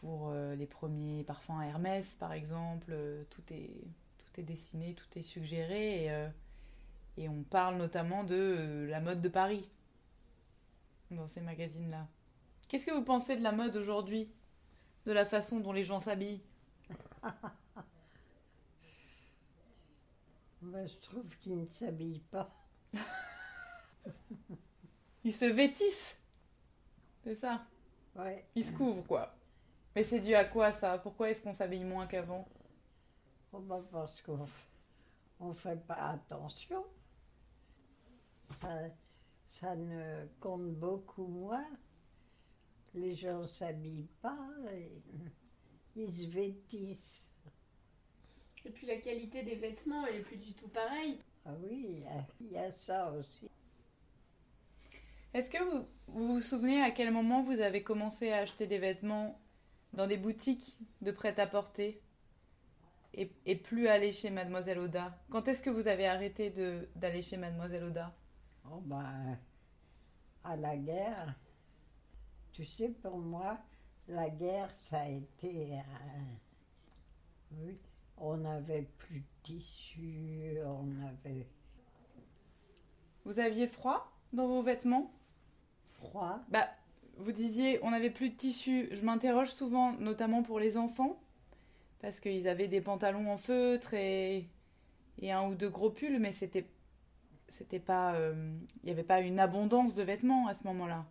pour 0.00 0.30
euh, 0.30 0.54
les 0.54 0.66
premiers 0.66 1.24
parfums 1.24 1.58
à 1.58 1.66
Hermès, 1.66 2.14
par 2.14 2.32
exemple. 2.32 2.94
Tout, 3.30 3.42
est, 3.50 3.84
tout 4.18 4.40
est 4.40 4.44
dessiné, 4.44 4.94
tout 4.94 5.18
est 5.18 5.22
suggéré. 5.22 6.06
Et, 6.06 6.28
et 7.18 7.28
on 7.28 7.42
parle 7.42 7.76
notamment 7.76 8.24
de 8.24 8.86
la 8.88 9.00
mode 9.00 9.20
de 9.20 9.28
Paris 9.28 9.68
dans 11.10 11.26
ces 11.26 11.42
magazines-là. 11.42 12.08
Qu'est-ce 12.68 12.86
que 12.86 12.92
vous 12.92 13.04
pensez 13.04 13.36
de 13.36 13.42
la 13.42 13.52
mode 13.52 13.76
aujourd'hui? 13.76 14.30
De 15.04 15.12
la 15.12 15.26
façon 15.26 15.60
dont 15.60 15.72
les 15.72 15.84
gens 15.84 16.00
s'habillent? 16.00 16.40
Je 20.62 20.96
trouve 21.02 21.36
qu'ils 21.40 21.58
ne 21.58 21.66
s'habillent 21.72 22.22
pas. 22.30 22.54
Ils 25.24 25.34
se 25.34 25.44
vêtissent 25.44 26.18
C'est 27.24 27.34
ça 27.34 27.66
Ouais. 28.14 28.44
Ils 28.54 28.64
se 28.64 28.72
couvrent, 28.72 29.06
quoi. 29.06 29.34
Mais 29.94 30.04
c'est 30.04 30.20
dû 30.20 30.34
à 30.34 30.44
quoi, 30.44 30.72
ça? 30.72 30.98
Pourquoi 30.98 31.30
est-ce 31.30 31.42
qu'on 31.42 31.52
s'habille 31.52 31.84
moins 31.84 32.06
qu'avant? 32.06 32.46
Oh, 33.52 33.60
bah, 33.60 33.82
parce 33.90 34.20
qu'on 34.22 34.44
f- 34.44 34.66
on 35.40 35.52
fait 35.52 35.80
pas 35.86 35.94
attention. 36.10 36.84
Ça, 38.60 38.68
ça 39.44 39.76
ne 39.76 40.26
compte 40.40 40.74
beaucoup 40.74 41.26
moins. 41.26 41.66
Les 42.94 43.14
gens 43.14 43.46
s'habillent 43.46 44.10
pas, 44.20 44.48
et 44.70 44.90
ils 45.96 46.14
se 46.16 46.28
vêtissent. 46.28 47.30
Et 48.64 48.70
puis 48.70 48.86
la 48.86 48.96
qualité 48.98 49.42
des 49.42 49.56
vêtements, 49.56 50.06
elle 50.06 50.16
est 50.16 50.20
plus 50.22 50.36
du 50.36 50.52
tout 50.54 50.68
pareille. 50.68 51.18
Ah 51.46 51.54
oui, 51.62 51.84
il 51.88 52.00
y 52.00 52.06
a- 52.06 52.26
il 52.40 52.52
y, 52.52 52.58
a 52.58 52.70
ça 52.70 53.10
aussi. 53.12 53.50
Est-ce 55.34 55.50
que 55.50 55.62
vous, 55.62 55.86
vous 56.08 56.34
vous 56.34 56.40
souvenez 56.40 56.82
à 56.82 56.90
quel 56.90 57.10
moment 57.12 57.42
vous 57.42 57.60
avez 57.60 57.82
commencé 57.82 58.30
à 58.32 58.38
acheter 58.38 58.66
des 58.66 58.78
vêtements 58.78 59.38
dans 59.92 60.06
des 60.06 60.16
boutiques 60.18 60.78
de 61.00 61.10
prêt-à-porter 61.10 62.00
et, 63.14 63.30
et 63.46 63.56
plus 63.56 63.88
aller 63.88 64.12
chez 64.12 64.30
Mademoiselle 64.30 64.78
Oda? 64.78 65.18
Quand 65.30 65.48
est-ce 65.48 65.62
que 65.62 65.70
vous 65.70 65.88
avez 65.88 66.06
arrêté 66.06 66.50
de- 66.50 66.88
d'aller 66.96 67.22
chez 67.22 67.36
Mademoiselle 67.36 67.84
Oda? 67.84 68.14
Oh 68.70 68.80
ben, 68.82 69.36
à 70.44 70.56
la 70.56 70.76
guerre, 70.76 71.34
tu 72.52 72.64
sais, 72.66 72.88
pour 72.88 73.18
moi, 73.18 73.58
la 74.08 74.28
guerre, 74.28 74.74
ça 74.74 75.00
a 75.00 75.08
été 75.08 75.76
un... 75.78 76.36
Oui, 77.52 77.78
on 78.16 78.36
n'avait 78.38 78.88
plus 78.98 79.20
de 79.20 79.26
tissu, 79.42 80.58
on 80.64 80.90
avait 81.06 81.46
Vous 83.24 83.38
aviez 83.38 83.66
froid 83.66 84.12
dans 84.32 84.46
vos 84.46 84.62
vêtements? 84.62 85.10
Froid. 86.02 86.40
Bah, 86.48 86.68
vous 87.18 87.32
disiez, 87.32 87.78
on 87.82 87.90
n'avait 87.90 88.10
plus 88.10 88.30
de 88.30 88.34
tissu. 88.36 88.88
Je 88.92 89.02
m'interroge 89.02 89.50
souvent, 89.52 89.92
notamment 89.92 90.42
pour 90.42 90.58
les 90.60 90.76
enfants, 90.76 91.20
parce 92.00 92.20
qu'ils 92.20 92.48
avaient 92.48 92.68
des 92.68 92.80
pantalons 92.80 93.30
en 93.30 93.36
feutre 93.36 93.94
et, 93.94 94.48
et 95.20 95.32
un 95.32 95.46
ou 95.48 95.54
deux 95.54 95.70
gros 95.70 95.90
pulls, 95.90 96.18
mais 96.18 96.32
c'était, 96.32 96.66
c'était 97.48 97.78
pas, 97.80 98.14
euh, 98.14 98.34
il 98.82 98.86
n'y 98.86 98.92
avait 98.92 99.02
pas 99.02 99.20
une 99.20 99.38
abondance 99.38 99.94
de 99.94 100.02
vêtements 100.02 100.46
à 100.48 100.54
ce 100.54 100.64
moment-là. 100.64 101.04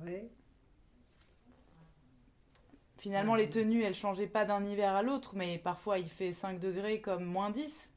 Oui, 0.00 0.28
Finalement, 2.98 3.36
les 3.36 3.48
tenues, 3.48 3.84
elles 3.84 3.94
changeaient 3.94 4.26
pas 4.26 4.44
d'un 4.44 4.64
hiver 4.64 4.92
à 4.94 5.02
l'autre, 5.02 5.36
mais 5.36 5.58
parfois 5.58 5.98
il 6.00 6.08
fait 6.08 6.32
5 6.32 6.58
degrés 6.58 7.00
comme 7.00 7.24
moins 7.24 7.50
10. 7.50 7.90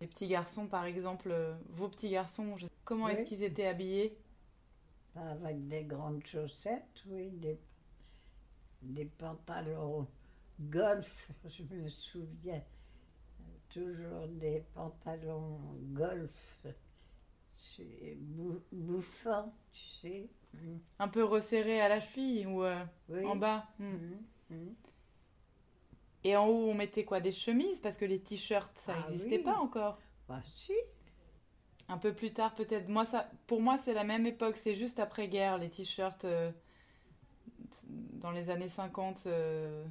Les 0.00 0.06
petits 0.06 0.26
garçons, 0.26 0.66
par 0.66 0.86
exemple, 0.86 1.28
euh, 1.30 1.54
vos 1.70 1.88
petits 1.88 2.08
garçons, 2.08 2.56
je- 2.56 2.66
comment 2.84 3.06
Oui. 3.06 3.12
est-ce 3.12 3.24
qu'ils 3.24 3.42
étaient 3.42 3.66
habillés? 3.66 4.16
Avec 5.16 5.66
des 5.68 5.84
grandes 5.84 6.24
chaussettes, 6.26 7.02
oui, 7.06 7.30
des, 7.30 7.58
des 8.82 9.04
pantalons 9.06 10.06
golf, 10.60 11.30
je 11.48 11.62
me 11.64 11.88
souviens, 11.88 12.62
toujours 13.68 14.26
des 14.28 14.64
pantalons 14.74 15.58
golf, 15.92 16.60
bouffants, 18.72 19.52
tu 19.72 19.82
sais. 20.00 20.28
Mm. 20.54 20.76
Un 20.98 21.08
peu 21.08 21.24
resserrés 21.24 21.80
à 21.80 21.88
la 21.88 22.00
cheville 22.00 22.46
ou 22.46 22.64
euh, 22.64 22.82
Oui. 23.08 23.24
en 23.26 23.36
bas 23.36 23.66
Hmm. 23.78 24.16
Mm, 24.50 24.54
mm. 24.54 24.74
Et 26.24 26.36
en 26.36 26.46
haut, 26.48 26.70
on 26.70 26.74
mettait 26.74 27.04
quoi? 27.04 27.20
Des 27.20 27.32
chemises? 27.32 27.80
Parce 27.80 27.96
que 27.96 28.04
les 28.04 28.20
t-shirts, 28.20 28.76
ça 28.78 28.94
Ah 28.96 29.10
n'existait 29.10 29.36
oui. 29.38 29.42
pas 29.44 29.56
encore. 29.58 29.98
Bah 30.26 30.40
si, 30.44 30.72
Un 31.88 31.96
peu 31.98 32.12
plus 32.12 32.32
tard, 32.32 32.54
peut-être. 32.54 32.88
Moi, 32.88 33.04
ça, 33.04 33.30
pour 33.46 33.60
moi, 33.62 33.78
c'est 33.78 33.94
la 33.94 34.04
même 34.04 34.26
époque. 34.26 34.56
C'est 34.58 34.74
juste 34.74 34.98
après-guerre, 34.98 35.56
les 35.58 35.70
t-shirts 35.70 36.24
euh, 36.26 36.50
dans 37.88 38.30
les 38.30 38.50
années 38.50 38.68
50. 38.68 39.24
euh, 39.26 39.84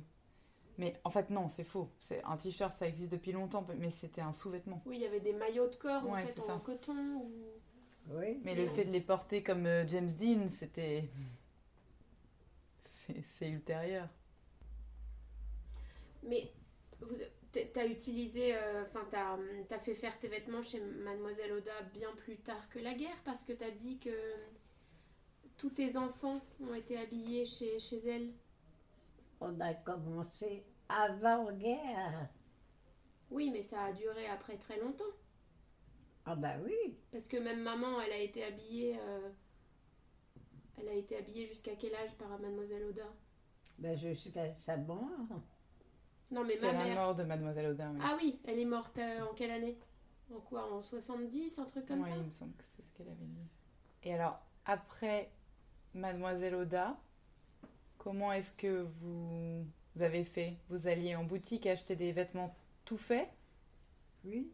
Mais 0.78 0.94
en 1.04 1.10
fait, 1.10 1.30
non, 1.32 1.48
c'est 1.48 1.64
faux. 1.64 1.90
C'est 2.00 2.24
un 2.24 2.38
t-shirt, 2.38 2.78
ça 2.78 2.88
existe 2.88 3.12
depuis 3.12 3.32
longtemps, 3.32 3.66
mais 3.80 3.90
c'était 3.90 4.22
un 4.22 4.32
sous-vêtement. 4.34 4.82
Oui, 4.86 4.98
il 4.98 5.02
y 5.02 5.06
avait 5.08 5.20
des 5.22 5.34
maillots 5.34 5.70
de 5.70 5.76
corps 5.76 6.04
en 6.08 6.14
Ouais, 6.14 6.26
fait 6.28 6.34
c'est 6.34 6.42
en 6.42 6.58
ça. 6.60 6.62
coton. 6.64 6.94
Ou... 6.94 7.32
oui. 8.12 8.42
Mais 8.46 8.54
le 8.54 8.68
fait 8.68 8.84
de 8.86 8.92
les 8.92 9.02
porter 9.02 9.42
comme 9.42 9.66
euh, 9.66 9.88
James 9.88 10.12
Dean, 10.12 10.48
c'était. 10.50 11.10
C'est 13.38 13.50
ultérieur. 13.50 14.08
Mais 16.24 16.52
vous- 17.00 17.16
t'as 17.74 17.86
utilisé, 17.88 18.56
euh, 18.56 18.84
enfin 18.86 19.06
t'as 19.12 19.38
as 19.76 19.80
fait 19.80 19.96
faire 19.96 20.18
tes 20.20 20.28
vêtements 20.28 20.62
chez 20.62 20.80
Mademoiselle 20.80 21.54
Oda 21.54 21.82
bien 21.94 22.12
plus 22.16 22.38
tard 22.38 22.70
que 22.70 22.80
la 22.80 22.94
guerre 22.94 23.22
parce 23.26 23.44
que 23.44 23.54
t'as 23.54 23.72
dit 23.72 24.00
que 24.00 24.12
tous 25.58 25.72
tes 25.72 25.98
enfants 25.98 26.42
ont 26.62 26.74
été 26.74 26.98
habillés 26.98 27.46
chez, 27.46 27.80
chez 27.80 27.98
elle. 28.08 28.34
On 29.40 29.60
a 29.60 29.74
commencé 29.74 30.64
avant-guerre. 30.90 32.30
Oui, 33.30 33.50
mais 33.52 33.62
ça 33.62 33.84
a 33.86 33.94
duré 33.94 34.28
après 34.28 34.58
très 34.58 34.80
longtemps. 34.80 35.14
Ah 36.26 36.36
bah 36.36 36.58
oui, 36.64 36.98
Parce 37.12 37.28
que 37.28 37.38
même 37.38 37.62
maman, 37.62 38.00
elle 38.02 38.12
a 38.12 38.20
été 38.20 38.44
habillée. 38.44 38.98
euh, 39.00 39.30
Elle 40.78 40.88
a 40.88 40.94
été 40.94 41.18
habillée 41.18 41.46
jusqu'à 41.46 41.76
quel 41.76 41.94
âge 41.96 42.16
par 42.18 42.30
Mademoiselle 42.40 42.86
Oda? 42.86 43.14
Ben 43.80 43.96
jusqu'à 43.98 44.56
sa 44.56 44.78
mort. 44.78 45.42
Non, 46.32 46.44
mais 46.44 46.58
ma 46.60 46.74
la 46.74 46.84
mère. 46.86 46.96
mort 46.96 47.16
de 47.16 47.24
Mademoiselle 47.24 47.68
Audin. 47.68 47.92
Oui. 47.94 48.00
Ah 48.04 48.18
oui, 48.22 48.40
elle 48.46 48.60
est 48.60 48.66
morte 48.66 48.98
euh, 48.98 49.22
en 49.22 49.34
quelle 49.34 49.52
année? 49.52 49.78
En 50.34 50.40
quoi? 50.42 50.72
En 50.74 50.82
70, 50.82 51.58
un 51.60 51.66
truc 51.66 51.86
comme 51.86 52.02
Ouais, 52.02 52.10
ça? 52.10 52.16
il 52.18 52.24
me 52.26 52.32
semble 52.32 52.54
que 52.56 52.64
c'est 52.66 52.84
ce 52.86 52.92
qu'elle 52.92 53.08
avait 53.08 53.16
dit. 53.26 53.48
Et 54.04 54.14
alors, 54.14 54.40
après 54.66 55.32
Mademoiselle 55.94 56.56
Oda, 56.56 56.98
comment 57.98 58.34
est-ce 58.34 58.52
que 58.52 58.84
vous, 59.00 59.64
vous 59.96 60.02
avez 60.02 60.26
fait? 60.26 60.58
Vous 60.70 60.88
alliez 60.88 61.16
en 61.16 61.24
boutique 61.24 61.66
acheter 61.66 61.96
des 61.96 62.12
vêtements 62.12 62.54
tout 62.84 62.98
faits? 62.98 63.30
Oui, 64.26 64.52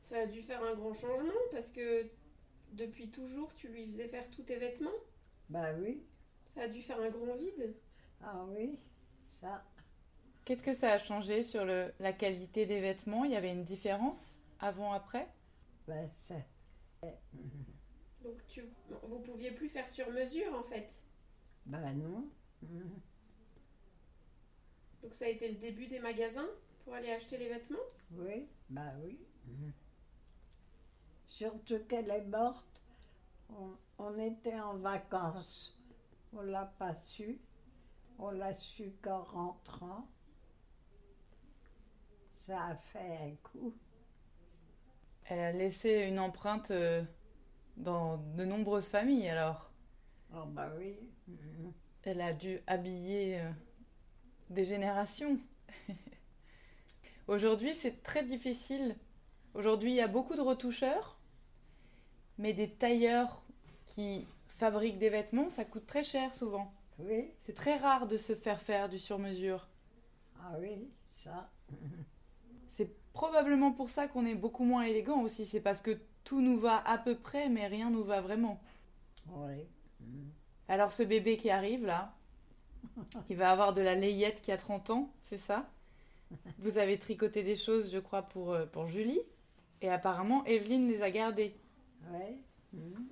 Ça 0.00 0.20
a 0.20 0.26
dû 0.26 0.40
faire 0.42 0.62
un 0.64 0.74
grand 0.74 0.94
changement 0.94 1.32
parce 1.52 1.70
que 1.70 2.06
depuis 2.72 3.10
toujours, 3.10 3.52
tu 3.54 3.68
lui 3.68 3.84
faisais 3.86 4.08
faire 4.08 4.28
tous 4.30 4.42
tes 4.42 4.56
vêtements? 4.56 4.90
bah 5.50 5.72
oui. 5.78 6.02
Ça 6.54 6.62
a 6.62 6.68
dû 6.68 6.80
faire 6.80 7.00
un 7.00 7.10
grand 7.10 7.34
vide? 7.36 7.74
Ah 8.22 8.44
oui, 8.48 8.78
ça. 9.26 9.62
Qu'est-ce 10.44 10.62
que 10.62 10.72
ça 10.72 10.92
a 10.92 10.98
changé 10.98 11.42
sur 11.42 11.64
le, 11.64 11.92
la 12.00 12.12
qualité 12.12 12.66
des 12.66 12.80
vêtements? 12.80 13.24
Il 13.24 13.30
y 13.30 13.36
avait 13.36 13.52
une 13.52 13.64
différence 13.64 14.40
avant-après 14.58 15.28
Ben, 15.86 16.08
c'est. 16.08 16.46
Donc 18.22 18.44
tu, 18.48 18.64
vous 19.04 19.20
pouviez 19.20 19.52
plus 19.52 19.68
faire 19.68 19.88
sur 19.88 20.10
mesure 20.10 20.54
en 20.54 20.64
fait? 20.64 20.92
Ben 21.66 21.92
non. 21.94 22.28
Donc 25.02 25.14
ça 25.14 25.24
a 25.24 25.28
été 25.28 25.48
le 25.48 25.58
début 25.58 25.86
des 25.86 26.00
magasins 26.00 26.48
pour 26.84 26.94
aller 26.94 27.10
acheter 27.10 27.38
les 27.38 27.48
vêtements? 27.48 27.78
Oui, 28.12 28.48
bah 28.68 28.92
oui. 29.02 29.18
Surtout 31.26 31.78
qu'elle 31.88 32.10
est 32.10 32.26
morte. 32.26 32.84
On, 33.50 33.70
on 33.98 34.18
était 34.18 34.60
en 34.60 34.76
vacances. 34.76 35.78
On 36.32 36.42
l'a 36.42 36.66
pas 36.78 36.94
su. 36.94 37.40
On 38.18 38.30
l'a 38.30 38.52
su 38.52 38.92
qu'en 39.00 39.22
rentrant. 39.22 40.06
Ça 42.46 42.58
a 42.68 42.74
fait 42.74 43.18
un 43.22 43.34
coup. 43.42 43.74
Elle 45.26 45.40
a 45.40 45.52
laissé 45.52 46.06
une 46.08 46.18
empreinte 46.18 46.70
euh, 46.70 47.02
dans 47.76 48.16
de 48.16 48.46
nombreuses 48.46 48.88
familles 48.88 49.28
alors. 49.28 49.70
Oh 50.34 50.46
bah 50.46 50.72
oui. 50.78 50.96
Elle 52.02 52.22
a 52.22 52.32
dû 52.32 52.60
habiller 52.66 53.40
euh, 53.40 53.50
des 54.48 54.64
générations. 54.64 55.38
Aujourd'hui, 57.28 57.74
c'est 57.74 58.02
très 58.02 58.24
difficile. 58.24 58.96
Aujourd'hui, 59.52 59.92
il 59.92 59.96
y 59.96 60.00
a 60.00 60.08
beaucoup 60.08 60.34
de 60.34 60.40
retoucheurs, 60.40 61.20
mais 62.38 62.54
des 62.54 62.70
tailleurs 62.70 63.42
qui 63.84 64.26
fabriquent 64.48 64.98
des 64.98 65.10
vêtements, 65.10 65.50
ça 65.50 65.66
coûte 65.66 65.86
très 65.86 66.04
cher 66.04 66.34
souvent. 66.34 66.72
Oui, 66.98 67.30
C'est 67.40 67.54
très 67.54 67.76
rare 67.76 68.06
de 68.06 68.16
se 68.16 68.34
faire 68.34 68.62
faire 68.62 68.88
du 68.88 68.98
sur-mesure. 68.98 69.68
ah 70.40 70.56
oui, 70.58 70.88
ça. 71.12 71.50
Probablement 73.12 73.72
pour 73.72 73.90
ça 73.90 74.08
qu'on 74.08 74.26
est 74.26 74.34
beaucoup 74.34 74.64
moins 74.64 74.82
élégant 74.82 75.22
aussi. 75.22 75.44
C'est 75.44 75.60
parce 75.60 75.80
que 75.80 75.98
tout 76.24 76.40
nous 76.40 76.58
va 76.58 76.76
à 76.86 76.98
peu 76.98 77.16
près, 77.16 77.48
mais 77.48 77.66
rien 77.66 77.90
nous 77.90 78.04
va 78.04 78.20
vraiment. 78.20 78.60
Oui. 79.28 79.66
Alors 80.68 80.92
ce 80.92 81.02
bébé 81.02 81.36
qui 81.36 81.50
arrive 81.50 81.84
là, 81.84 82.14
il 83.28 83.36
va 83.36 83.50
avoir 83.50 83.74
de 83.74 83.82
la 83.82 83.94
layette 83.94 84.40
qui 84.40 84.52
a 84.52 84.56
30 84.56 84.90
ans, 84.90 85.12
c'est 85.20 85.38
ça? 85.38 85.68
Vous 86.58 86.78
avez 86.78 86.98
tricoté 86.98 87.42
des 87.42 87.56
choses, 87.56 87.90
je 87.92 87.98
crois, 87.98 88.22
pour, 88.22 88.52
euh, 88.52 88.66
pour 88.66 88.86
Julie. 88.86 89.20
Et 89.82 89.88
apparemment, 89.88 90.44
Evelyne 90.44 90.88
les 90.88 91.02
a 91.02 91.10
gardées. 91.10 91.56
Mhm. 92.72 93.08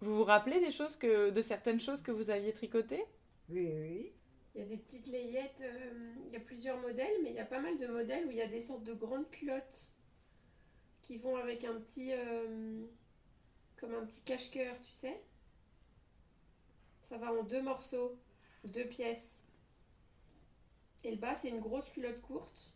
Vous 0.00 0.16
vous 0.16 0.24
rappelez 0.24 0.60
des 0.60 0.70
choses 0.70 0.96
que, 0.96 1.30
de 1.30 1.42
certaines 1.42 1.80
choses 1.80 2.02
que 2.02 2.10
vous 2.10 2.30
aviez 2.30 2.52
tricotées? 2.52 3.04
Oui, 3.48 3.70
oui. 3.74 4.12
Il 4.54 4.60
y 4.60 4.64
a 4.64 4.66
des 4.66 4.76
petites 4.76 5.06
layettes, 5.08 5.62
euh, 5.62 6.14
il 6.26 6.32
y 6.32 6.36
a 6.36 6.40
plusieurs 6.40 6.78
modèles, 6.80 7.16
mais 7.22 7.30
il 7.30 7.36
y 7.36 7.40
a 7.40 7.44
pas 7.44 7.60
mal 7.60 7.76
de 7.78 7.86
modèles 7.88 8.26
où 8.26 8.30
il 8.30 8.36
y 8.36 8.42
a 8.42 8.46
des 8.46 8.60
sortes 8.60 8.84
de 8.84 8.94
grandes 8.94 9.28
culottes 9.30 9.88
qui 11.02 11.16
vont 11.16 11.36
avec 11.36 11.64
un 11.64 11.80
petit. 11.80 12.12
euh, 12.12 12.86
comme 13.76 13.94
un 13.94 14.06
petit 14.06 14.22
cache-cœur, 14.24 14.78
tu 14.80 14.92
sais. 14.92 15.20
Ça 17.02 17.18
va 17.18 17.32
en 17.32 17.42
deux 17.42 17.60
morceaux, 17.60 18.18
deux 18.64 18.86
pièces. 18.86 19.44
Et 21.02 21.10
le 21.10 21.18
bas, 21.18 21.34
c'est 21.34 21.50
une 21.50 21.60
grosse 21.60 21.90
culotte 21.90 22.20
courte. 22.22 22.72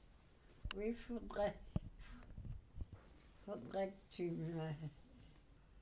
Oui, 0.77 0.93
faudrait. 0.95 1.55
Faudrait 3.47 3.89
que 3.89 4.17
tu 4.17 4.31
me. 4.31 4.71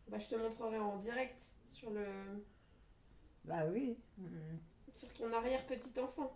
Bah, 0.09 0.18
je 0.18 0.28
te 0.28 0.36
montrerai 0.36 0.78
en 0.78 0.97
direct 0.99 1.42
sur, 1.70 1.90
le, 1.90 2.07
Bah 3.44 3.66
oui. 3.66 3.99
Sur 4.97 5.12
ton 5.14 5.32
arrière-petit 5.32 5.99
enfant. 6.01 6.32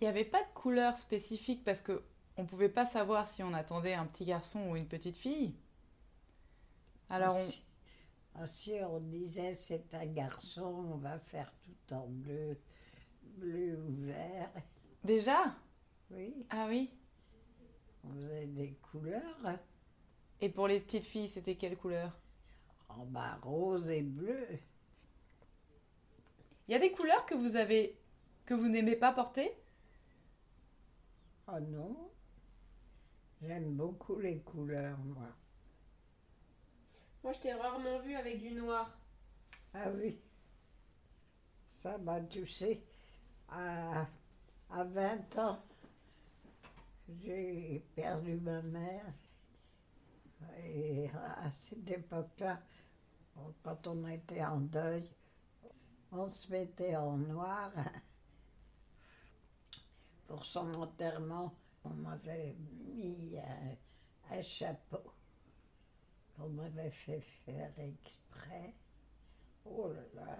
Il 0.00 0.04
n'y 0.04 0.08
avait 0.08 0.24
pas 0.24 0.42
de 0.42 0.48
couleur 0.54 0.98
spécifique 0.98 1.64
parce 1.64 1.82
que 1.82 2.02
on 2.36 2.46
pouvait 2.46 2.68
pas 2.68 2.86
savoir 2.86 3.26
si 3.28 3.42
on 3.42 3.52
attendait 3.54 3.94
un 3.94 4.06
petit 4.06 4.24
garçon 4.24 4.60
ou 4.70 4.76
une 4.76 4.86
petite 4.86 5.16
fille. 5.16 5.54
Alors, 7.08 7.34
Ah, 7.36 7.38
on- 7.38 7.50
si- 7.50 7.64
ah, 8.36 8.46
si 8.46 8.72
on 8.82 9.00
disait 9.00 9.54
c'est 9.54 9.94
un 9.94 10.06
garçon, 10.06 10.62
on 10.92 10.96
va 10.96 11.18
faire 11.18 11.52
tout 11.62 11.94
en 11.94 12.06
bleu, 12.08 12.58
bleu 13.38 13.78
ou 13.88 13.92
vert. 14.06 14.50
déjà? 15.04 15.54
Oui, 16.10 16.46
Ah 16.50 16.66
oui 16.68 16.90
on 18.04 18.12
faisait 18.14 18.46
des 18.46 18.72
couleurs. 18.90 19.58
Et 20.40 20.48
pour 20.48 20.68
les 20.68 20.78
petites 20.80 21.02
filles, 21.04 21.26
c'était 21.28 21.56
quelle 21.56 21.76
couleur? 21.76 22.12
En 22.88 23.04
bas, 23.04 23.38
rose 23.42 23.90
et 23.90 24.02
bleu. 24.02 24.46
Il 26.68 26.72
y 26.72 26.74
a 26.74 26.78
des 26.78 26.92
couleurs 26.92 27.24
que 27.26 27.34
vous 27.34 27.56
avez 27.56 27.98
que 28.46 28.52
vous 28.54 28.68
n'aimez 28.68 28.96
pas 28.96 29.12
porter? 29.12 29.50
Oh 31.48 31.58
non. 31.60 32.10
J'aime 33.40 33.74
beaucoup 33.76 34.18
les 34.18 34.38
couleurs, 34.40 34.98
moi. 34.98 35.28
Moi, 37.22 37.32
je 37.32 37.40
t'ai 37.40 37.52
rarement 37.54 37.98
vu 38.00 38.14
avec 38.14 38.40
du 38.40 38.52
noir. 38.52 38.98
Ah 39.74 39.90
oui. 39.90 40.18
Ça, 41.68 41.98
bah, 41.98 42.20
tu 42.22 42.46
sais, 42.46 42.82
à, 43.48 44.06
à 44.70 44.84
20 44.84 45.38
ans, 45.38 45.58
j'ai 47.08 47.82
perdu 47.94 48.36
ma 48.36 48.60
mère. 48.62 49.04
Et 50.64 51.10
à 51.14 51.50
cette 51.50 51.90
époque-là, 51.90 52.60
quand 53.62 53.86
on 53.86 54.06
était 54.08 54.44
en 54.44 54.60
deuil, 54.60 55.08
on 56.14 56.28
se 56.28 56.50
mettait 56.50 56.96
en 56.96 57.16
noir. 57.16 57.72
Pour 60.26 60.44
son 60.44 60.72
enterrement, 60.74 61.54
on 61.84 61.90
m'avait 61.90 62.56
mis 62.86 63.36
un, 63.38 64.36
un 64.36 64.42
chapeau 64.42 65.12
qu'on 66.36 66.48
m'avait 66.48 66.90
fait 66.90 67.20
faire 67.20 67.72
exprès. 67.78 68.74
Oh 69.64 69.88
là 69.92 70.02
là. 70.14 70.38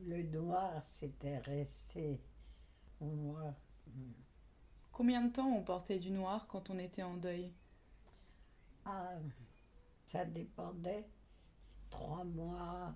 Le 0.00 0.22
noir, 0.22 0.84
c'était 0.86 1.38
resté 1.38 2.20
pour 2.98 3.08
moi. 3.08 3.54
Combien 4.92 5.24
de 5.24 5.32
temps 5.32 5.48
on 5.48 5.62
portait 5.62 5.98
du 5.98 6.10
noir 6.10 6.46
quand 6.48 6.70
on 6.70 6.78
était 6.78 7.02
en 7.02 7.16
deuil? 7.16 7.52
Ah, 8.84 9.14
ça 10.04 10.24
dépendait. 10.24 11.08
Trois 11.90 12.24
mois, 12.24 12.94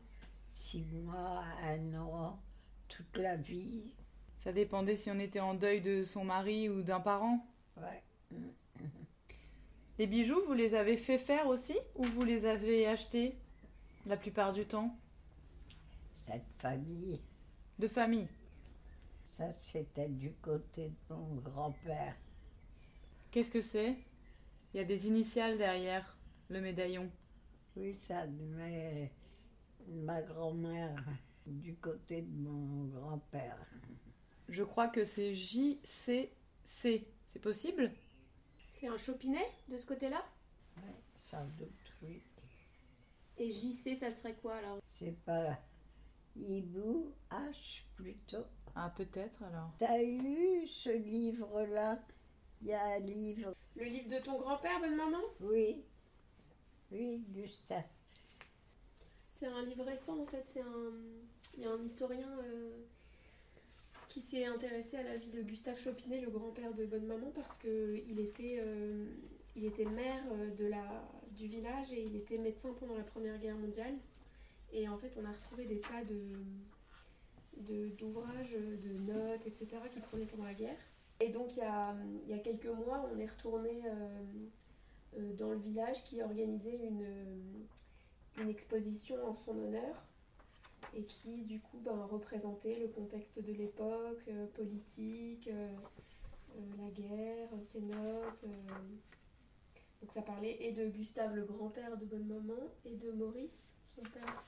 six 0.54 0.82
mois, 0.84 1.42
un 1.64 1.94
an, 1.94 2.40
toute 2.88 3.18
la 3.18 3.36
vie. 3.36 3.94
Ça 4.38 4.52
dépendait 4.52 4.96
si 4.96 5.10
on 5.10 5.18
était 5.18 5.40
en 5.40 5.54
deuil 5.54 5.80
de 5.80 6.02
son 6.02 6.24
mari 6.24 6.68
ou 6.68 6.82
d'un 6.82 7.00
parent. 7.00 7.44
Ouais. 7.76 8.02
Les 9.98 10.06
bijoux, 10.06 10.40
vous 10.46 10.52
les 10.54 10.74
avez 10.74 10.96
fait 10.96 11.18
faire 11.18 11.46
aussi 11.48 11.76
ou 11.96 12.04
vous 12.04 12.22
les 12.24 12.46
avez 12.46 12.86
achetés 12.86 13.36
la 14.06 14.16
plupart 14.16 14.52
du 14.52 14.64
temps? 14.64 14.96
Cette 16.14 16.46
famille, 16.58 17.20
De 17.78 17.88
famille. 17.88 18.28
ça 19.24 19.52
c'était 19.52 20.08
du 20.08 20.32
côté 20.34 20.88
de 20.88 21.14
mon 21.14 21.34
grand-père. 21.36 22.16
Qu'est-ce 23.30 23.50
que 23.50 23.60
c'est? 23.60 23.96
Il 24.72 24.76
y 24.78 24.80
a 24.80 24.84
des 24.84 25.06
initiales 25.06 25.58
derrière 25.58 26.16
le 26.48 26.60
médaillon. 26.60 27.10
Oui, 27.76 27.98
ça 28.06 28.26
mais 28.26 29.10
ma 30.14 30.22
grand-mère 30.22 31.04
du 31.44 31.74
côté 31.74 32.22
de 32.22 32.48
mon 32.48 32.84
grand-père. 32.84 33.58
Je 34.48 34.62
crois 34.62 34.86
que 34.86 35.02
c'est 35.02 35.34
JCC. 35.34 36.30
C'est 36.64 37.40
possible? 37.40 37.90
C'est 38.70 38.86
un 38.86 38.96
chopinet 38.96 39.48
de 39.68 39.76
ce 39.76 39.84
côté-là? 39.86 40.24
Ouais, 40.76 40.94
sans 41.16 41.44
doute, 41.58 41.92
oui. 42.02 42.22
Et 43.38 43.50
JC, 43.50 43.98
ça 43.98 44.12
serait 44.12 44.36
quoi 44.36 44.54
alors? 44.54 44.78
C'est 44.84 45.18
pas 45.24 45.58
Hibou 46.36 47.12
H 47.32 47.82
plutôt. 47.96 48.46
Ah, 48.76 48.92
peut-être 48.96 49.42
alors. 49.42 49.72
T'as 49.78 50.00
eu 50.00 50.64
ce 50.68 50.90
livre-là? 50.90 52.00
Il 52.62 52.68
y 52.68 52.72
a 52.72 52.84
un 52.84 52.98
livre. 53.00 53.52
Le 53.74 53.84
livre 53.84 54.10
de 54.10 54.22
ton 54.22 54.38
grand-père, 54.38 54.78
bonne 54.78 54.96
maman? 54.96 55.22
Oui. 55.40 55.84
Oui, 56.92 57.24
Gustave. 57.30 57.82
C'est 59.38 59.46
un 59.46 59.62
livre 59.64 59.84
récent 59.84 60.18
en 60.18 60.26
fait. 60.26 60.44
C'est 60.46 60.60
un, 60.60 60.92
il 61.56 61.62
y 61.62 61.66
a 61.66 61.72
un 61.72 61.82
historien 61.82 62.28
euh, 62.44 62.70
qui 64.08 64.20
s'est 64.20 64.44
intéressé 64.44 64.96
à 64.96 65.02
la 65.02 65.16
vie 65.16 65.30
de 65.30 65.42
Gustave 65.42 65.78
Chopinet, 65.78 66.20
le 66.20 66.30
grand-père 66.30 66.72
de 66.74 66.84
Bonne 66.86 67.06
Maman, 67.06 67.30
parce 67.34 67.58
que 67.58 68.02
il 68.08 68.20
était, 68.20 68.58
euh, 68.60 69.06
était 69.56 69.84
maire 69.84 70.22
euh, 70.32 70.50
de 70.54 70.66
la, 70.66 71.08
du 71.32 71.46
village 71.46 71.92
et 71.92 72.02
il 72.02 72.16
était 72.16 72.38
médecin 72.38 72.70
pendant 72.78 72.96
la 72.96 73.04
Première 73.04 73.38
Guerre 73.38 73.56
mondiale. 73.56 73.94
Et 74.72 74.88
en 74.88 74.96
fait, 74.98 75.12
on 75.20 75.24
a 75.24 75.32
retrouvé 75.32 75.66
des 75.66 75.80
tas 75.80 76.04
de 76.04 76.18
d'ouvrages, 77.56 78.50
de, 78.50 79.12
notes, 79.12 79.46
etc. 79.46 79.68
qu'il 79.92 80.02
prenait 80.02 80.26
pendant 80.26 80.42
la 80.42 80.54
guerre. 80.54 80.76
Et 81.20 81.28
donc, 81.28 81.52
il 81.56 81.60
y 81.60 81.62
a, 81.62 81.94
il 82.24 82.28
y 82.28 82.34
a 82.34 82.38
quelques 82.38 82.66
mois, 82.66 83.08
on 83.14 83.16
est 83.16 83.26
retourné 83.26 83.80
dans 85.38 85.52
le 85.52 85.58
village 85.58 86.02
qui 86.02 86.20
organisait 86.20 86.80
une, 86.82 87.06
une 88.38 88.48
exposition 88.48 89.16
en 89.26 89.34
son 89.34 89.56
honneur 89.58 90.04
et 90.94 91.04
qui 91.04 91.42
du 91.42 91.60
coup 91.60 91.78
ben, 91.84 92.04
représentait 92.10 92.78
le 92.78 92.88
contexte 92.88 93.38
de 93.40 93.52
l'époque, 93.52 94.22
euh, 94.28 94.46
politique, 94.48 95.48
euh, 95.48 95.68
euh, 96.56 96.60
la 96.78 96.90
guerre, 96.90 97.48
ses 97.62 97.80
notes. 97.80 98.44
euh. 98.44 98.72
Donc 100.00 100.12
ça 100.12 100.22
parlait 100.22 100.56
et 100.60 100.72
de 100.72 100.88
Gustave 100.88 101.34
le 101.34 101.44
grand-père 101.44 101.96
de 101.96 102.04
Bonne 102.04 102.26
Maman 102.26 102.68
et 102.84 102.94
de 102.94 103.10
Maurice, 103.12 103.72
son 103.86 104.02
père, 104.02 104.44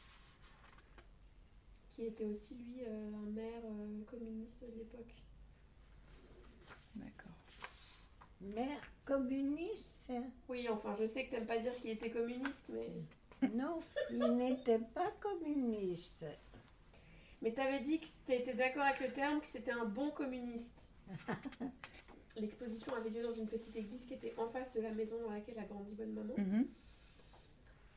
qui 1.91 2.05
était 2.05 2.26
aussi 2.26 2.55
lui 2.55 2.84
euh, 2.87 3.14
un 3.14 3.30
maire 3.30 3.62
euh, 3.64 4.05
communiste 4.11 4.61
de 4.61 4.78
l'époque. 4.78 5.14
D'accord. 6.95 7.32
Mère 8.43 8.80
communiste? 9.05 10.12
Oui, 10.49 10.68
enfin 10.68 10.95
je 10.99 11.07
sais 11.07 11.24
que 11.24 11.30
t'aimes 11.30 11.47
pas 11.47 11.59
dire 11.59 11.74
qu'il 11.74 11.91
était 11.91 12.11
communiste, 12.11 12.66
mais... 12.68 12.91
Non, 13.55 13.78
il 14.11 14.24
n'était 14.37 14.78
pas 14.78 15.11
communiste. 15.20 16.24
Mais 17.43 17.53
t'avais 17.53 17.80
dit 17.80 18.01
que 18.01 18.07
t'étais 18.24 18.55
d'accord 18.55 18.82
avec 18.82 19.01
le 19.01 19.12
terme, 19.12 19.41
que 19.41 19.47
c'était 19.47 19.72
un 19.72 19.84
bon 19.84 20.11
communiste. 20.11 20.89
L'exposition 22.37 22.95
avait 22.95 23.11
lieu 23.11 23.22
dans 23.22 23.34
une 23.34 23.47
petite 23.47 23.76
église 23.76 24.07
qui 24.07 24.14
était 24.14 24.34
en 24.39 24.49
face 24.49 24.72
de 24.72 24.80
la 24.80 24.91
maison 24.91 25.16
dans 25.22 25.30
laquelle 25.30 25.59
a 25.59 25.64
grandi 25.64 25.93
Bonne 25.95 26.12
Maman. 26.12 26.34
Mhm. 26.37 26.66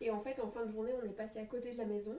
Et 0.02 0.12
en 0.12 0.22
fait, 0.22 0.40
en 0.40 0.50
fin 0.50 0.66
de 0.66 0.72
journée, 0.72 0.94
on 1.02 1.06
est 1.06 1.14
passé 1.14 1.40
à 1.40 1.46
côté 1.46 1.74
de 1.74 1.78
la 1.78 1.86
maison. 1.86 2.18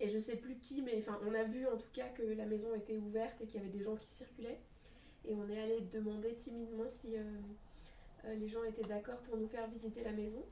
Et 0.00 0.08
je 0.08 0.18
sais 0.18 0.36
plus 0.36 0.56
qui, 0.56 0.82
mais 0.82 0.96
enfin, 0.98 1.18
on 1.26 1.34
a 1.34 1.44
vu 1.44 1.66
en 1.66 1.76
tout 1.76 1.90
cas 1.92 2.08
que 2.08 2.22
la 2.22 2.46
maison 2.46 2.74
était 2.74 2.96
ouverte 2.96 3.40
et 3.40 3.46
qu'il 3.46 3.60
y 3.60 3.64
avait 3.64 3.72
des 3.72 3.82
gens 3.82 3.96
qui 3.96 4.08
circulaient. 4.08 4.60
Et 5.24 5.34
on 5.34 5.48
est 5.48 5.60
allé 5.60 5.80
demander 5.92 6.34
timidement 6.34 6.88
si 6.88 7.16
euh, 7.16 7.22
euh, 8.24 8.34
les 8.34 8.48
gens 8.48 8.64
étaient 8.64 8.88
d'accord 8.88 9.18
pour 9.18 9.36
nous 9.36 9.48
faire 9.48 9.68
visiter 9.68 10.02
la 10.02 10.12
maison. 10.12 10.44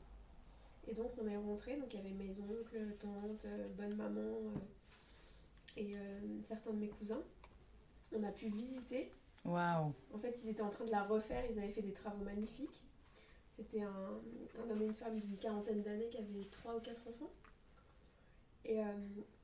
Et 0.91 0.95
donc 0.95 1.13
on 1.23 1.29
est 1.29 1.37
rentré, 1.37 1.77
donc 1.77 1.95
il 1.95 1.99
y 1.99 2.01
avait 2.01 2.15
mes 2.15 2.37
oncles, 2.41 2.97
tantes, 2.99 3.45
euh, 3.45 3.69
bonne 3.79 3.95
maman 3.95 4.21
euh, 4.21 4.59
et 5.77 5.95
euh, 5.97 6.21
certains 6.43 6.73
de 6.73 6.79
mes 6.79 6.89
cousins. 6.89 7.23
On 8.13 8.25
a 8.25 8.33
pu 8.33 8.47
visiter. 8.49 9.13
Waouh. 9.45 9.93
En 10.13 10.19
fait, 10.19 10.37
ils 10.43 10.49
étaient 10.51 10.63
en 10.63 10.69
train 10.71 10.85
de 10.85 10.91
la 10.91 11.05
refaire, 11.05 11.45
ils 11.49 11.57
avaient 11.61 11.71
fait 11.71 11.81
des 11.83 11.93
travaux 11.93 12.25
magnifiques. 12.25 12.83
C'était 13.53 13.83
un, 13.83 14.21
un 14.59 14.71
homme 14.71 14.83
et 14.83 14.87
une 14.87 14.95
femme 14.95 15.21
d'une 15.21 15.37
quarantaine 15.37 15.81
d'années 15.83 16.09
qui 16.09 16.19
avaient 16.19 16.49
trois 16.51 16.77
ou 16.77 16.81
quatre 16.81 17.07
enfants. 17.07 17.31
Et 18.65 18.81
euh, 18.81 18.85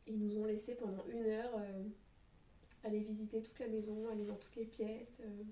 ils 0.08 0.18
nous 0.18 0.36
ont 0.38 0.46
laissé 0.46 0.74
pendant 0.74 1.04
une 1.06 1.26
heure 1.26 1.52
euh, 1.58 1.84
aller 2.82 2.98
visiter 2.98 3.40
toute 3.40 3.58
la 3.60 3.68
maison, 3.68 4.08
aller 4.10 4.24
dans 4.24 4.34
toutes 4.36 4.56
les 4.56 4.64
pièces. 4.66 5.20
euh. 5.20 5.44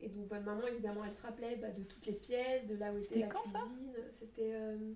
Et 0.00 0.08
donc, 0.08 0.28
bonne 0.28 0.44
maman, 0.44 0.66
évidemment, 0.66 1.04
elle 1.04 1.12
se 1.12 1.22
rappelait 1.22 1.56
bah, 1.56 1.70
de 1.70 1.82
toutes 1.82 2.04
les 2.06 2.12
pièces, 2.12 2.66
de 2.66 2.74
là 2.74 2.92
où 2.92 2.96
était 2.98 3.06
C'était 3.06 3.20
la 3.20 3.26
quand, 3.28 3.44
ça 3.44 3.58
cuisine. 3.60 3.92
C'était. 4.12 4.54
euh, 4.54 4.92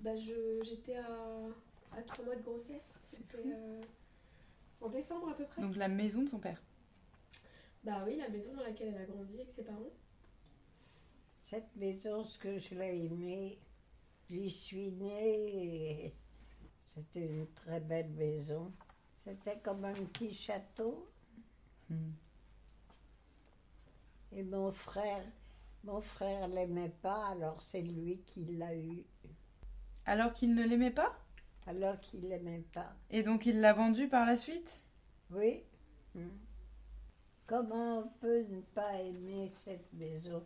bah, 0.00 0.14
je- 0.16 0.60
J'étais 0.64 0.96
à, 0.96 1.46
à 1.92 2.02
trois 2.02 2.24
mois 2.26 2.36
de 2.36 2.42
grossesse. 2.42 2.98
C'était 3.02 3.38
euh, 3.46 3.80
en 4.80 4.88
décembre 4.88 5.30
à 5.30 5.34
peu 5.36 5.44
près. 5.46 5.62
Donc 5.62 5.76
la 5.76 5.88
maison 5.88 6.22
de 6.22 6.28
son 6.28 6.38
père. 6.38 6.62
Bah 7.82 8.04
oui, 8.06 8.16
la 8.16 8.28
maison 8.28 8.52
dans 8.54 8.62
laquelle 8.62 8.88
elle 8.94 9.02
a 9.02 9.06
grandi 9.06 9.36
avec 9.36 9.50
ses 9.50 9.62
parents. 9.64 9.90
Cette 11.36 11.74
maison, 11.76 12.24
ce 12.24 12.38
que 12.38 12.58
je 12.58 12.74
l'ai 12.74 13.06
aimée, 13.06 13.58
j'y 14.28 14.50
suis 14.50 14.92
née. 14.92 16.04
et 16.06 16.14
C'était 16.82 17.24
une 17.26 17.46
très 17.54 17.80
belle 17.80 18.10
maison. 18.10 18.70
C'était 19.14 19.58
comme 19.60 19.84
un 19.84 19.92
petit 19.94 20.32
château. 20.34 21.08
Hmm. 21.88 22.10
Et 24.32 24.42
mon 24.42 24.72
frère, 24.72 25.24
mon 25.84 26.00
frère 26.00 26.46
l'aimait 26.48 26.94
pas, 27.02 27.26
alors 27.28 27.60
c'est 27.60 27.82
lui 27.82 28.20
qui 28.26 28.44
l'a 28.44 28.74
eu. 28.76 29.04
Alors 30.06 30.32
qu'il 30.32 30.54
ne 30.54 30.64
l'aimait 30.64 30.90
pas? 30.90 31.18
Alors 31.66 31.98
qu'il 32.00 32.28
l'aimait 32.28 32.64
pas. 32.72 32.92
Et 33.10 33.22
donc 33.22 33.46
il 33.46 33.60
l'a 33.60 33.72
vendu 33.72 34.08
par 34.08 34.26
la 34.26 34.36
suite? 34.36 34.84
Oui. 35.30 35.62
Hmm. 36.14 36.28
Comment 37.46 37.98
on 37.98 38.08
peut 38.20 38.44
ne 38.48 38.60
pas 38.60 38.94
aimer 39.00 39.48
cette 39.50 39.92
maison? 39.92 40.44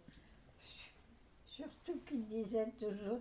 Surtout 1.47 2.01
qu'il 2.07 2.26
disait 2.26 2.72
toujours, 2.78 3.20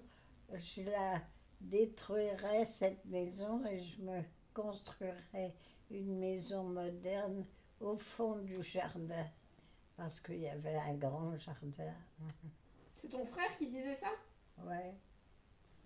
je 0.53 0.81
la 0.81 1.21
détruirais 1.61 2.65
cette 2.65 3.03
maison 3.05 3.65
et 3.65 3.79
je 3.83 4.01
me 4.01 4.21
construirais 4.53 5.53
une 5.91 6.17
maison 6.17 6.63
moderne 6.63 7.45
au 7.79 7.97
fond 7.97 8.37
du 8.37 8.63
jardin. 8.63 9.25
Parce 9.97 10.19
qu'il 10.19 10.39
y 10.39 10.47
avait 10.49 10.75
un 10.75 10.93
grand 10.95 11.37
jardin. 11.37 11.93
C'est 12.95 13.09
ton 13.09 13.25
frère 13.25 13.55
qui 13.57 13.67
disait 13.67 13.93
ça? 13.93 14.07
Ouais. 14.63 14.93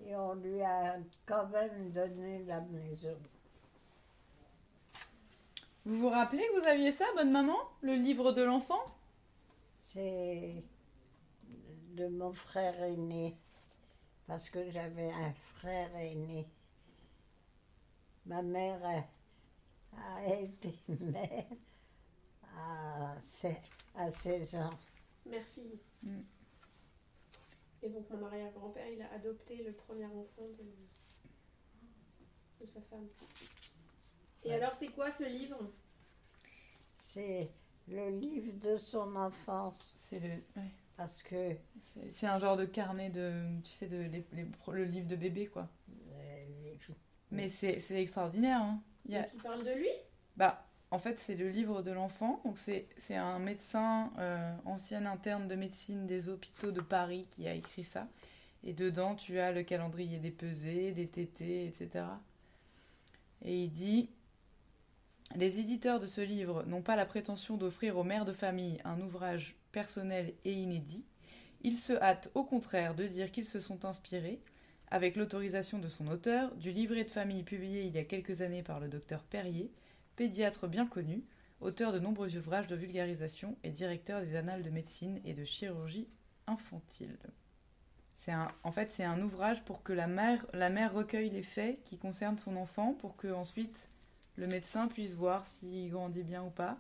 Et 0.05 0.15
on 0.15 0.35
lui 0.35 0.61
a 0.61 0.97
quand 1.25 1.47
même 1.47 1.91
donné 1.91 2.43
la 2.45 2.61
maison. 2.61 3.17
Vous 5.85 5.97
vous 5.97 6.09
rappelez 6.09 6.45
que 6.47 6.59
vous 6.59 6.67
aviez 6.67 6.91
ça, 6.91 7.05
bonne 7.15 7.31
maman? 7.31 7.57
Le 7.81 7.95
livre 7.95 8.31
de 8.31 8.43
l'enfant? 8.43 8.83
C'est 9.83 10.63
de 11.95 12.07
mon 12.09 12.33
frère 12.33 12.81
aîné, 12.83 13.35
parce 14.27 14.49
que 14.49 14.69
j'avais 14.69 15.11
un 15.11 15.33
frère 15.55 15.95
aîné. 15.95 16.45
Ma 18.25 18.41
mère 18.41 18.79
a, 18.85 20.17
a 20.17 20.25
été 20.25 20.77
mère 20.89 21.45
à, 22.57 23.15
se- 23.21 23.47
à 23.97 24.09
16 24.09 24.55
ans. 24.55 24.69
Mère-fille. 25.25 25.79
Mm. 26.03 26.19
Et 27.83 27.89
donc 27.89 28.09
mon 28.09 28.25
arrière-grand-père, 28.25 28.87
il 28.89 29.01
a 29.01 29.11
adopté 29.13 29.63
le 29.63 29.73
premier 29.73 30.05
enfant 30.05 30.45
de, 30.47 30.77
de 32.61 32.65
sa 32.65 32.81
femme. 32.81 33.07
Et 34.43 34.49
Ouais. 34.49 34.55
alors 34.55 34.73
c'est 34.73 34.87
quoi 34.89 35.11
ce 35.11 35.23
livre? 35.25 35.57
C'est 36.95 37.49
le 37.87 38.09
livre 38.09 38.53
de 38.59 38.77
son 38.77 39.15
enfance, 39.15 39.91
c'est 39.95 40.19
le, 40.19 40.29
ouais. 40.29 40.71
parce 40.95 41.21
que 41.23 41.55
c'est 42.09 42.27
un 42.27 42.39
genre 42.39 42.57
de 42.57 42.65
carnet 42.65 43.09
de, 43.09 43.59
tu 43.63 43.71
sais, 43.71 43.87
de 43.87 43.97
les- 43.97 44.25
les- 44.33 44.47
le 44.67 44.83
livre 44.83 45.07
de 45.07 45.15
bébé 45.15 45.47
quoi. 45.47 45.69
euh, 46.11 46.45
les- 46.63 46.77
Mais 47.31 47.49
c'est 47.49 47.79
c'est 47.79 48.01
extraordinaire. 48.01 48.61
Hein. 48.61 48.81
Il 49.05 49.11
y 49.11 49.17
a, 49.17 49.23
Donc 49.23 49.31
il 49.35 49.41
parle 49.41 49.63
de 49.63 49.71
lui? 49.71 49.89
Bah, 50.35 50.66
en 50.89 50.99
fait, 50.99 51.19
c'est 51.19 51.35
le 51.35 51.49
livre 51.49 51.81
de 51.81 51.91
l'enfant. 51.91 52.41
Donc, 52.45 52.57
c'est 52.57 53.15
un 53.15 53.39
médecin, 53.39 54.11
euh, 54.19 54.53
ancien 54.65 55.05
interne 55.05 55.47
de 55.47 55.55
médecine 55.55 56.05
des 56.05 56.29
hôpitaux 56.29 56.71
de 56.71 56.81
Paris 56.81 57.27
qui 57.31 57.47
a 57.47 57.53
écrit 57.53 57.83
ça. 57.83 58.07
Et 58.63 58.73
dedans, 58.73 59.15
tu 59.15 59.39
as 59.39 59.51
le 59.51 59.63
calendrier 59.63 60.19
des 60.19 60.31
pesées, 60.31 60.91
des 60.91 61.07
tétés, 61.07 61.65
etc. 61.65 62.05
Et 63.43 63.63
il 63.63 63.71
dit 63.71 64.09
Les 65.35 65.59
éditeurs 65.59 65.99
de 65.99 66.07
ce 66.07 66.21
livre 66.21 66.63
n'ont 66.63 66.81
pas 66.81 66.95
la 66.95 67.05
prétention 67.05 67.57
d'offrir 67.57 67.97
aux 67.97 68.03
mères 68.03 68.25
de 68.25 68.33
famille 68.33 68.79
un 68.85 68.99
ouvrage 69.01 69.55
personnel 69.73 70.33
et 70.45 70.53
inédit. 70.53 71.03
Ils 71.63 71.77
se 71.77 71.93
hâtent 71.93 72.31
au 72.33 72.45
contraire 72.45 72.95
de 72.95 73.05
dire 73.05 73.31
qu'ils 73.31 73.45
se 73.45 73.59
sont 73.59 73.83
inspirés, 73.83 74.39
avec 74.89 75.17
l'autorisation 75.17 75.79
de 75.79 75.89
son 75.89 76.07
auteur, 76.07 76.55
du 76.55 76.71
livret 76.71 77.03
de 77.03 77.09
famille 77.09 77.43
publié 77.43 77.83
il 77.83 77.93
y 77.93 77.97
a 77.97 78.05
quelques 78.05 78.41
années 78.41 78.63
par 78.63 78.79
le 78.79 78.87
docteur 78.87 79.23
Perrier, 79.23 79.69
pédiatre 80.17 80.67
bien 80.67 80.85
connu, 80.85 81.23
auteur 81.61 81.93
de 81.93 81.99
nombreux 81.99 82.35
ouvrages 82.35 82.67
de 82.67 82.75
vulgarisation 82.75 83.55
et 83.63 83.69
directeur 83.69 84.19
des 84.21 84.35
annales 84.35 84.63
de 84.63 84.69
médecine 84.69 85.21
et 85.23 85.33
de 85.33 85.45
chirurgie 85.45 86.09
infantile. 86.47 87.17
C'est 88.17 88.31
un, 88.31 88.51
en 88.63 88.71
fait, 88.71 88.91
c'est 88.91 89.03
un 89.03 89.21
ouvrage 89.21 89.63
pour 89.63 89.83
que 89.83 89.93
la 89.93 90.07
mère, 90.07 90.45
la 90.53 90.69
mère 90.69 90.91
recueille 90.93 91.29
les 91.29 91.43
faits 91.43 91.81
qui 91.85 91.97
concernent 91.97 92.37
son 92.39 92.57
enfant, 92.57 92.93
pour 92.93 93.15
que 93.15 93.27
ensuite 93.31 93.89
le 94.35 94.47
médecin 94.47 94.87
puisse 94.87 95.13
voir 95.13 95.45
s'il 95.45 95.89
grandit 95.91 96.23
bien 96.23 96.43
ou 96.43 96.49
pas. 96.49 96.77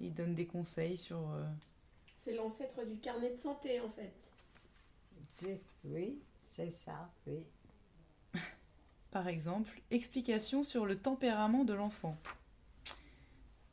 Il 0.00 0.14
donne 0.14 0.34
des 0.34 0.46
conseils 0.46 0.96
sur. 0.96 1.18
euh, 1.30 1.44
C'est 2.18 2.34
l'ancêtre 2.34 2.84
du 2.84 2.96
carnet 2.96 3.30
de 3.30 3.36
santé 3.36 3.80
en 3.80 3.88
fait. 3.88 4.12
c'est- 5.32 5.60
oui, 5.84 6.20
c'est 6.42 6.70
ça, 6.70 7.10
oui. 7.26 7.44
Par 9.10 9.28
exemple, 9.28 9.80
explication 9.90 10.62
sur 10.64 10.86
le 10.86 10.96
tempérament 10.98 11.64
de 11.64 11.74
l'enfant 11.74 12.16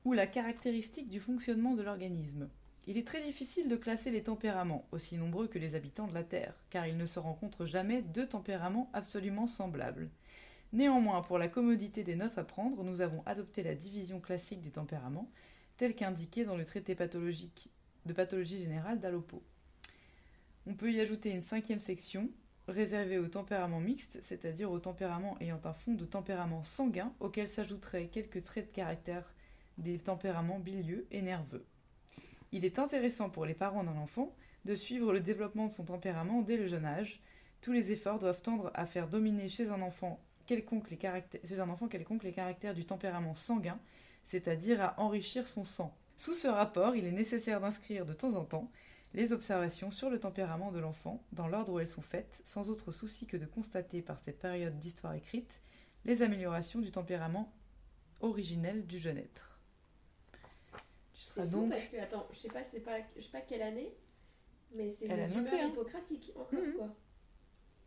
ou 0.10 0.14
la 0.14 0.26
caractéristique 0.26 1.08
du 1.08 1.20
fonctionnement 1.20 1.76
de 1.76 1.84
l'organisme. 1.84 2.50
Il 2.88 2.98
est 2.98 3.06
très 3.06 3.22
difficile 3.22 3.70
de 3.70 3.76
classer 3.76 4.10
les 4.10 4.24
tempéraments, 4.24 4.88
aussi 4.92 5.18
nombreux 5.18 5.48
que 5.48 5.60
les 5.60 5.76
habitants 5.76 6.08
de 6.08 6.16
la 6.16 6.24
Terre, 6.24 6.56
car 6.72 6.88
il 6.88 6.98
ne 6.98 7.06
se 7.06 7.20
rencontre 7.20 7.68
jamais 7.68 8.02
deux 8.02 8.26
tempéraments 8.26 8.90
absolument 8.94 9.46
semblables. 9.46 10.10
Néanmoins, 10.74 11.22
pour 11.22 11.38
la 11.38 11.48
commodité 11.48 12.04
des 12.04 12.16
notes 12.16 12.40
à 12.40 12.44
prendre, 12.44 12.84
nous 12.84 13.02
avons 13.02 13.22
adopté 13.28 13.62
la 13.62 13.76
division 13.76 14.20
classique 14.20 14.62
des 14.62 14.72
tempéraments, 14.72 15.30
telle 15.78 15.94
qu'indiquée 15.94 16.44
dans 16.44 16.58
le 16.58 16.66
traité 16.66 16.96
de 16.96 18.14
pathologie 18.14 18.60
générale 18.60 19.00
d'Alopo. 19.00 19.44
On 20.66 20.74
peut 20.74 20.92
y 20.92 21.02
ajouter 21.02 21.30
une 21.30 21.44
cinquième 21.44 21.80
section, 21.80 22.32
réservé 22.68 23.20
au 23.20 23.28
tempérament 23.28 23.80
mixte, 23.80 24.18
c'est-à-dire 24.24 24.72
au 24.72 24.80
tempérament 24.80 25.38
ayant 25.40 25.62
un 25.66 25.74
fond 25.74 25.94
de 25.94 26.06
tempérament 26.06 26.64
sanguin 26.64 27.14
auquel 27.20 27.48
s'ajouteraient 27.48 28.08
quelques 28.08 28.42
traits 28.42 28.72
de 28.72 28.76
caractère 28.76 29.36
des 29.80 29.98
tempéraments 29.98 30.60
bilieux 30.60 31.08
et 31.12 31.22
nerveux. 31.22 31.66
Il 32.52 32.66
est 32.66 32.80
intéressant 32.80 33.30
pour 33.30 33.46
les 33.46 33.54
parents 33.54 33.84
d'un 33.84 33.98
enfant 33.98 34.36
de 34.66 34.76
suivre 34.76 35.14
le 35.14 35.20
développement 35.20 35.68
de 35.68 35.72
son 35.72 35.86
tempérament 35.86 36.42
dès 36.42 36.58
le 36.58 36.68
jeune 36.68 36.86
âge. 36.86 37.22
Tous 37.62 37.72
les 37.72 37.92
efforts 37.92 38.20
doivent 38.20 38.42
tendre 38.42 38.72
à 38.74 38.86
faire 38.86 39.08
dominer 39.08 39.50
chez 39.50 39.70
un 39.70 39.82
enfant 39.82 40.20
quelconque 40.46 40.90
les 40.90 40.98
caractères, 40.98 42.74
du 42.74 42.86
tempérament 42.86 43.36
sanguin, 43.36 43.80
c'est-à-dire 44.26 44.82
à 44.82 45.00
enrichir 45.00 45.48
son 45.48 45.64
sang. 45.64 45.96
Sous 46.18 46.34
ce 46.34 46.48
rapport, 46.48 46.96
il 46.96 47.06
est 47.06 47.12
nécessaire 47.12 47.62
d'inscrire 47.62 48.06
de 48.06 48.14
temps 48.14 48.36
en 48.36 48.46
temps 48.46 48.72
les 49.14 49.34
observations 49.34 49.92
sur 49.92 50.10
le 50.10 50.20
tempérament 50.20 50.72
de 50.72 50.80
l'enfant 50.80 51.24
dans 51.32 51.48
l'ordre 51.48 51.74
où 51.74 51.80
elles 51.80 51.88
sont 51.88 52.02
faites, 52.02 52.42
sans 52.46 52.70
autre 52.70 52.92
souci 52.92 53.26
que 53.26 53.38
de 53.38 53.46
constater 53.46 54.02
par 54.02 54.20
cette 54.20 54.40
période 54.40 54.80
d'histoire 54.80 55.14
écrite 55.14 55.62
les 56.06 56.22
améliorations 56.22 56.80
du 56.80 56.92
tempérament 56.92 57.52
originel 58.22 58.86
du 58.86 59.00
jeune 59.00 59.18
être. 59.18 59.49
Tu 61.20 61.26
seras 61.26 61.44
fou 61.44 61.50
donc 61.52 61.72
parce 61.72 61.84
que, 61.90 61.98
attends, 61.98 62.26
je 62.32 62.38
sais 62.38 62.48
pas, 62.48 62.64
c'est 62.64 62.80
pas, 62.80 62.98
je 63.18 63.22
sais 63.22 63.30
pas 63.32 63.42
quelle 63.42 63.62
année, 63.62 63.92
mais 64.74 64.90
c'est 64.90 65.06
Elle 65.08 65.20
a 65.20 65.26
les 65.26 65.34
humeurs 65.34 65.54
hein. 65.54 65.68
hippocratiques, 65.68 66.32
encore 66.34 66.60
Mhm. 66.60 66.74
quoi. 66.78 66.96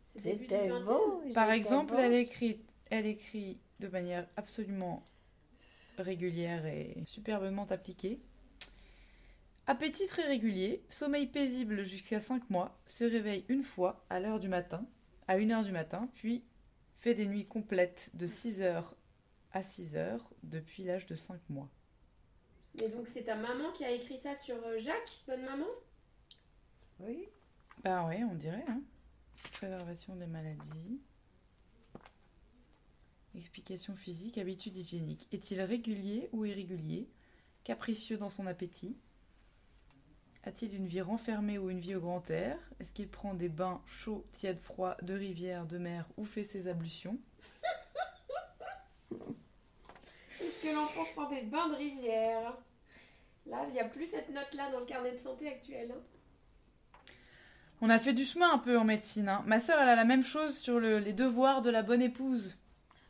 C'est 0.09 0.19
début 0.21 0.37
du 0.37 0.43
C'était 0.43 0.67
20e. 0.69 0.83
beau. 0.85 1.23
Par 1.33 1.49
exemple, 1.49 1.93
beau. 1.93 1.97
elle 1.99 2.13
écrit, 2.13 2.63
elle 2.91 3.07
écrit 3.07 3.57
de 3.79 3.87
manière 3.87 4.27
absolument 4.37 5.03
régulière 5.97 6.67
et 6.67 6.95
superbement 7.07 7.65
appliquée. 7.71 8.21
Appétit 9.65 10.05
très 10.05 10.27
régulier, 10.27 10.83
sommeil 10.89 11.25
paisible 11.25 11.83
jusqu'à 11.85 12.19
5 12.19 12.49
mois, 12.51 12.77
se 12.85 13.03
réveille 13.03 13.45
une 13.47 13.63
fois 13.63 14.05
à 14.11 14.19
l'heure 14.19 14.39
du 14.39 14.47
matin, 14.49 14.85
à 15.27 15.37
1 15.37 15.49
heure 15.49 15.63
du 15.63 15.71
matin, 15.71 16.07
puis 16.13 16.43
fait 16.99 17.15
des 17.15 17.25
nuits 17.25 17.47
complètes 17.47 18.11
de 18.13 18.27
6 18.27 18.61
heures 18.61 18.95
à 19.53 19.63
6 19.63 19.95
heures 19.95 20.29
depuis 20.43 20.83
l'âge 20.83 21.07
de 21.07 21.15
5 21.15 21.39
mois. 21.49 21.69
Mais 22.79 22.89
donc 22.89 23.07
c'est 23.07 23.23
ta 23.23 23.35
maman 23.35 23.71
qui 23.71 23.83
a 23.85 23.91
écrit 23.91 24.17
ça 24.17 24.35
sur 24.35 24.55
euh, 24.65 24.77
Jacques, 24.79 25.23
bonne 25.27 25.45
maman? 25.45 25.67
Oui. 26.99 27.27
Bah 27.83 28.05
ouais, 28.07 28.23
on 28.23 28.35
dirait, 28.35 28.65
hein. 28.67 28.81
Préservation 29.53 30.15
des 30.15 30.27
maladies. 30.27 30.99
Explication 33.35 33.95
physique, 33.95 34.37
habitude 34.37 34.75
hygiénique. 34.75 35.27
Est-il 35.31 35.61
régulier 35.61 36.29
ou 36.33 36.45
irrégulier? 36.45 37.09
Capricieux 37.63 38.17
dans 38.17 38.29
son 38.29 38.47
appétit? 38.47 38.95
A-t-il 40.43 40.75
une 40.75 40.87
vie 40.87 41.01
renfermée 41.01 41.57
ou 41.57 41.69
une 41.69 41.79
vie 41.79 41.95
au 41.95 42.01
grand 42.01 42.29
air? 42.29 42.57
Est-ce 42.79 42.91
qu'il 42.91 43.07
prend 43.07 43.33
des 43.33 43.49
bains 43.49 43.81
chauds, 43.87 44.25
tièdes, 44.33 44.59
froids, 44.59 44.97
de 45.01 45.13
rivière, 45.13 45.65
de 45.65 45.77
mer 45.77 46.07
ou 46.17 46.25
fait 46.25 46.43
ses 46.43 46.67
ablutions? 46.67 47.17
Est-ce 50.43 50.63
que 50.63 50.75
l'enfant 50.75 51.05
prend 51.15 51.29
des 51.29 51.41
bains 51.41 51.69
de 51.69 51.75
rivière 51.75 52.57
Là, 53.45 53.63
il 53.67 53.73
n'y 53.73 53.79
a 53.79 53.85
plus 53.85 54.07
cette 54.07 54.29
note-là 54.29 54.69
dans 54.71 54.79
le 54.79 54.85
carnet 54.85 55.11
de 55.11 55.17
santé 55.17 55.47
actuel. 55.49 55.91
hein. 55.95 56.01
On 57.81 57.89
a 57.89 57.99
fait 57.99 58.13
du 58.13 58.23
chemin 58.23 58.53
un 58.53 58.57
peu 58.59 58.77
en 58.77 58.85
médecine. 58.85 59.27
hein. 59.27 59.43
Ma 59.45 59.59
sœur, 59.59 59.79
elle 59.81 59.89
a 59.89 59.95
la 59.95 60.05
même 60.05 60.23
chose 60.23 60.57
sur 60.57 60.79
le- 60.79 60.99
les 60.99 61.11
devoirs 61.13 61.61
de 61.61 61.69
la 61.69 61.81
bonne 61.81 62.01
épouse 62.01 62.57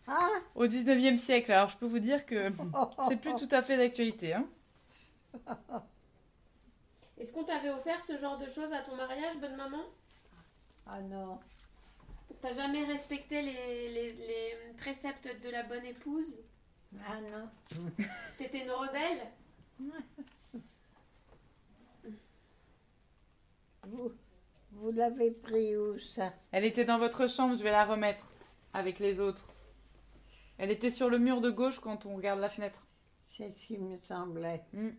Ah 0.08 0.30
au 0.56 0.66
19e 0.66 1.16
siècle. 1.18 1.52
Alors 1.52 1.70
je 1.70 1.78
peux 1.78 1.86
vous 1.86 2.00
dire 2.00 2.26
que 2.26 2.50
c'est 3.08 3.18
plus 3.18 3.36
tout 3.36 3.48
à 3.52 3.62
fait 3.62 3.78
d'actualité. 3.78 4.34
Hein. 4.34 4.48
Est-ce 7.20 7.32
qu'on 7.32 7.44
t'avait 7.44 7.70
offert 7.70 8.02
ce 8.02 8.18
genre 8.18 8.38
de 8.38 8.48
choses 8.50 8.74
à 8.74 8.80
ton 8.80 8.96
mariage, 8.96 9.38
bonne 9.40 9.56
maman? 9.56 9.84
Ah 10.88 11.00
non. 11.02 11.40
T'as 12.42 12.52
jamais 12.54 12.84
respecté 12.84 13.42
les, 13.42 13.90
les- 13.90 14.10
les 14.10 14.56
préceptes 14.78 15.30
de 15.42 15.50
la 15.50 15.64
bonne 15.64 15.86
épouse? 15.86 16.40
Ah 17.08 17.20
non. 17.22 17.50
T'étais 18.38 18.64
une 18.64 18.72
rebelle 18.72 19.32
Vous, 23.86 24.14
vous 24.72 24.92
l'avez 24.92 25.32
pris 25.32 25.76
où 25.76 26.00
ça? 26.00 26.34
Elle 26.52 26.64
était 26.64 26.86
dans 26.86 27.00
votre 27.00 27.28
chambre, 27.30 27.58
je 27.58 27.64
vais 27.64 27.72
la 27.72 27.86
remettre 27.86 28.32
avec 28.74 29.00
les 29.00 29.20
autres. 29.20 29.46
Elle 30.58 30.72
était 30.72 30.90
sur 30.90 31.10
le 31.10 31.20
mur 31.20 31.42
de 31.42 31.50
gauche 31.50 31.80
quand 31.80 32.06
on 32.06 32.16
regarde 32.16 32.40
la 32.40 32.50
fenêtre. 32.50 32.88
C'est 33.20 33.50
ce 33.50 33.68
qui 33.68 33.78
me 33.78 33.98
semblait. 33.98 34.64
Mm. 34.72 34.90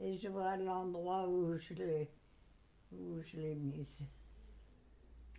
Et 0.00 0.16
je 0.16 0.28
vois 0.28 0.56
l'endroit 0.56 1.28
où 1.28 1.58
je 1.58 1.74
l'ai 1.74 2.10
où 2.92 3.20
je 3.22 3.36
l'ai 3.36 3.54
mise. 3.54 4.06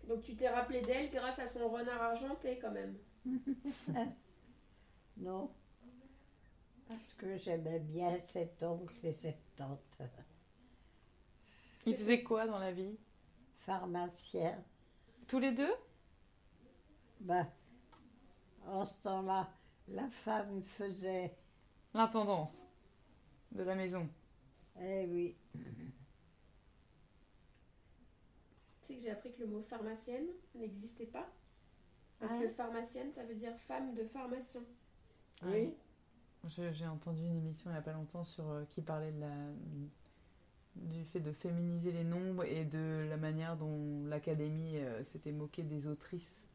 Donc 0.08 0.22
tu 0.24 0.36
t'es 0.36 0.50
rappelé 0.50 0.82
d'elle 0.82 1.10
grâce 1.12 1.40
à 1.40 1.48
son 1.48 1.70
renard 1.70 2.02
argenté 2.02 2.60
quand 2.60 2.72
même. 2.72 2.98
Non. 5.18 5.52
Parce 6.88 7.14
que 7.14 7.38
j'aimais 7.38 7.80
bien 7.80 8.18
cet 8.20 8.62
oncle 8.64 8.94
et 9.04 9.14
cette 9.14 9.42
tante. 9.56 10.02
Ils 11.86 11.96
faisaient 11.96 12.24
quoi 12.24 12.46
dans 12.48 12.60
la 12.60 12.72
vie? 12.72 12.98
Pharmacien. 13.66 14.64
Tous 15.28 15.40
les 15.40 15.52
deux? 15.54 15.74
Ben, 17.22 17.46
en 18.68 18.86
ce 18.86 18.96
temps-là, 19.02 19.50
la 19.88 20.08
femme 20.10 20.62
faisait. 20.64 21.36
L'intendance 21.94 22.68
de 23.52 23.62
la 23.64 23.76
maison. 23.76 24.10
Eh 24.82 25.06
oui. 25.06 25.36
Tu 28.82 28.88
sais 28.88 28.96
que 28.96 29.00
j'ai 29.02 29.12
appris 29.12 29.32
que 29.32 29.42
le 29.42 29.48
mot 29.48 29.62
pharmacienne 29.62 30.26
n'existait 30.56 31.06
pas? 31.06 31.30
Parce 32.20 32.34
Ah. 32.34 32.40
que 32.42 32.50
pharmacienne, 32.50 33.12
ça 33.12 33.24
veut 33.24 33.36
dire 33.36 33.56
femme 33.60 33.94
de 33.94 34.04
pharmacien. 34.06 34.64
Oui. 35.44 35.76
J'ai 36.48 36.88
entendu 36.88 37.24
une 37.26 37.38
émission 37.38 37.70
il 37.70 37.74
n'y 37.74 37.80
a 37.80 37.82
pas 37.82 37.94
longtemps 37.94 38.24
sur 38.24 38.50
euh, 38.50 38.66
qui 38.70 38.82
parlait 38.82 39.12
de 39.14 39.22
la, 39.22 39.32
du 40.76 41.06
fait 41.06 41.22
de 41.22 41.32
féminiser 41.32 41.92
les 41.92 42.04
nombres 42.04 42.44
et 42.44 42.66
de 42.66 43.06
la 43.10 43.16
manière 43.16 43.56
dont 43.56 44.06
l'académie 44.08 44.78
euh, 44.78 45.04
s'était 45.06 45.32
moquée 45.32 45.64
des 45.64 45.88
autrices. 45.88 46.46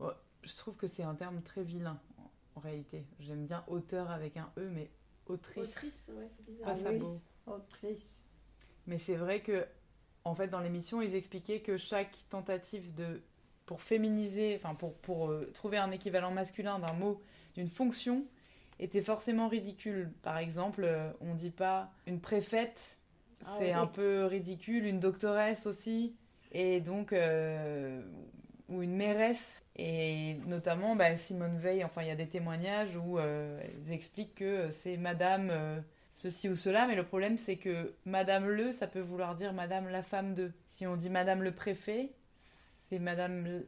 Bon, 0.00 0.10
je 0.42 0.54
trouve 0.56 0.74
que 0.74 0.88
c'est 0.88 1.04
un 1.04 1.14
terme 1.14 1.40
très 1.42 1.62
vilain 1.62 2.00
en, 2.18 2.30
en 2.56 2.60
réalité. 2.60 3.04
J'aime 3.20 3.46
bien 3.46 3.64
auteur 3.68 4.10
avec 4.10 4.36
un 4.36 4.50
E, 4.58 4.68
mais 4.70 4.90
autrice. 5.26 5.76
Autrice, 5.76 6.10
ouais, 6.12 6.28
c'est 6.28 6.44
bizarre. 6.44 6.66
Pas 6.66 6.72
Ah 6.72 6.76
ça 6.76 6.90
oui. 6.90 6.98
beau. 6.98 7.14
Autrice. 7.46 8.24
Mais 8.88 8.98
c'est 8.98 9.16
vrai 9.16 9.40
que, 9.40 9.66
en 10.24 10.34
fait, 10.34 10.48
dans 10.48 10.60
l'émission, 10.60 11.00
ils 11.00 11.14
expliquaient 11.14 11.60
que 11.60 11.76
chaque 11.76 12.16
tentative 12.28 12.92
de 12.94 13.22
pour 13.66 13.82
féminiser, 13.82 14.56
enfin 14.56 14.74
pour, 14.74 14.94
pour 14.98 15.28
euh, 15.28 15.50
trouver 15.52 15.76
un 15.78 15.90
équivalent 15.90 16.30
masculin 16.32 16.78
d'un 16.80 16.92
mot, 16.92 17.20
d'une 17.54 17.66
fonction, 17.68 18.24
était 18.78 19.02
forcément 19.02 19.48
ridicule. 19.48 20.12
Par 20.22 20.38
exemple, 20.38 20.82
euh, 20.84 21.10
on 21.20 21.34
dit 21.34 21.50
pas 21.50 21.90
une 22.06 22.20
préfète, 22.20 22.98
Ah 23.44 23.54
c'est 23.58 23.66
oui. 23.66 23.72
un 23.72 23.86
peu 23.86 24.24
ridicule, 24.26 24.86
une 24.86 25.00
doctoresse 25.00 25.66
aussi, 25.66 26.14
et 26.52 26.80
donc 26.80 27.12
euh, 27.12 28.02
ou 28.68 28.82
une 28.82 28.96
mairesse. 28.96 29.62
Et 29.76 30.36
notamment, 30.46 30.96
bah, 30.96 31.16
Simone 31.16 31.58
Veil, 31.58 31.84
enfin, 31.84 32.02
il 32.02 32.08
y 32.08 32.10
a 32.10 32.16
des 32.16 32.28
témoignages 32.28 32.96
où 32.96 33.18
euh, 33.18 33.60
elles 33.62 33.92
expliquent 33.92 34.34
que 34.36 34.70
c'est 34.70 34.96
Madame 34.96 35.50
euh, 35.50 35.80
ceci 36.12 36.48
ou 36.48 36.54
cela, 36.54 36.86
mais 36.86 36.96
le 36.96 37.04
problème 37.04 37.36
c'est 37.38 37.56
que 37.56 37.94
Madame 38.06 38.48
le, 38.48 38.72
ça 38.72 38.86
peut 38.86 39.00
vouloir 39.00 39.34
dire 39.34 39.52
Madame 39.52 39.88
la 39.88 40.02
femme 40.02 40.34
de. 40.34 40.52
Si 40.66 40.86
on 40.86 40.96
dit 40.96 41.10
Madame 41.10 41.42
le 41.42 41.52
préfet, 41.52 42.12
c'est 42.88 42.98
Madame 42.98 43.62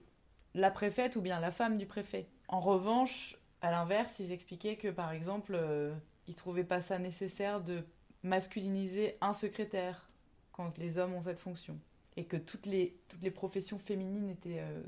la 0.54 0.70
préfète 0.70 1.16
ou 1.16 1.20
bien 1.20 1.40
la 1.40 1.50
femme 1.50 1.76
du 1.78 1.86
préfet. 1.86 2.26
En 2.48 2.60
revanche, 2.60 3.37
à 3.60 3.70
l'inverse, 3.70 4.18
ils 4.20 4.32
expliquaient 4.32 4.76
que 4.76 4.88
par 4.88 5.12
exemple, 5.12 5.52
euh, 5.54 5.94
ils 6.26 6.34
trouvaient 6.34 6.64
pas 6.64 6.80
ça 6.80 6.98
nécessaire 6.98 7.60
de 7.62 7.82
masculiniser 8.22 9.16
un 9.20 9.32
secrétaire 9.32 10.08
quand 10.52 10.76
les 10.78 10.98
hommes 10.98 11.14
ont 11.14 11.22
cette 11.22 11.38
fonction. 11.38 11.78
Et 12.16 12.24
que 12.26 12.36
toutes 12.36 12.66
les, 12.66 12.98
toutes 13.08 13.22
les 13.22 13.30
professions 13.30 13.78
féminines 13.78 14.28
étaient 14.28 14.58
euh, 14.60 14.82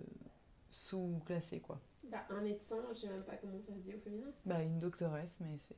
sous-classées, 0.70 1.60
quoi. 1.60 1.80
Bah, 2.04 2.24
un 2.30 2.40
médecin, 2.40 2.76
je 2.92 2.98
sais 3.00 3.08
même 3.08 3.22
pas 3.22 3.36
comment 3.36 3.60
ça 3.60 3.72
se 3.74 3.78
dit 3.78 3.94
au 3.94 3.98
féminin. 4.00 4.26
Bah, 4.44 4.62
une 4.62 4.78
doctoresse, 4.80 5.38
mais 5.40 5.56
c'est. 5.68 5.76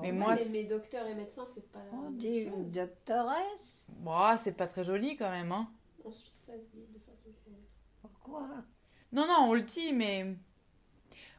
Mais 0.00 0.12
On 0.12 0.14
moi, 0.14 0.34
mais, 0.34 0.44
c'est- 0.44 0.50
mais 0.50 0.64
docteur 0.64 1.06
et 1.06 1.14
médecin, 1.14 1.44
c'est 1.54 1.68
pas 1.72 1.82
la 1.82 1.92
On 1.92 2.02
même 2.02 2.16
dit 2.18 2.44
chose. 2.44 2.52
une 2.54 2.70
doctoresse. 2.72 3.86
Bon, 3.88 4.12
ah, 4.12 4.36
c'est 4.36 4.52
pas 4.52 4.66
très 4.66 4.84
joli 4.84 5.16
quand 5.16 5.30
même, 5.30 5.50
hein. 5.52 5.68
En 6.04 6.12
Suisse, 6.12 6.40
ça 6.46 6.52
se 6.52 6.66
dit 6.76 6.86
de 6.92 6.98
façon 7.00 7.30
différente. 7.30 7.64
Pourquoi? 8.02 8.48
Non, 9.10 9.26
non, 9.26 9.48
on 9.48 9.54
le 9.54 9.62
dit, 9.62 9.92
mais 9.92 10.36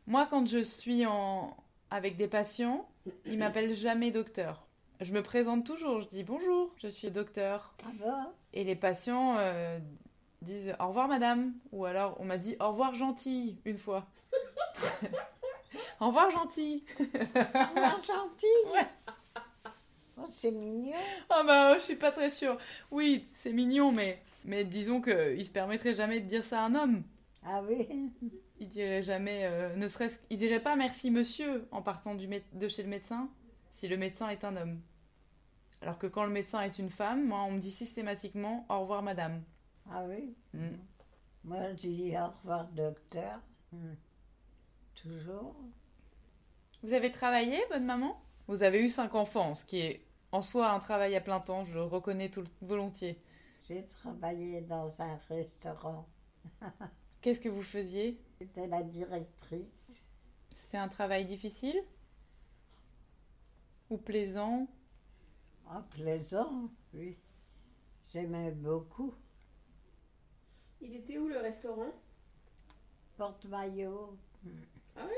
moi, 0.08 0.26
quand 0.30 0.48
je 0.48 0.60
suis 0.60 1.06
en... 1.06 1.56
avec 1.92 2.16
des 2.16 2.28
patients, 2.28 2.88
ils 3.26 3.38
m'appellent 3.38 3.76
jamais 3.76 4.12
docteur. 4.12 4.66
Je 5.00 5.14
me 5.14 5.22
présente 5.22 5.66
toujours, 5.66 6.02
je 6.02 6.08
dis 6.08 6.24
bonjour, 6.24 6.74
je 6.78 6.88
suis 6.88 7.12
docteur. 7.12 7.76
Ah 7.86 7.92
bon 8.00 8.32
Et 8.54 8.64
les 8.64 8.76
patients 8.76 9.36
euh, 9.38 9.78
disent 10.42 10.74
au 10.80 10.88
revoir 10.88 11.08
madame. 11.08 11.54
Ou 11.72 11.86
alors 11.86 12.16
on 12.20 12.26
m'a 12.26 12.38
dit 12.38 12.56
au 12.60 12.70
revoir 12.70 12.96
gentille 12.96 13.58
une 13.66 13.78
fois. 13.78 14.08
au 16.02 16.08
revoir 16.08 16.32
gentille. 16.32 16.84
Ah, 17.36 17.98
gentil 18.02 18.46
Ouais. 18.74 18.88
Oh, 20.20 20.26
c'est 20.32 20.50
mignon. 20.50 20.96
Ah 21.30 21.44
bah 21.46 21.78
je 21.78 21.84
suis 21.84 21.96
pas 21.96 22.12
très 22.12 22.32
sûre. 22.32 22.58
Oui, 22.90 23.28
c'est 23.34 23.54
mignon, 23.54 23.92
mais, 23.92 24.20
mais 24.46 24.64
disons 24.64 25.00
qu'il 25.00 25.46
se 25.46 25.52
permettrait 25.52 25.94
jamais 25.94 26.22
de 26.22 26.26
dire 26.26 26.44
ça 26.44 26.62
à 26.62 26.66
un 26.66 26.74
homme. 26.74 27.04
Ah 27.46 27.62
oui 27.68 27.88
Il 28.60 28.70
dirait 28.70 29.04
jamais, 29.04 29.46
euh, 29.46 29.76
ne 29.76 29.88
serait-ce, 29.88 30.20
il 30.30 30.38
dirait 30.38 30.60
pas 30.60 30.76
merci 30.76 31.12
monsieur 31.12 31.68
en 31.72 31.82
partant 31.82 32.16
du 32.16 32.28
de 32.28 32.68
chez 32.68 32.84
le 32.84 32.90
médecin 32.90 33.30
si 33.72 33.88
le 33.88 33.98
médecin 33.98 34.30
est 34.30 34.44
un 34.44 34.56
homme. 34.56 34.82
Alors 35.82 36.00
que 36.00 36.08
quand 36.08 36.24
le 36.24 36.32
médecin 36.32 36.62
est 36.62 36.80
une 36.80 36.90
femme, 36.90 37.26
moi, 37.28 37.44
on 37.44 37.52
me 37.52 37.60
dit 37.60 37.72
systématiquement 37.72 38.66
au 38.70 38.80
revoir, 38.80 39.04
madame. 39.04 39.44
Ah 39.92 40.04
oui? 40.08 40.36
Mm. 40.54 40.78
Moi, 41.44 41.74
je 41.74 41.88
dis 41.88 42.16
au 42.18 42.28
revoir, 42.28 42.68
docteur. 42.70 43.40
Mm. 43.72 43.94
Toujours. 44.96 45.56
Vous 46.82 46.94
avez 46.94 47.12
travaillé, 47.12 47.60
bonne 47.70 47.86
maman? 47.86 48.20
Vous 48.48 48.64
avez 48.64 48.82
eu 48.82 48.90
cinq 48.90 49.14
enfants, 49.14 49.54
ce 49.54 49.66
qui 49.66 49.80
est 49.80 50.06
en 50.32 50.42
soi 50.42 50.72
un 50.72 50.80
travail 50.80 51.16
à 51.16 51.22
plein 51.22 51.40
temps, 51.40 51.64
je 51.64 51.74
le 51.74 51.84
reconnais 51.84 52.30
tout 52.30 52.44
volontiers. 52.62 53.22
J'ai 53.68 53.86
travaillé 53.88 54.62
dans 54.62 55.02
un 55.02 55.18
restaurant. 55.30 56.08
Qu'est-ce 57.28 57.42
que 57.42 57.50
vous 57.50 57.62
faisiez? 57.62 58.18
J'étais 58.40 58.68
la 58.68 58.84
directrice. 58.84 60.08
C'était 60.56 60.78
un 60.78 60.88
travail 60.88 61.26
difficile? 61.26 61.76
Ou 63.90 63.98
plaisant? 63.98 64.66
Ah, 65.70 65.86
plaisant, 65.90 66.70
oui. 66.94 67.18
J'aimais 68.14 68.52
beaucoup. 68.52 69.14
Il 70.80 70.96
était 70.96 71.18
où 71.18 71.28
le 71.28 71.40
restaurant? 71.40 71.92
Porte-maillot. 73.18 74.18
Ah 74.96 75.06
oui 75.06 75.18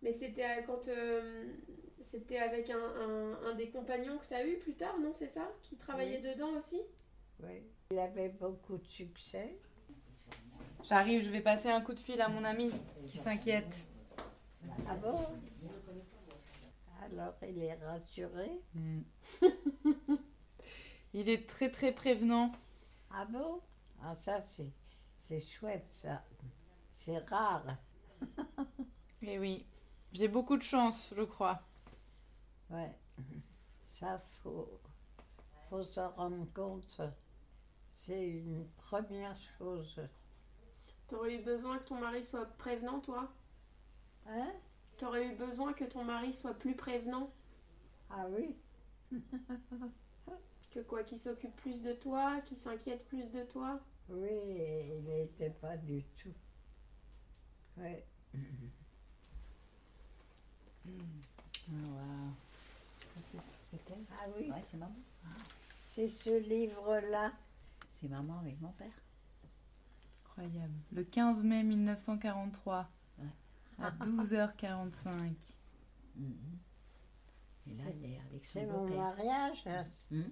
Mais 0.00 0.12
c'était 0.12 0.64
quand 0.66 0.88
euh, 0.88 1.52
c'était 2.00 2.38
avec 2.38 2.70
un, 2.70 2.78
un- 2.78 3.42
un 3.50 3.54
des 3.56 3.68
compagnons 3.68 4.16
que 4.16 4.28
tu 4.28 4.32
as 4.32 4.46
eu 4.46 4.56
plus 4.56 4.74
tard, 4.74 4.98
non? 5.00 5.12
C'est 5.14 5.28
ça? 5.28 5.52
Qui 5.64 5.76
travaillait 5.76 6.22
dedans 6.22 6.56
aussi? 6.58 6.80
Oui. 7.42 7.62
Il 7.90 7.98
avait 7.98 8.30
beaucoup 8.30 8.78
de 8.78 8.86
succès. 8.86 9.54
J'arrive, 10.88 11.22
je 11.22 11.30
vais 11.30 11.42
passer 11.42 11.68
un 11.68 11.82
coup 11.82 11.92
de 11.92 12.00
fil 12.00 12.18
à 12.22 12.28
mon 12.30 12.44
ami 12.44 12.70
qui 13.06 13.18
s'inquiète. 13.18 13.86
Ah 14.88 14.94
bon 14.94 15.18
Alors, 17.02 17.34
il 17.46 17.58
est 17.58 17.74
rassuré. 17.74 18.50
Il 21.14 21.28
est 21.28 21.48
très 21.48 21.70
très 21.70 21.92
prévenant. 21.92 22.52
Ah 23.10 23.26
bon 23.30 23.60
Ah, 24.02 24.14
ça, 24.20 24.40
c'est, 24.42 24.70
c'est 25.18 25.40
chouette, 25.40 25.88
ça. 25.92 26.22
C'est 26.90 27.18
rare. 27.18 27.76
Eh 29.22 29.38
oui, 29.38 29.66
j'ai 30.12 30.28
beaucoup 30.28 30.56
de 30.56 30.62
chance, 30.62 31.12
je 31.16 31.22
crois. 31.22 31.60
Ouais. 32.70 32.94
Ça, 33.82 34.22
faut, 34.42 34.80
faut 35.68 35.82
se 35.82 35.98
rendre 35.98 36.46
compte. 36.54 37.00
C'est 37.94 38.28
une 38.28 38.68
première 38.76 39.36
chose. 39.58 40.00
T'aurais 41.08 41.36
eu 41.36 41.42
besoin 41.42 41.78
que 41.78 41.84
ton 41.88 41.98
mari 41.98 42.22
soit 42.24 42.46
prévenant, 42.58 43.00
toi? 43.00 43.32
Hein? 44.26 44.52
T'aurais 44.98 45.26
eu 45.28 45.34
besoin 45.36 45.72
que 45.72 45.84
ton 45.84 46.04
mari 46.04 46.32
soit 46.34 46.54
plus 46.54 46.74
prévenant? 46.74 47.30
Ah 48.10 48.26
oui 48.28 48.56
Que 50.70 50.80
quoi 50.80 51.02
Qu'il 51.02 51.18
s'occupe 51.18 51.56
plus 51.56 51.80
de 51.80 51.92
toi 51.94 52.40
Qu'il 52.42 52.58
s'inquiète 52.58 53.06
plus 53.06 53.30
de 53.30 53.42
toi? 53.44 53.80
Oui, 54.10 54.28
il 54.30 55.02
n'était 55.04 55.50
pas 55.50 55.76
du 55.76 56.02
tout. 56.22 56.32
Ouais. 57.78 58.04
C'était 63.70 63.94
Ah 64.12 64.24
oui, 64.36 64.50
Ouais, 64.50 64.62
c'est 64.70 64.76
maman. 64.76 64.94
c'est 65.78 66.08
ce 66.08 66.38
livre-là. 66.38 67.32
C'est 68.00 68.08
maman 68.08 68.38
avec 68.40 68.60
mon 68.60 68.72
père. 68.72 68.92
Incroyable. 70.38 70.74
Le 70.92 71.04
15 71.04 71.42
mai 71.42 71.62
1943, 71.64 72.88
Ouais. 73.18 73.24
à 73.78 73.90
12h45. 73.90 75.34
Mhm. 76.16 76.34
Et 77.66 77.70
là, 77.70 77.84
C'est- 77.84 77.90
elle 77.90 78.04
est 78.12 78.20
avec 78.20 78.44
son 78.44 78.60
C'est 78.60 78.66
mon 78.66 78.88
mariage. 78.96 79.64
Mhm. 80.10 80.30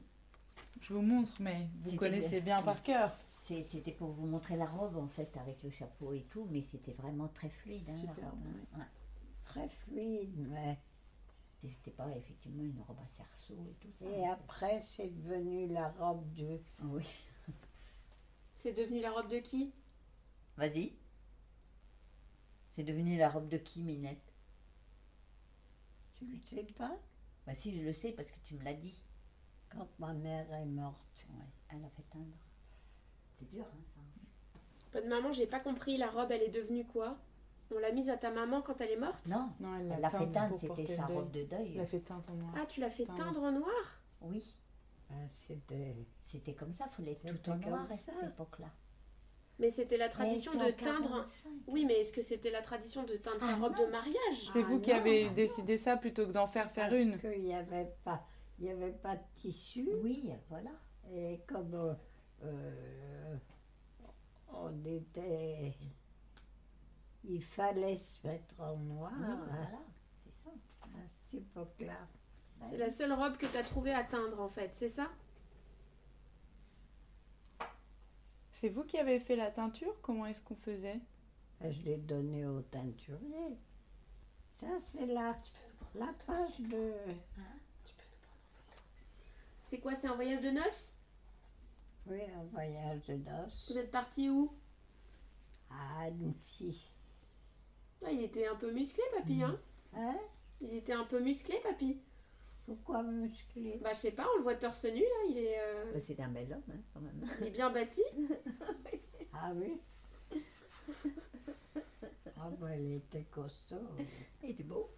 Je 0.80 0.92
vous 0.94 1.02
montre, 1.02 1.32
mais 1.40 1.68
vous 1.82 1.96
connaissez 1.96 2.40
bien. 2.40 2.56
bien 2.56 2.62
par 2.62 2.82
cœur. 2.82 3.16
C'était 3.38 3.92
pour 3.92 4.10
vous 4.12 4.26
montrer 4.26 4.56
la 4.56 4.66
robe 4.66 4.96
en 4.96 5.06
fait 5.06 5.36
avec 5.36 5.62
le 5.62 5.70
chapeau 5.70 6.12
et 6.12 6.22
tout, 6.30 6.46
mais 6.50 6.62
c'était 6.62 6.92
vraiment 6.94 7.28
très 7.28 7.48
fluide 7.48 7.84
hein, 7.88 7.92
la 7.92 8.00
Superbe, 8.00 8.30
robe. 8.30 8.40
hein. 8.74 8.78
Ouais. 8.78 8.84
Très 9.44 9.68
fluide, 9.68 10.48
mais. 10.50 10.78
C'était 11.62 11.90
pas 11.96 12.08
effectivement 12.16 12.62
une 12.62 12.80
robe 12.86 12.98
à 13.04 13.08
cerceau 13.08 13.54
et 13.68 13.74
tout 13.80 13.90
ça. 13.98 14.04
Et 14.04 14.24
après, 14.28 14.80
c'est 14.82 15.08
devenu 15.08 15.66
la 15.68 15.88
robe 15.88 16.32
de. 16.34 16.60
Ah 16.80 16.84
oui. 16.86 17.04
C'est 18.54 18.72
devenu 18.72 19.00
la 19.00 19.10
robe 19.10 19.28
de 19.28 19.38
qui? 19.38 19.72
Vas-y. 20.56 20.94
C'est 22.74 22.82
devenu 22.84 23.16
la 23.18 23.28
robe 23.30 23.48
de 23.48 23.56
qui, 23.58 23.82
Minette? 23.82 24.32
Tu 26.14 26.24
ne 26.24 26.38
sais 26.44 26.64
pas? 26.76 26.96
Bah 27.46 27.54
si, 27.54 27.76
je 27.78 27.82
le 27.84 27.92
sais 27.92 28.12
parce 28.12 28.30
que 28.30 28.38
tu 28.44 28.54
me 28.54 28.64
l'as 28.64 28.74
dit. 28.74 28.98
Quand 29.70 29.88
ma 29.98 30.12
mère 30.12 30.52
est 30.54 30.64
morte. 30.66 31.26
Ouais, 31.30 31.44
elle 31.70 31.84
a 31.84 31.90
fait 31.90 32.02
teindre. 32.10 32.36
C'est 33.38 33.48
dur, 33.50 33.64
hein, 33.64 33.80
ça. 33.94 34.00
Bonne 34.92 35.08
maman, 35.08 35.30
j'ai 35.32 35.46
pas 35.46 35.60
compris, 35.60 35.98
la 35.98 36.10
robe 36.10 36.30
elle 36.32 36.42
est 36.42 36.48
devenue 36.50 36.86
quoi? 36.86 37.18
On 37.74 37.78
l'a 37.78 37.92
mise 37.92 38.08
à 38.08 38.16
ta 38.16 38.30
maman 38.30 38.62
quand 38.62 38.80
elle 38.80 38.92
est 38.92 38.96
morte? 38.96 39.26
Non, 39.26 39.50
Non, 39.60 39.76
elle 39.76 39.92
elle 39.92 40.00
l'a 40.00 40.08
fait 40.10 40.30
teindre, 40.30 40.48
pour 40.50 40.58
c'était 40.58 40.68
porter 40.68 40.96
sa 40.96 41.08
le 41.08 41.14
robe 41.14 41.30
deuil. 41.32 41.44
de 41.44 41.50
deuil. 41.50 41.72
Elle 41.74 41.80
a 41.80 41.86
fait 41.86 42.00
teinte 42.00 42.30
en 42.30 42.34
noir. 42.34 42.54
Ah, 42.56 42.64
tu 42.66 42.80
l'as 42.80 42.90
fait 42.90 43.04
Teindre. 43.04 43.24
teindre 43.24 43.42
en 43.42 43.52
noir? 43.52 44.00
Oui, 44.22 44.54
Ben, 45.10 45.28
C'était. 45.28 45.96
c'était 46.24 46.54
comme 46.54 46.72
ça, 46.72 46.88
fallait 46.88 47.12
être 47.12 47.18
C'était 47.18 47.38
tout 47.38 47.50
en 47.50 47.56
noir 47.56 47.90
à 47.90 47.96
cette 47.98 48.22
époque-là. 48.22 48.70
Mais 49.58 49.70
c'était 49.70 49.96
la 49.96 50.08
tradition 50.08 50.52
de 50.52 50.70
teindre. 50.70 51.08
45. 51.08 51.50
Oui, 51.66 51.84
mais 51.86 52.00
est-ce 52.00 52.12
que 52.12 52.20
c'était 52.22 52.50
la 52.50 52.60
tradition 52.62 53.04
de 53.04 53.16
teindre 53.16 53.40
sa 53.40 53.52
Ah 53.54 53.56
robe 53.56 53.74
non. 53.76 53.86
de 53.86 53.90
mariage? 53.90 54.50
C'est 54.52 54.62
Ah 54.62 54.66
vous 54.68 54.80
qui 54.80 54.90
non. 54.90 54.96
avez 54.96 55.30
décidé 55.30 55.78
ça 55.78 55.96
plutôt 55.96 56.26
que 56.26 56.32
d'en 56.32 56.46
faire 56.46 56.70
faire 56.70 56.90
Parce 56.90 57.00
une. 57.00 57.18
qu'il 57.18 57.40
n'y 57.40 57.54
avait 57.54 57.90
pas. 58.04 58.26
Il 58.58 58.66
n'y 58.66 58.70
avait 58.70 58.92
pas 58.92 59.16
de 59.16 59.22
tissu. 59.36 59.88
Oui, 60.02 60.30
voilà. 60.50 60.70
Et 61.10 61.40
comme 61.46 61.74
euh, 61.74 61.94
euh, 62.44 63.36
on 64.52 64.84
était. 64.84 65.72
Il 67.24 67.42
fallait 67.42 67.96
se 67.96 68.24
mettre 68.26 68.60
en 68.60 68.76
noir 68.76 69.12
Oui, 69.18 69.24
hein, 69.26 69.40
voilà, 69.48 69.78
c'est 70.22 70.32
ça. 70.44 70.50
à 70.84 70.98
cette 71.24 71.40
époque-là. 71.40 72.06
C'est 72.70 72.76
la 72.76 72.88
seule 72.90 73.12
robe 73.12 73.36
que 73.36 73.46
tu 73.46 73.56
as 73.56 73.62
trouvée 73.64 73.92
à 73.92 74.04
teindre 74.04 74.40
en 74.40 74.48
fait, 74.48 74.70
c'est 74.74 74.88
ça? 74.88 75.08
C'est 78.58 78.70
vous 78.70 78.84
qui 78.84 78.96
avez 78.96 79.20
fait 79.20 79.36
la 79.36 79.50
teinture? 79.50 79.94
Comment 80.00 80.24
est-ce 80.24 80.40
qu'on 80.40 80.56
faisait? 80.56 80.98
Ben, 81.60 81.70
Je 81.70 81.82
l'ai 81.82 81.98
donné 81.98 82.46
au 82.46 82.62
teinturier. 82.62 83.58
Ça, 84.46 84.66
c'est 84.80 85.04
la, 85.04 85.36
la 85.94 86.14
page 86.26 86.58
de. 86.60 86.92
C'est 89.62 89.78
quoi 89.78 89.94
C'est 89.94 90.08
un 90.08 90.14
voyage 90.14 90.40
de 90.40 90.50
noces? 90.52 90.96
Oui, 92.06 92.22
un 92.34 92.44
voyage 92.44 93.04
de 93.08 93.16
noces 93.16 93.70
Vous 93.70 93.76
êtes 93.76 93.90
parti 93.90 94.30
où? 94.30 94.50
À 95.70 96.04
Annecy. 96.04 96.90
Ah, 98.06 98.10
Il 98.10 98.22
était 98.22 98.46
un 98.46 98.56
peu 98.56 98.72
musclé, 98.72 99.02
papy, 99.18 99.42
hein? 99.42 99.60
Hein? 99.94 100.16
Il 100.62 100.72
était 100.72 100.94
un 100.94 101.04
peu 101.04 101.20
musclé, 101.20 101.60
papy. 101.62 102.00
Pourquoi 102.66 103.02
musclé 103.02 103.78
Bah, 103.82 103.90
je 103.92 103.98
sais 104.00 104.10
pas, 104.10 104.26
on 104.34 104.38
le 104.38 104.42
voit 104.42 104.56
torse 104.56 104.84
nu 104.86 105.00
là, 105.00 105.24
il 105.30 105.38
est, 105.38 105.58
euh, 105.60 105.92
Bah, 105.94 106.00
c'est 106.00 106.18
un 106.20 106.28
bel 106.28 106.52
homme, 106.52 106.62
hein, 106.74 106.80
quand 106.92 107.00
même. 107.00 107.30
il 107.40 107.46
est 107.46 107.50
bien 107.50 107.70
bâti. 107.70 108.02
Ah 109.38 109.52
oui 109.54 109.78
Ah 112.38 112.48
ben, 112.58 112.72
il 112.80 112.94
était 112.94 113.24
costaud. 113.30 113.76
Il 114.42 114.50
était 114.50 114.62
beau. 114.62 114.90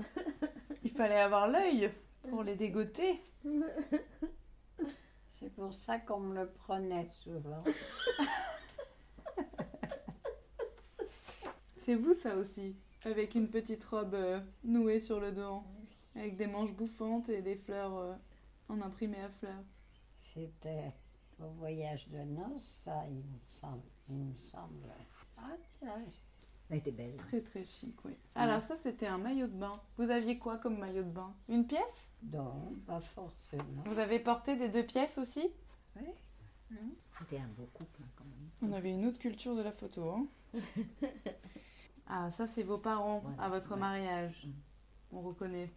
Il 0.85 0.91
fallait 0.93 1.19
avoir 1.19 1.49
l'œil 1.49 1.91
pour 2.31 2.45
les 2.45 2.55
dégoter. 2.55 3.21
C'est 5.29 5.53
pour 5.55 5.75
ça 5.75 5.99
qu'on 5.99 6.21
me 6.21 6.35
le 6.37 6.49
prenait 6.49 7.09
souvent. 7.09 7.65
C'est 11.77 11.95
vous 11.97 12.15
ça 12.15 12.37
aussi 12.37 12.77
Avec 13.05 13.35
une 13.35 13.49
petite 13.49 13.85
robe 13.85 14.15
euh, 14.15 14.41
nouée 14.63 15.01
sur 15.01 15.19
le 15.21 15.33
dos. 15.33 15.63
Avec 16.19 16.37
des 16.37 16.47
manches 16.47 16.73
bouffantes 16.73 17.29
et 17.29 17.43
des 17.43 17.57
fleurs 17.57 17.97
euh, 17.97 18.15
en 18.69 18.81
imprimé 18.83 19.21
à 19.21 19.29
fleurs. 19.29 19.63
C'était 20.17 20.93
au 21.41 21.47
voyage 21.51 22.09
de 22.09 22.19
noces, 22.19 22.83
ça, 22.85 23.05
il 23.09 23.19
me 23.19 23.39
semble. 23.41 23.83
Il 24.11 24.17
me 24.17 24.35
semble. 24.35 24.89
Ah 25.37 25.55
tiens, 25.79 26.03
Elle 26.71 26.79
était 26.79 26.91
belle. 26.91 27.17
Très 27.17 27.41
très 27.41 27.65
chic, 27.65 27.95
oui. 28.05 28.13
Alors 28.35 28.61
ça 28.63 28.77
c'était 28.77 29.07
un 29.07 29.19
maillot 29.19 29.47
de 29.47 29.53
bain. 29.57 29.81
Vous 29.97 30.11
aviez 30.11 30.39
quoi 30.39 30.59
comme 30.59 30.79
maillot 30.79 31.05
de 31.05 31.11
bain? 31.11 31.33
Une 31.49 31.67
pièce? 31.67 32.13
Non, 32.33 32.75
pas 32.87 33.01
forcément. 33.01 33.85
Vous 33.87 33.99
avez 34.01 34.19
porté 34.19 34.57
des 34.57 34.69
deux 34.69 34.85
pièces 34.85 35.19
aussi? 35.19 35.47
Oui, 35.97 36.09
C'était 37.19 37.39
un 37.39 37.49
beau 37.57 37.69
couple, 37.73 38.03
hein, 38.03 38.09
quand 38.17 38.25
même. 38.25 38.51
On 38.63 38.73
avait 38.77 38.91
une 38.91 39.07
autre 39.07 39.19
culture 39.21 39.55
de 39.55 39.63
la 39.63 39.73
photo. 39.73 40.11
Hein 40.11 40.27
ah, 42.09 42.31
ça 42.33 42.47
c'est 42.49 42.65
vos 42.65 42.79
parents 42.79 43.21
Voilà, 43.21 43.43
à 43.43 43.49
votre 43.49 43.73
ouais. 43.75 43.81
mariage. 43.81 44.47
Mm. 44.47 44.53
On 45.13 45.21
reconnaît 45.23 45.71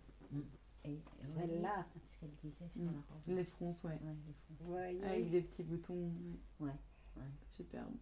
Et, 0.84 0.97
Celle-là. 1.19 1.86
Ce 1.93 2.19
qu'elle 2.19 2.29
disait 2.29 2.67
sur 2.73 2.82
la 2.84 2.91
robe. 2.91 3.21
les 3.27 3.43
fronces, 3.43 3.84
ouais. 3.84 3.91
Ouais, 3.91 3.99
les 4.27 4.34
fronces. 4.34 4.57
vous 4.59 4.71
voyez. 4.73 5.03
Avec 5.03 5.29
des 5.29 5.41
petits 5.41 5.63
boutons. 5.63 6.11
ouais. 6.59 6.67
Ouais, 6.67 6.73
ouais. 7.17 7.23
Superbe. 7.49 7.93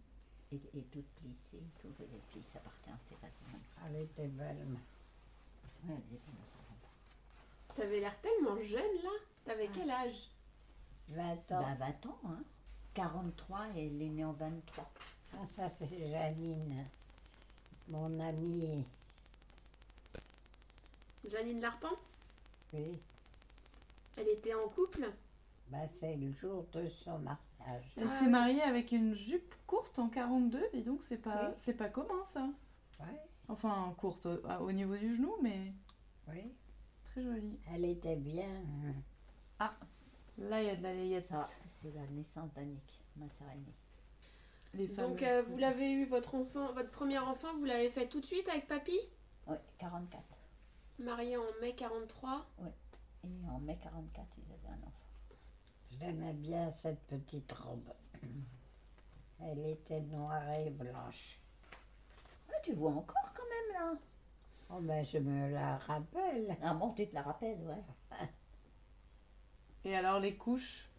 Et, 0.51 0.55
et 0.73 0.83
toutes 0.83 1.05
plissées, 1.15 1.63
tout. 1.81 1.89
Et 2.01 2.21
puis 2.31 2.41
ça 2.51 2.59
partait 2.59 2.91
en 2.91 2.97
ses 3.07 3.15
vêtements. 3.15 3.59
Elle 3.85 4.01
était 4.03 4.27
belle. 4.27 4.57
Ouais, 5.85 5.89
elle 5.89 6.15
était 6.15 6.31
belle. 6.31 7.75
T'avais 7.75 7.99
l'air 7.99 8.19
tellement 8.21 8.59
jeune 8.61 8.95
là. 9.03 9.09
T'avais 9.45 9.69
quel 9.73 9.89
âge? 9.91 10.29
20 11.09 11.51
ans. 11.53 11.61
Bah, 11.61 11.75
20 12.03 12.05
ans, 12.07 12.19
hein. 12.25 12.43
43 12.93 13.67
et 13.75 13.87
elle 13.87 14.01
est 14.01 14.09
née 14.09 14.25
en 14.25 14.33
23. 14.33 14.91
Ah, 15.33 15.45
ça, 15.45 15.69
c'est 15.69 15.87
Janine, 16.09 16.85
mon 17.87 18.19
amie. 18.19 18.83
Janine 21.29 21.61
Larpan 21.61 21.91
Oui, 22.73 22.99
Elle 24.17 24.27
était 24.29 24.53
en 24.53 24.67
couple? 24.69 25.11
Bah, 25.71 25.87
c'est 25.87 26.15
le 26.15 26.31
jour 26.31 26.65
de 26.73 26.87
son 26.89 27.19
mariage. 27.19 27.93
Elle 27.97 28.07
Ah 28.09 28.19
s'est 28.19 28.25
oui. 28.25 28.31
mariée 28.31 28.61
avec 28.61 28.91
une 28.91 29.13
jupe 29.13 29.53
courte 29.67 29.99
en 29.99 30.09
42, 30.09 30.61
dis 30.73 30.83
donc, 30.83 31.03
c'est 31.03 31.17
pas, 31.17 31.49
Oui. 31.49 31.55
c'est 31.63 31.73
pas 31.73 31.89
commun 31.89 32.25
ça. 32.33 32.47
Ouais, 32.99 33.19
Enfin, 33.47 33.93
courte 33.97 34.25
euh, 34.25 34.57
au 34.59 34.71
niveau 34.71 34.95
du 34.97 35.15
genou, 35.15 35.33
mais 35.41 35.73
oui, 36.27 36.51
très 37.05 37.23
jolie. 37.23 37.59
elle 37.73 37.85
était 37.85 38.15
bien. 38.15 38.63
hein. 39.59 39.71
Là, 40.37 40.61
il 40.61 40.67
y 40.67 40.69
a 40.69 40.75
de 40.75 40.83
la 40.83 40.93
layette. 40.93 41.27
Ça, 41.27 41.47
c'est 41.81 41.93
la 41.93 42.05
naissance 42.07 42.53
d'Annick, 42.53 43.03
ma 43.17 43.27
sœur 43.29 43.49
aînée. 43.51 43.73
Les 44.75 44.87
Donc 44.87 45.21
euh, 45.23 45.41
vous 45.41 45.57
l'avez 45.57 45.91
eu, 45.91 46.05
votre 46.05 46.35
enfant, 46.35 46.71
votre 46.73 46.91
premier 46.91 47.17
enfant, 47.19 47.53
vous 47.57 47.65
l'avez 47.65 47.89
fait 47.89 48.07
tout 48.07 48.21
de 48.21 48.25
suite 48.25 48.47
avec 48.49 48.67
papy? 48.67 48.97
Oui, 49.47 49.55
44. 49.79 50.23
Marié 50.99 51.37
en 51.37 51.45
mai 51.61 51.73
43. 51.75 52.45
Et 53.23 53.49
en 53.49 53.59
mai 53.59 53.77
44, 53.81 54.27
ils 54.37 54.53
avaient 54.53 54.73
un 54.73 54.87
enfant. 54.87 55.09
J'aimais 55.91 56.33
bien 56.33 56.71
cette 56.73 57.01
petite 57.07 57.51
robe. 57.51 57.89
Elle 59.41 59.65
était 59.65 60.01
noire 60.01 60.51
et 60.53 60.69
blanche. 60.69 61.39
Ah, 62.49 62.59
tu 62.63 62.73
vois 62.73 62.91
encore 62.91 63.33
quand 63.33 63.43
même 63.43 63.93
là 63.93 63.99
Oh, 64.71 64.79
ben, 64.81 65.03
je 65.05 65.17
me 65.17 65.49
la 65.51 65.77
rappelle. 65.77 66.57
Ah 66.61 66.73
bon, 66.73 66.91
tu 66.93 67.07
te 67.07 67.15
la 67.15 67.23
rappelles, 67.23 67.59
ouais. 67.61 68.19
Et 69.85 69.95
alors 69.95 70.19
les 70.19 70.35
couches? 70.35 70.89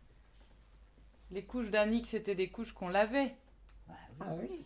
Les 1.31 1.45
couches 1.45 1.71
d'Annick, 1.71 2.07
c'était 2.07 2.35
des 2.35 2.51
couches 2.51 2.73
qu'on 2.73 2.89
lavait. 2.89 3.37
Bah 3.87 3.95
Ah 4.21 4.35
oui. 4.35 4.65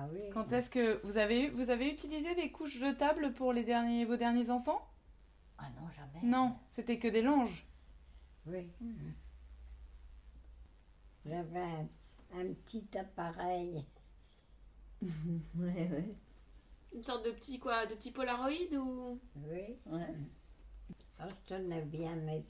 Ah 0.00 0.06
oui. 0.12 0.20
Quand 0.32 0.52
est-ce 0.52 0.70
que 0.70 1.00
vous 1.04 1.16
avez, 1.16 1.42
eu- 1.46 1.50
vous 1.50 1.70
avez 1.70 1.90
utilisé 1.90 2.34
des 2.36 2.52
couches 2.52 2.78
jetables 2.78 3.32
pour 3.34 3.52
les 3.52 3.64
derniers, 3.64 4.04
vos 4.04 4.16
derniers 4.16 4.48
enfants? 4.50 4.86
Ah 5.58 5.68
non, 5.70 5.88
jamais. 5.90 6.24
Non, 6.24 6.56
c'était 6.70 6.98
que 7.00 7.08
des 7.08 7.22
langes. 7.22 7.66
Oui. 8.46 8.68
J'avais 11.26 11.58
un, 11.60 11.88
un 12.34 12.52
petit 12.54 12.86
appareil. 12.96 13.84
Ouais, 15.02 15.88
ouais. 15.92 16.14
Une 16.94 17.02
sorte 17.02 17.24
de 17.24 17.30
petit 17.32 17.58
quoi, 17.58 17.86
de 17.86 17.94
petit 17.94 18.10
Polaroid 18.12 18.72
ou? 18.76 19.18
Oui. 19.36 19.76
ouais. 19.86 20.14
Ah, 21.18 21.28
je 21.28 21.54
tenais 21.54 21.82
bien 21.82 22.14
mes, 22.16 22.42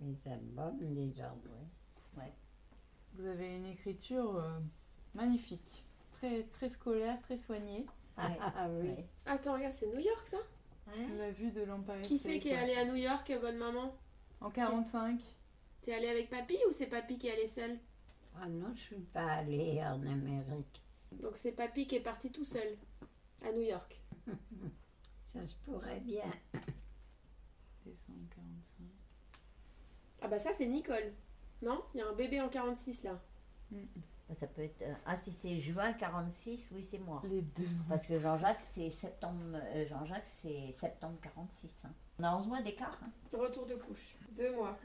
mes 0.00 0.32
albums, 0.32 0.78
disons. 0.80 1.40
Oui. 2.16 2.24
Vous 3.14 3.26
avez 3.26 3.56
une 3.56 3.66
écriture 3.66 4.36
euh, 4.36 4.58
magnifique, 5.14 5.84
très, 6.20 6.42
très 6.44 6.68
scolaire, 6.68 7.18
très 7.22 7.36
soignée. 7.36 7.86
Ah, 8.16 8.30
ah, 8.40 8.68
oui. 8.70 8.88
Ouais. 8.88 9.06
Attends, 9.26 9.54
regarde, 9.54 9.72
c'est 9.72 9.86
New 9.86 9.98
York 9.98 10.26
ça 10.26 10.36
Hein 10.88 11.06
La 11.16 11.30
vue 11.30 11.50
de 11.50 11.62
l'Empire 11.62 12.02
Qui 12.02 12.18
c'est 12.18 12.38
qui 12.38 12.48
est 12.48 12.52
ouais. 12.52 12.58
allé 12.58 12.74
à 12.74 12.84
New 12.84 12.96
York, 12.96 13.32
bonne 13.40 13.56
maman 13.56 13.94
En 14.40 14.50
45 14.50 15.20
T'es 15.80 15.94
allé 15.94 16.08
avec 16.08 16.28
papy 16.28 16.58
ou 16.68 16.72
c'est 16.72 16.88
papy 16.88 17.18
qui 17.18 17.28
est 17.28 17.32
allé 17.32 17.46
seul 17.46 17.78
Ah 18.38 18.48
non, 18.48 18.72
je 18.74 18.80
suis 18.80 18.96
pas 18.96 19.24
allée 19.24 19.80
en 19.82 20.04
Amérique. 20.06 20.82
Donc 21.12 21.36
c'est 21.36 21.52
papy 21.52 21.86
qui 21.86 21.96
est 21.96 22.00
parti 22.00 22.30
tout 22.30 22.44
seul 22.44 22.76
à 23.42 23.52
New 23.52 23.62
York. 23.62 23.98
Ça 25.24 25.42
se 25.46 25.54
pourrait 25.64 26.00
bien. 26.00 26.24
Décembre 27.86 28.18
45. 28.34 28.84
Ah 30.22 30.28
bah 30.28 30.38
ça 30.38 30.50
c'est 30.52 30.66
Nicole. 30.66 31.14
Non? 31.62 31.82
Il 31.94 31.98
y 31.98 32.02
a 32.02 32.08
un 32.08 32.12
bébé 32.12 32.40
en 32.40 32.48
46 32.48 33.04
là. 33.04 33.18
Bah, 33.70 33.78
Ça 34.38 34.46
peut 34.46 34.62
être. 34.62 34.82
euh, 34.82 34.92
Ah, 35.06 35.16
si 35.16 35.32
c'est 35.32 35.58
juin 35.58 35.92
46, 35.92 36.68
oui, 36.72 36.84
c'est 36.84 36.98
moi. 36.98 37.20
Les 37.24 37.42
deux. 37.42 37.66
Parce 37.88 38.06
que 38.06 38.18
Jean-Jacques, 38.18 38.62
c'est 38.74 38.90
septembre. 38.90 39.38
euh, 39.54 39.86
Jean-Jacques, 39.88 40.28
c'est 40.42 40.72
septembre 40.78 41.18
46. 41.22 41.68
hein. 41.84 41.90
On 42.20 42.24
a 42.24 42.36
11 42.36 42.46
mois 42.48 42.62
d'écart. 42.62 42.98
hein. 43.04 43.10
Retour 43.36 43.66
de 43.66 43.74
couche. 43.74 44.16
Deux 44.32 44.54
mois. 44.54 44.76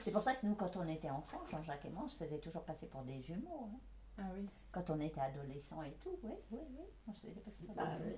C'est 0.00 0.10
pour 0.12 0.22
ça 0.22 0.34
que 0.34 0.44
nous, 0.46 0.54
quand 0.54 0.76
on 0.76 0.86
était 0.88 1.08
enfants, 1.10 1.40
Jean-Jacques 1.50 1.84
et 1.84 1.90
moi, 1.90 2.02
on 2.06 2.08
se 2.08 2.16
faisait 2.16 2.38
toujours 2.38 2.62
passer 2.64 2.86
pour 2.86 3.02
des 3.02 3.22
jumeaux. 3.22 3.68
hein. 3.72 3.78
Ah 4.18 4.22
oui. 4.34 4.46
Quand 4.72 4.90
on 4.90 5.00
était 5.00 5.20
adolescents 5.20 5.82
et 5.82 5.92
tout, 6.02 6.18
oui, 6.24 6.32
oui, 6.50 6.58
oui. 6.72 6.84
On 7.08 7.12
se 7.12 7.20
faisait 7.20 7.40
passer 7.40 7.62
pour 7.64 7.74
des 7.74 7.80
Ah 7.80 7.96
jumeaux. 7.98 8.16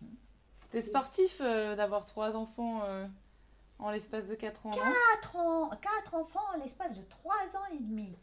oui. 0.00 0.08
C'était 0.62 0.82
sportif 0.82 1.40
euh, 1.44 1.76
d'avoir 1.76 2.04
trois 2.06 2.34
enfants 2.36 2.82
euh, 2.84 3.06
en 3.82 3.90
l'espace 3.90 4.26
de 4.26 4.34
4 4.34 4.66
ans, 4.66 4.70
non 4.70 4.76
Quatre, 4.76 5.36
en- 5.36 5.70
quatre 5.76 6.14
enfants 6.14 6.40
en 6.54 6.58
l'espace 6.58 6.92
de 6.96 7.02
3 7.02 7.34
ans 7.56 7.66
et 7.72 7.78
demi. 7.78 8.16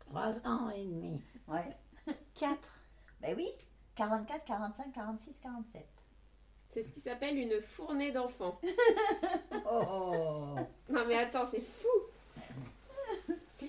Trois 0.00 0.46
ans 0.46 0.70
et 0.70 0.84
demi. 0.84 1.22
Ouais. 1.48 1.76
4 2.34 2.58
Ben 3.20 3.34
oui, 3.36 3.48
44, 3.96 4.44
45, 4.44 4.92
46, 4.92 5.34
47. 5.42 5.86
C'est 6.68 6.82
ce 6.82 6.92
qui 6.92 7.00
s'appelle 7.00 7.38
une 7.38 7.60
fournée 7.60 8.12
d'enfants. 8.12 8.60
Oh, 9.68 10.54
Non 10.88 11.04
mais 11.08 11.16
attends, 11.16 11.44
c'est 11.44 11.60
fou. 11.60 11.88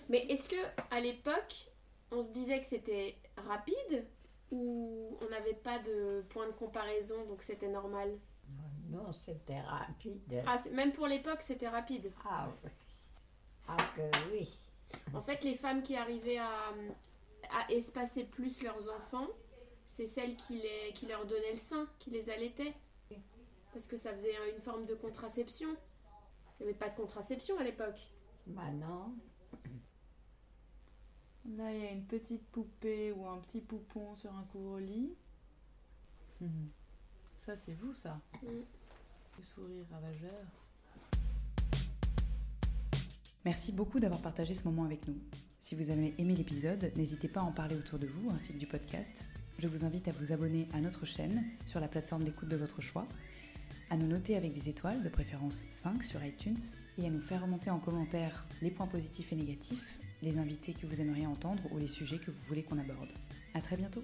Mais 0.09 0.25
est-ce 0.27 0.47
que 0.47 0.55
à 0.91 0.99
l'époque, 0.99 1.67
on 2.11 2.21
se 2.21 2.27
disait 2.29 2.59
que 2.61 2.67
c'était 2.67 3.15
rapide 3.47 4.05
ou 4.51 5.17
on 5.21 5.29
n'avait 5.29 5.53
pas 5.55 5.79
de 5.79 6.23
point 6.29 6.45
de 6.45 6.51
comparaison 6.51 7.25
donc 7.25 7.41
c'était 7.41 7.67
normal? 7.67 8.15
Non, 9.03 9.13
c'était 9.13 9.61
rapide. 9.61 10.43
Ah, 10.45 10.61
même 10.71 10.91
pour 10.91 11.07
l'époque, 11.07 11.41
c'était 11.41 11.67
rapide. 11.67 12.11
Ah 12.25 12.49
oui. 12.63 12.69
Ah 13.67 13.77
que 13.95 14.31
oui. 14.31 14.57
En 15.13 15.21
fait, 15.21 15.43
les 15.43 15.55
femmes 15.55 15.83
qui 15.83 15.95
arrivaient 15.95 16.37
à, 16.37 16.73
à 17.51 17.71
espacer 17.71 18.23
plus 18.23 18.61
leurs 18.63 18.89
enfants, 18.95 19.27
c'est 19.87 20.07
celles 20.07 20.35
qui, 20.35 20.61
les, 20.61 20.93
qui 20.93 21.05
leur 21.05 21.25
donnaient 21.25 21.51
le 21.51 21.57
sein, 21.57 21.87
qui 21.99 22.09
les 22.09 22.29
allaitaient. 22.29 22.73
Parce 23.73 23.87
que 23.87 23.97
ça 23.97 24.13
faisait 24.13 24.33
une 24.53 24.61
forme 24.61 24.85
de 24.85 24.95
contraception. 24.95 25.69
Il 26.59 26.63
n'y 26.63 26.69
avait 26.69 26.77
pas 26.77 26.89
de 26.89 26.95
contraception 26.95 27.57
à 27.59 27.63
l'époque. 27.63 27.99
Bah 28.47 28.71
non. 28.71 29.13
Là, 31.55 31.71
il 31.73 31.81
y 31.81 31.85
a 31.85 31.91
une 31.91 32.05
petite 32.05 32.45
poupée 32.47 33.11
ou 33.11 33.27
un 33.27 33.37
petit 33.39 33.61
poupon 33.61 34.15
sur 34.15 34.33
un 34.33 34.43
couvre-lit. 34.45 35.15
Mhm. 36.41 36.69
Ça, 37.39 37.55
c'est 37.55 37.73
vous, 37.73 37.93
ça. 37.93 38.19
Mm. 38.43 38.47
Merci 43.45 43.71
beaucoup 43.71 43.99
d'avoir 43.99 44.21
partagé 44.21 44.53
ce 44.53 44.63
moment 44.65 44.83
avec 44.83 45.07
nous. 45.07 45.17
Si 45.61 45.75
vous 45.75 45.89
avez 45.89 46.13
aimé 46.17 46.35
l'épisode, 46.35 46.91
n'hésitez 46.95 47.27
pas 47.27 47.41
à 47.41 47.43
en 47.43 47.51
parler 47.51 47.75
autour 47.75 47.99
de 47.99 48.07
vous 48.07 48.29
ainsi 48.29 48.53
que 48.53 48.57
du 48.57 48.67
podcast. 48.67 49.25
Je 49.59 49.67
vous 49.67 49.85
invite 49.85 50.07
à 50.07 50.11
vous 50.11 50.31
abonner 50.31 50.67
à 50.73 50.81
notre 50.81 51.05
chaîne 51.05 51.43
sur 51.65 51.79
la 51.79 51.87
plateforme 51.87 52.23
d'écoute 52.23 52.49
de 52.49 52.55
votre 52.55 52.81
choix, 52.81 53.07
à 53.89 53.97
nous 53.97 54.07
noter 54.07 54.35
avec 54.35 54.53
des 54.53 54.69
étoiles, 54.69 55.03
de 55.03 55.09
préférence 55.09 55.63
5 55.69 56.03
sur 56.03 56.23
iTunes, 56.23 56.59
et 56.97 57.05
à 57.05 57.09
nous 57.09 57.21
faire 57.21 57.41
remonter 57.41 57.69
en 57.69 57.79
commentaire 57.79 58.45
les 58.61 58.71
points 58.71 58.87
positifs 58.87 59.31
et 59.31 59.35
négatifs, 59.35 59.99
les 60.21 60.37
invités 60.37 60.73
que 60.73 60.85
vous 60.85 60.99
aimeriez 60.99 61.27
entendre 61.27 61.63
ou 61.71 61.77
les 61.77 61.87
sujets 61.87 62.19
que 62.19 62.31
vous 62.31 62.43
voulez 62.47 62.63
qu'on 62.63 62.79
aborde. 62.79 63.13
À 63.53 63.61
très 63.61 63.77
bientôt 63.77 64.03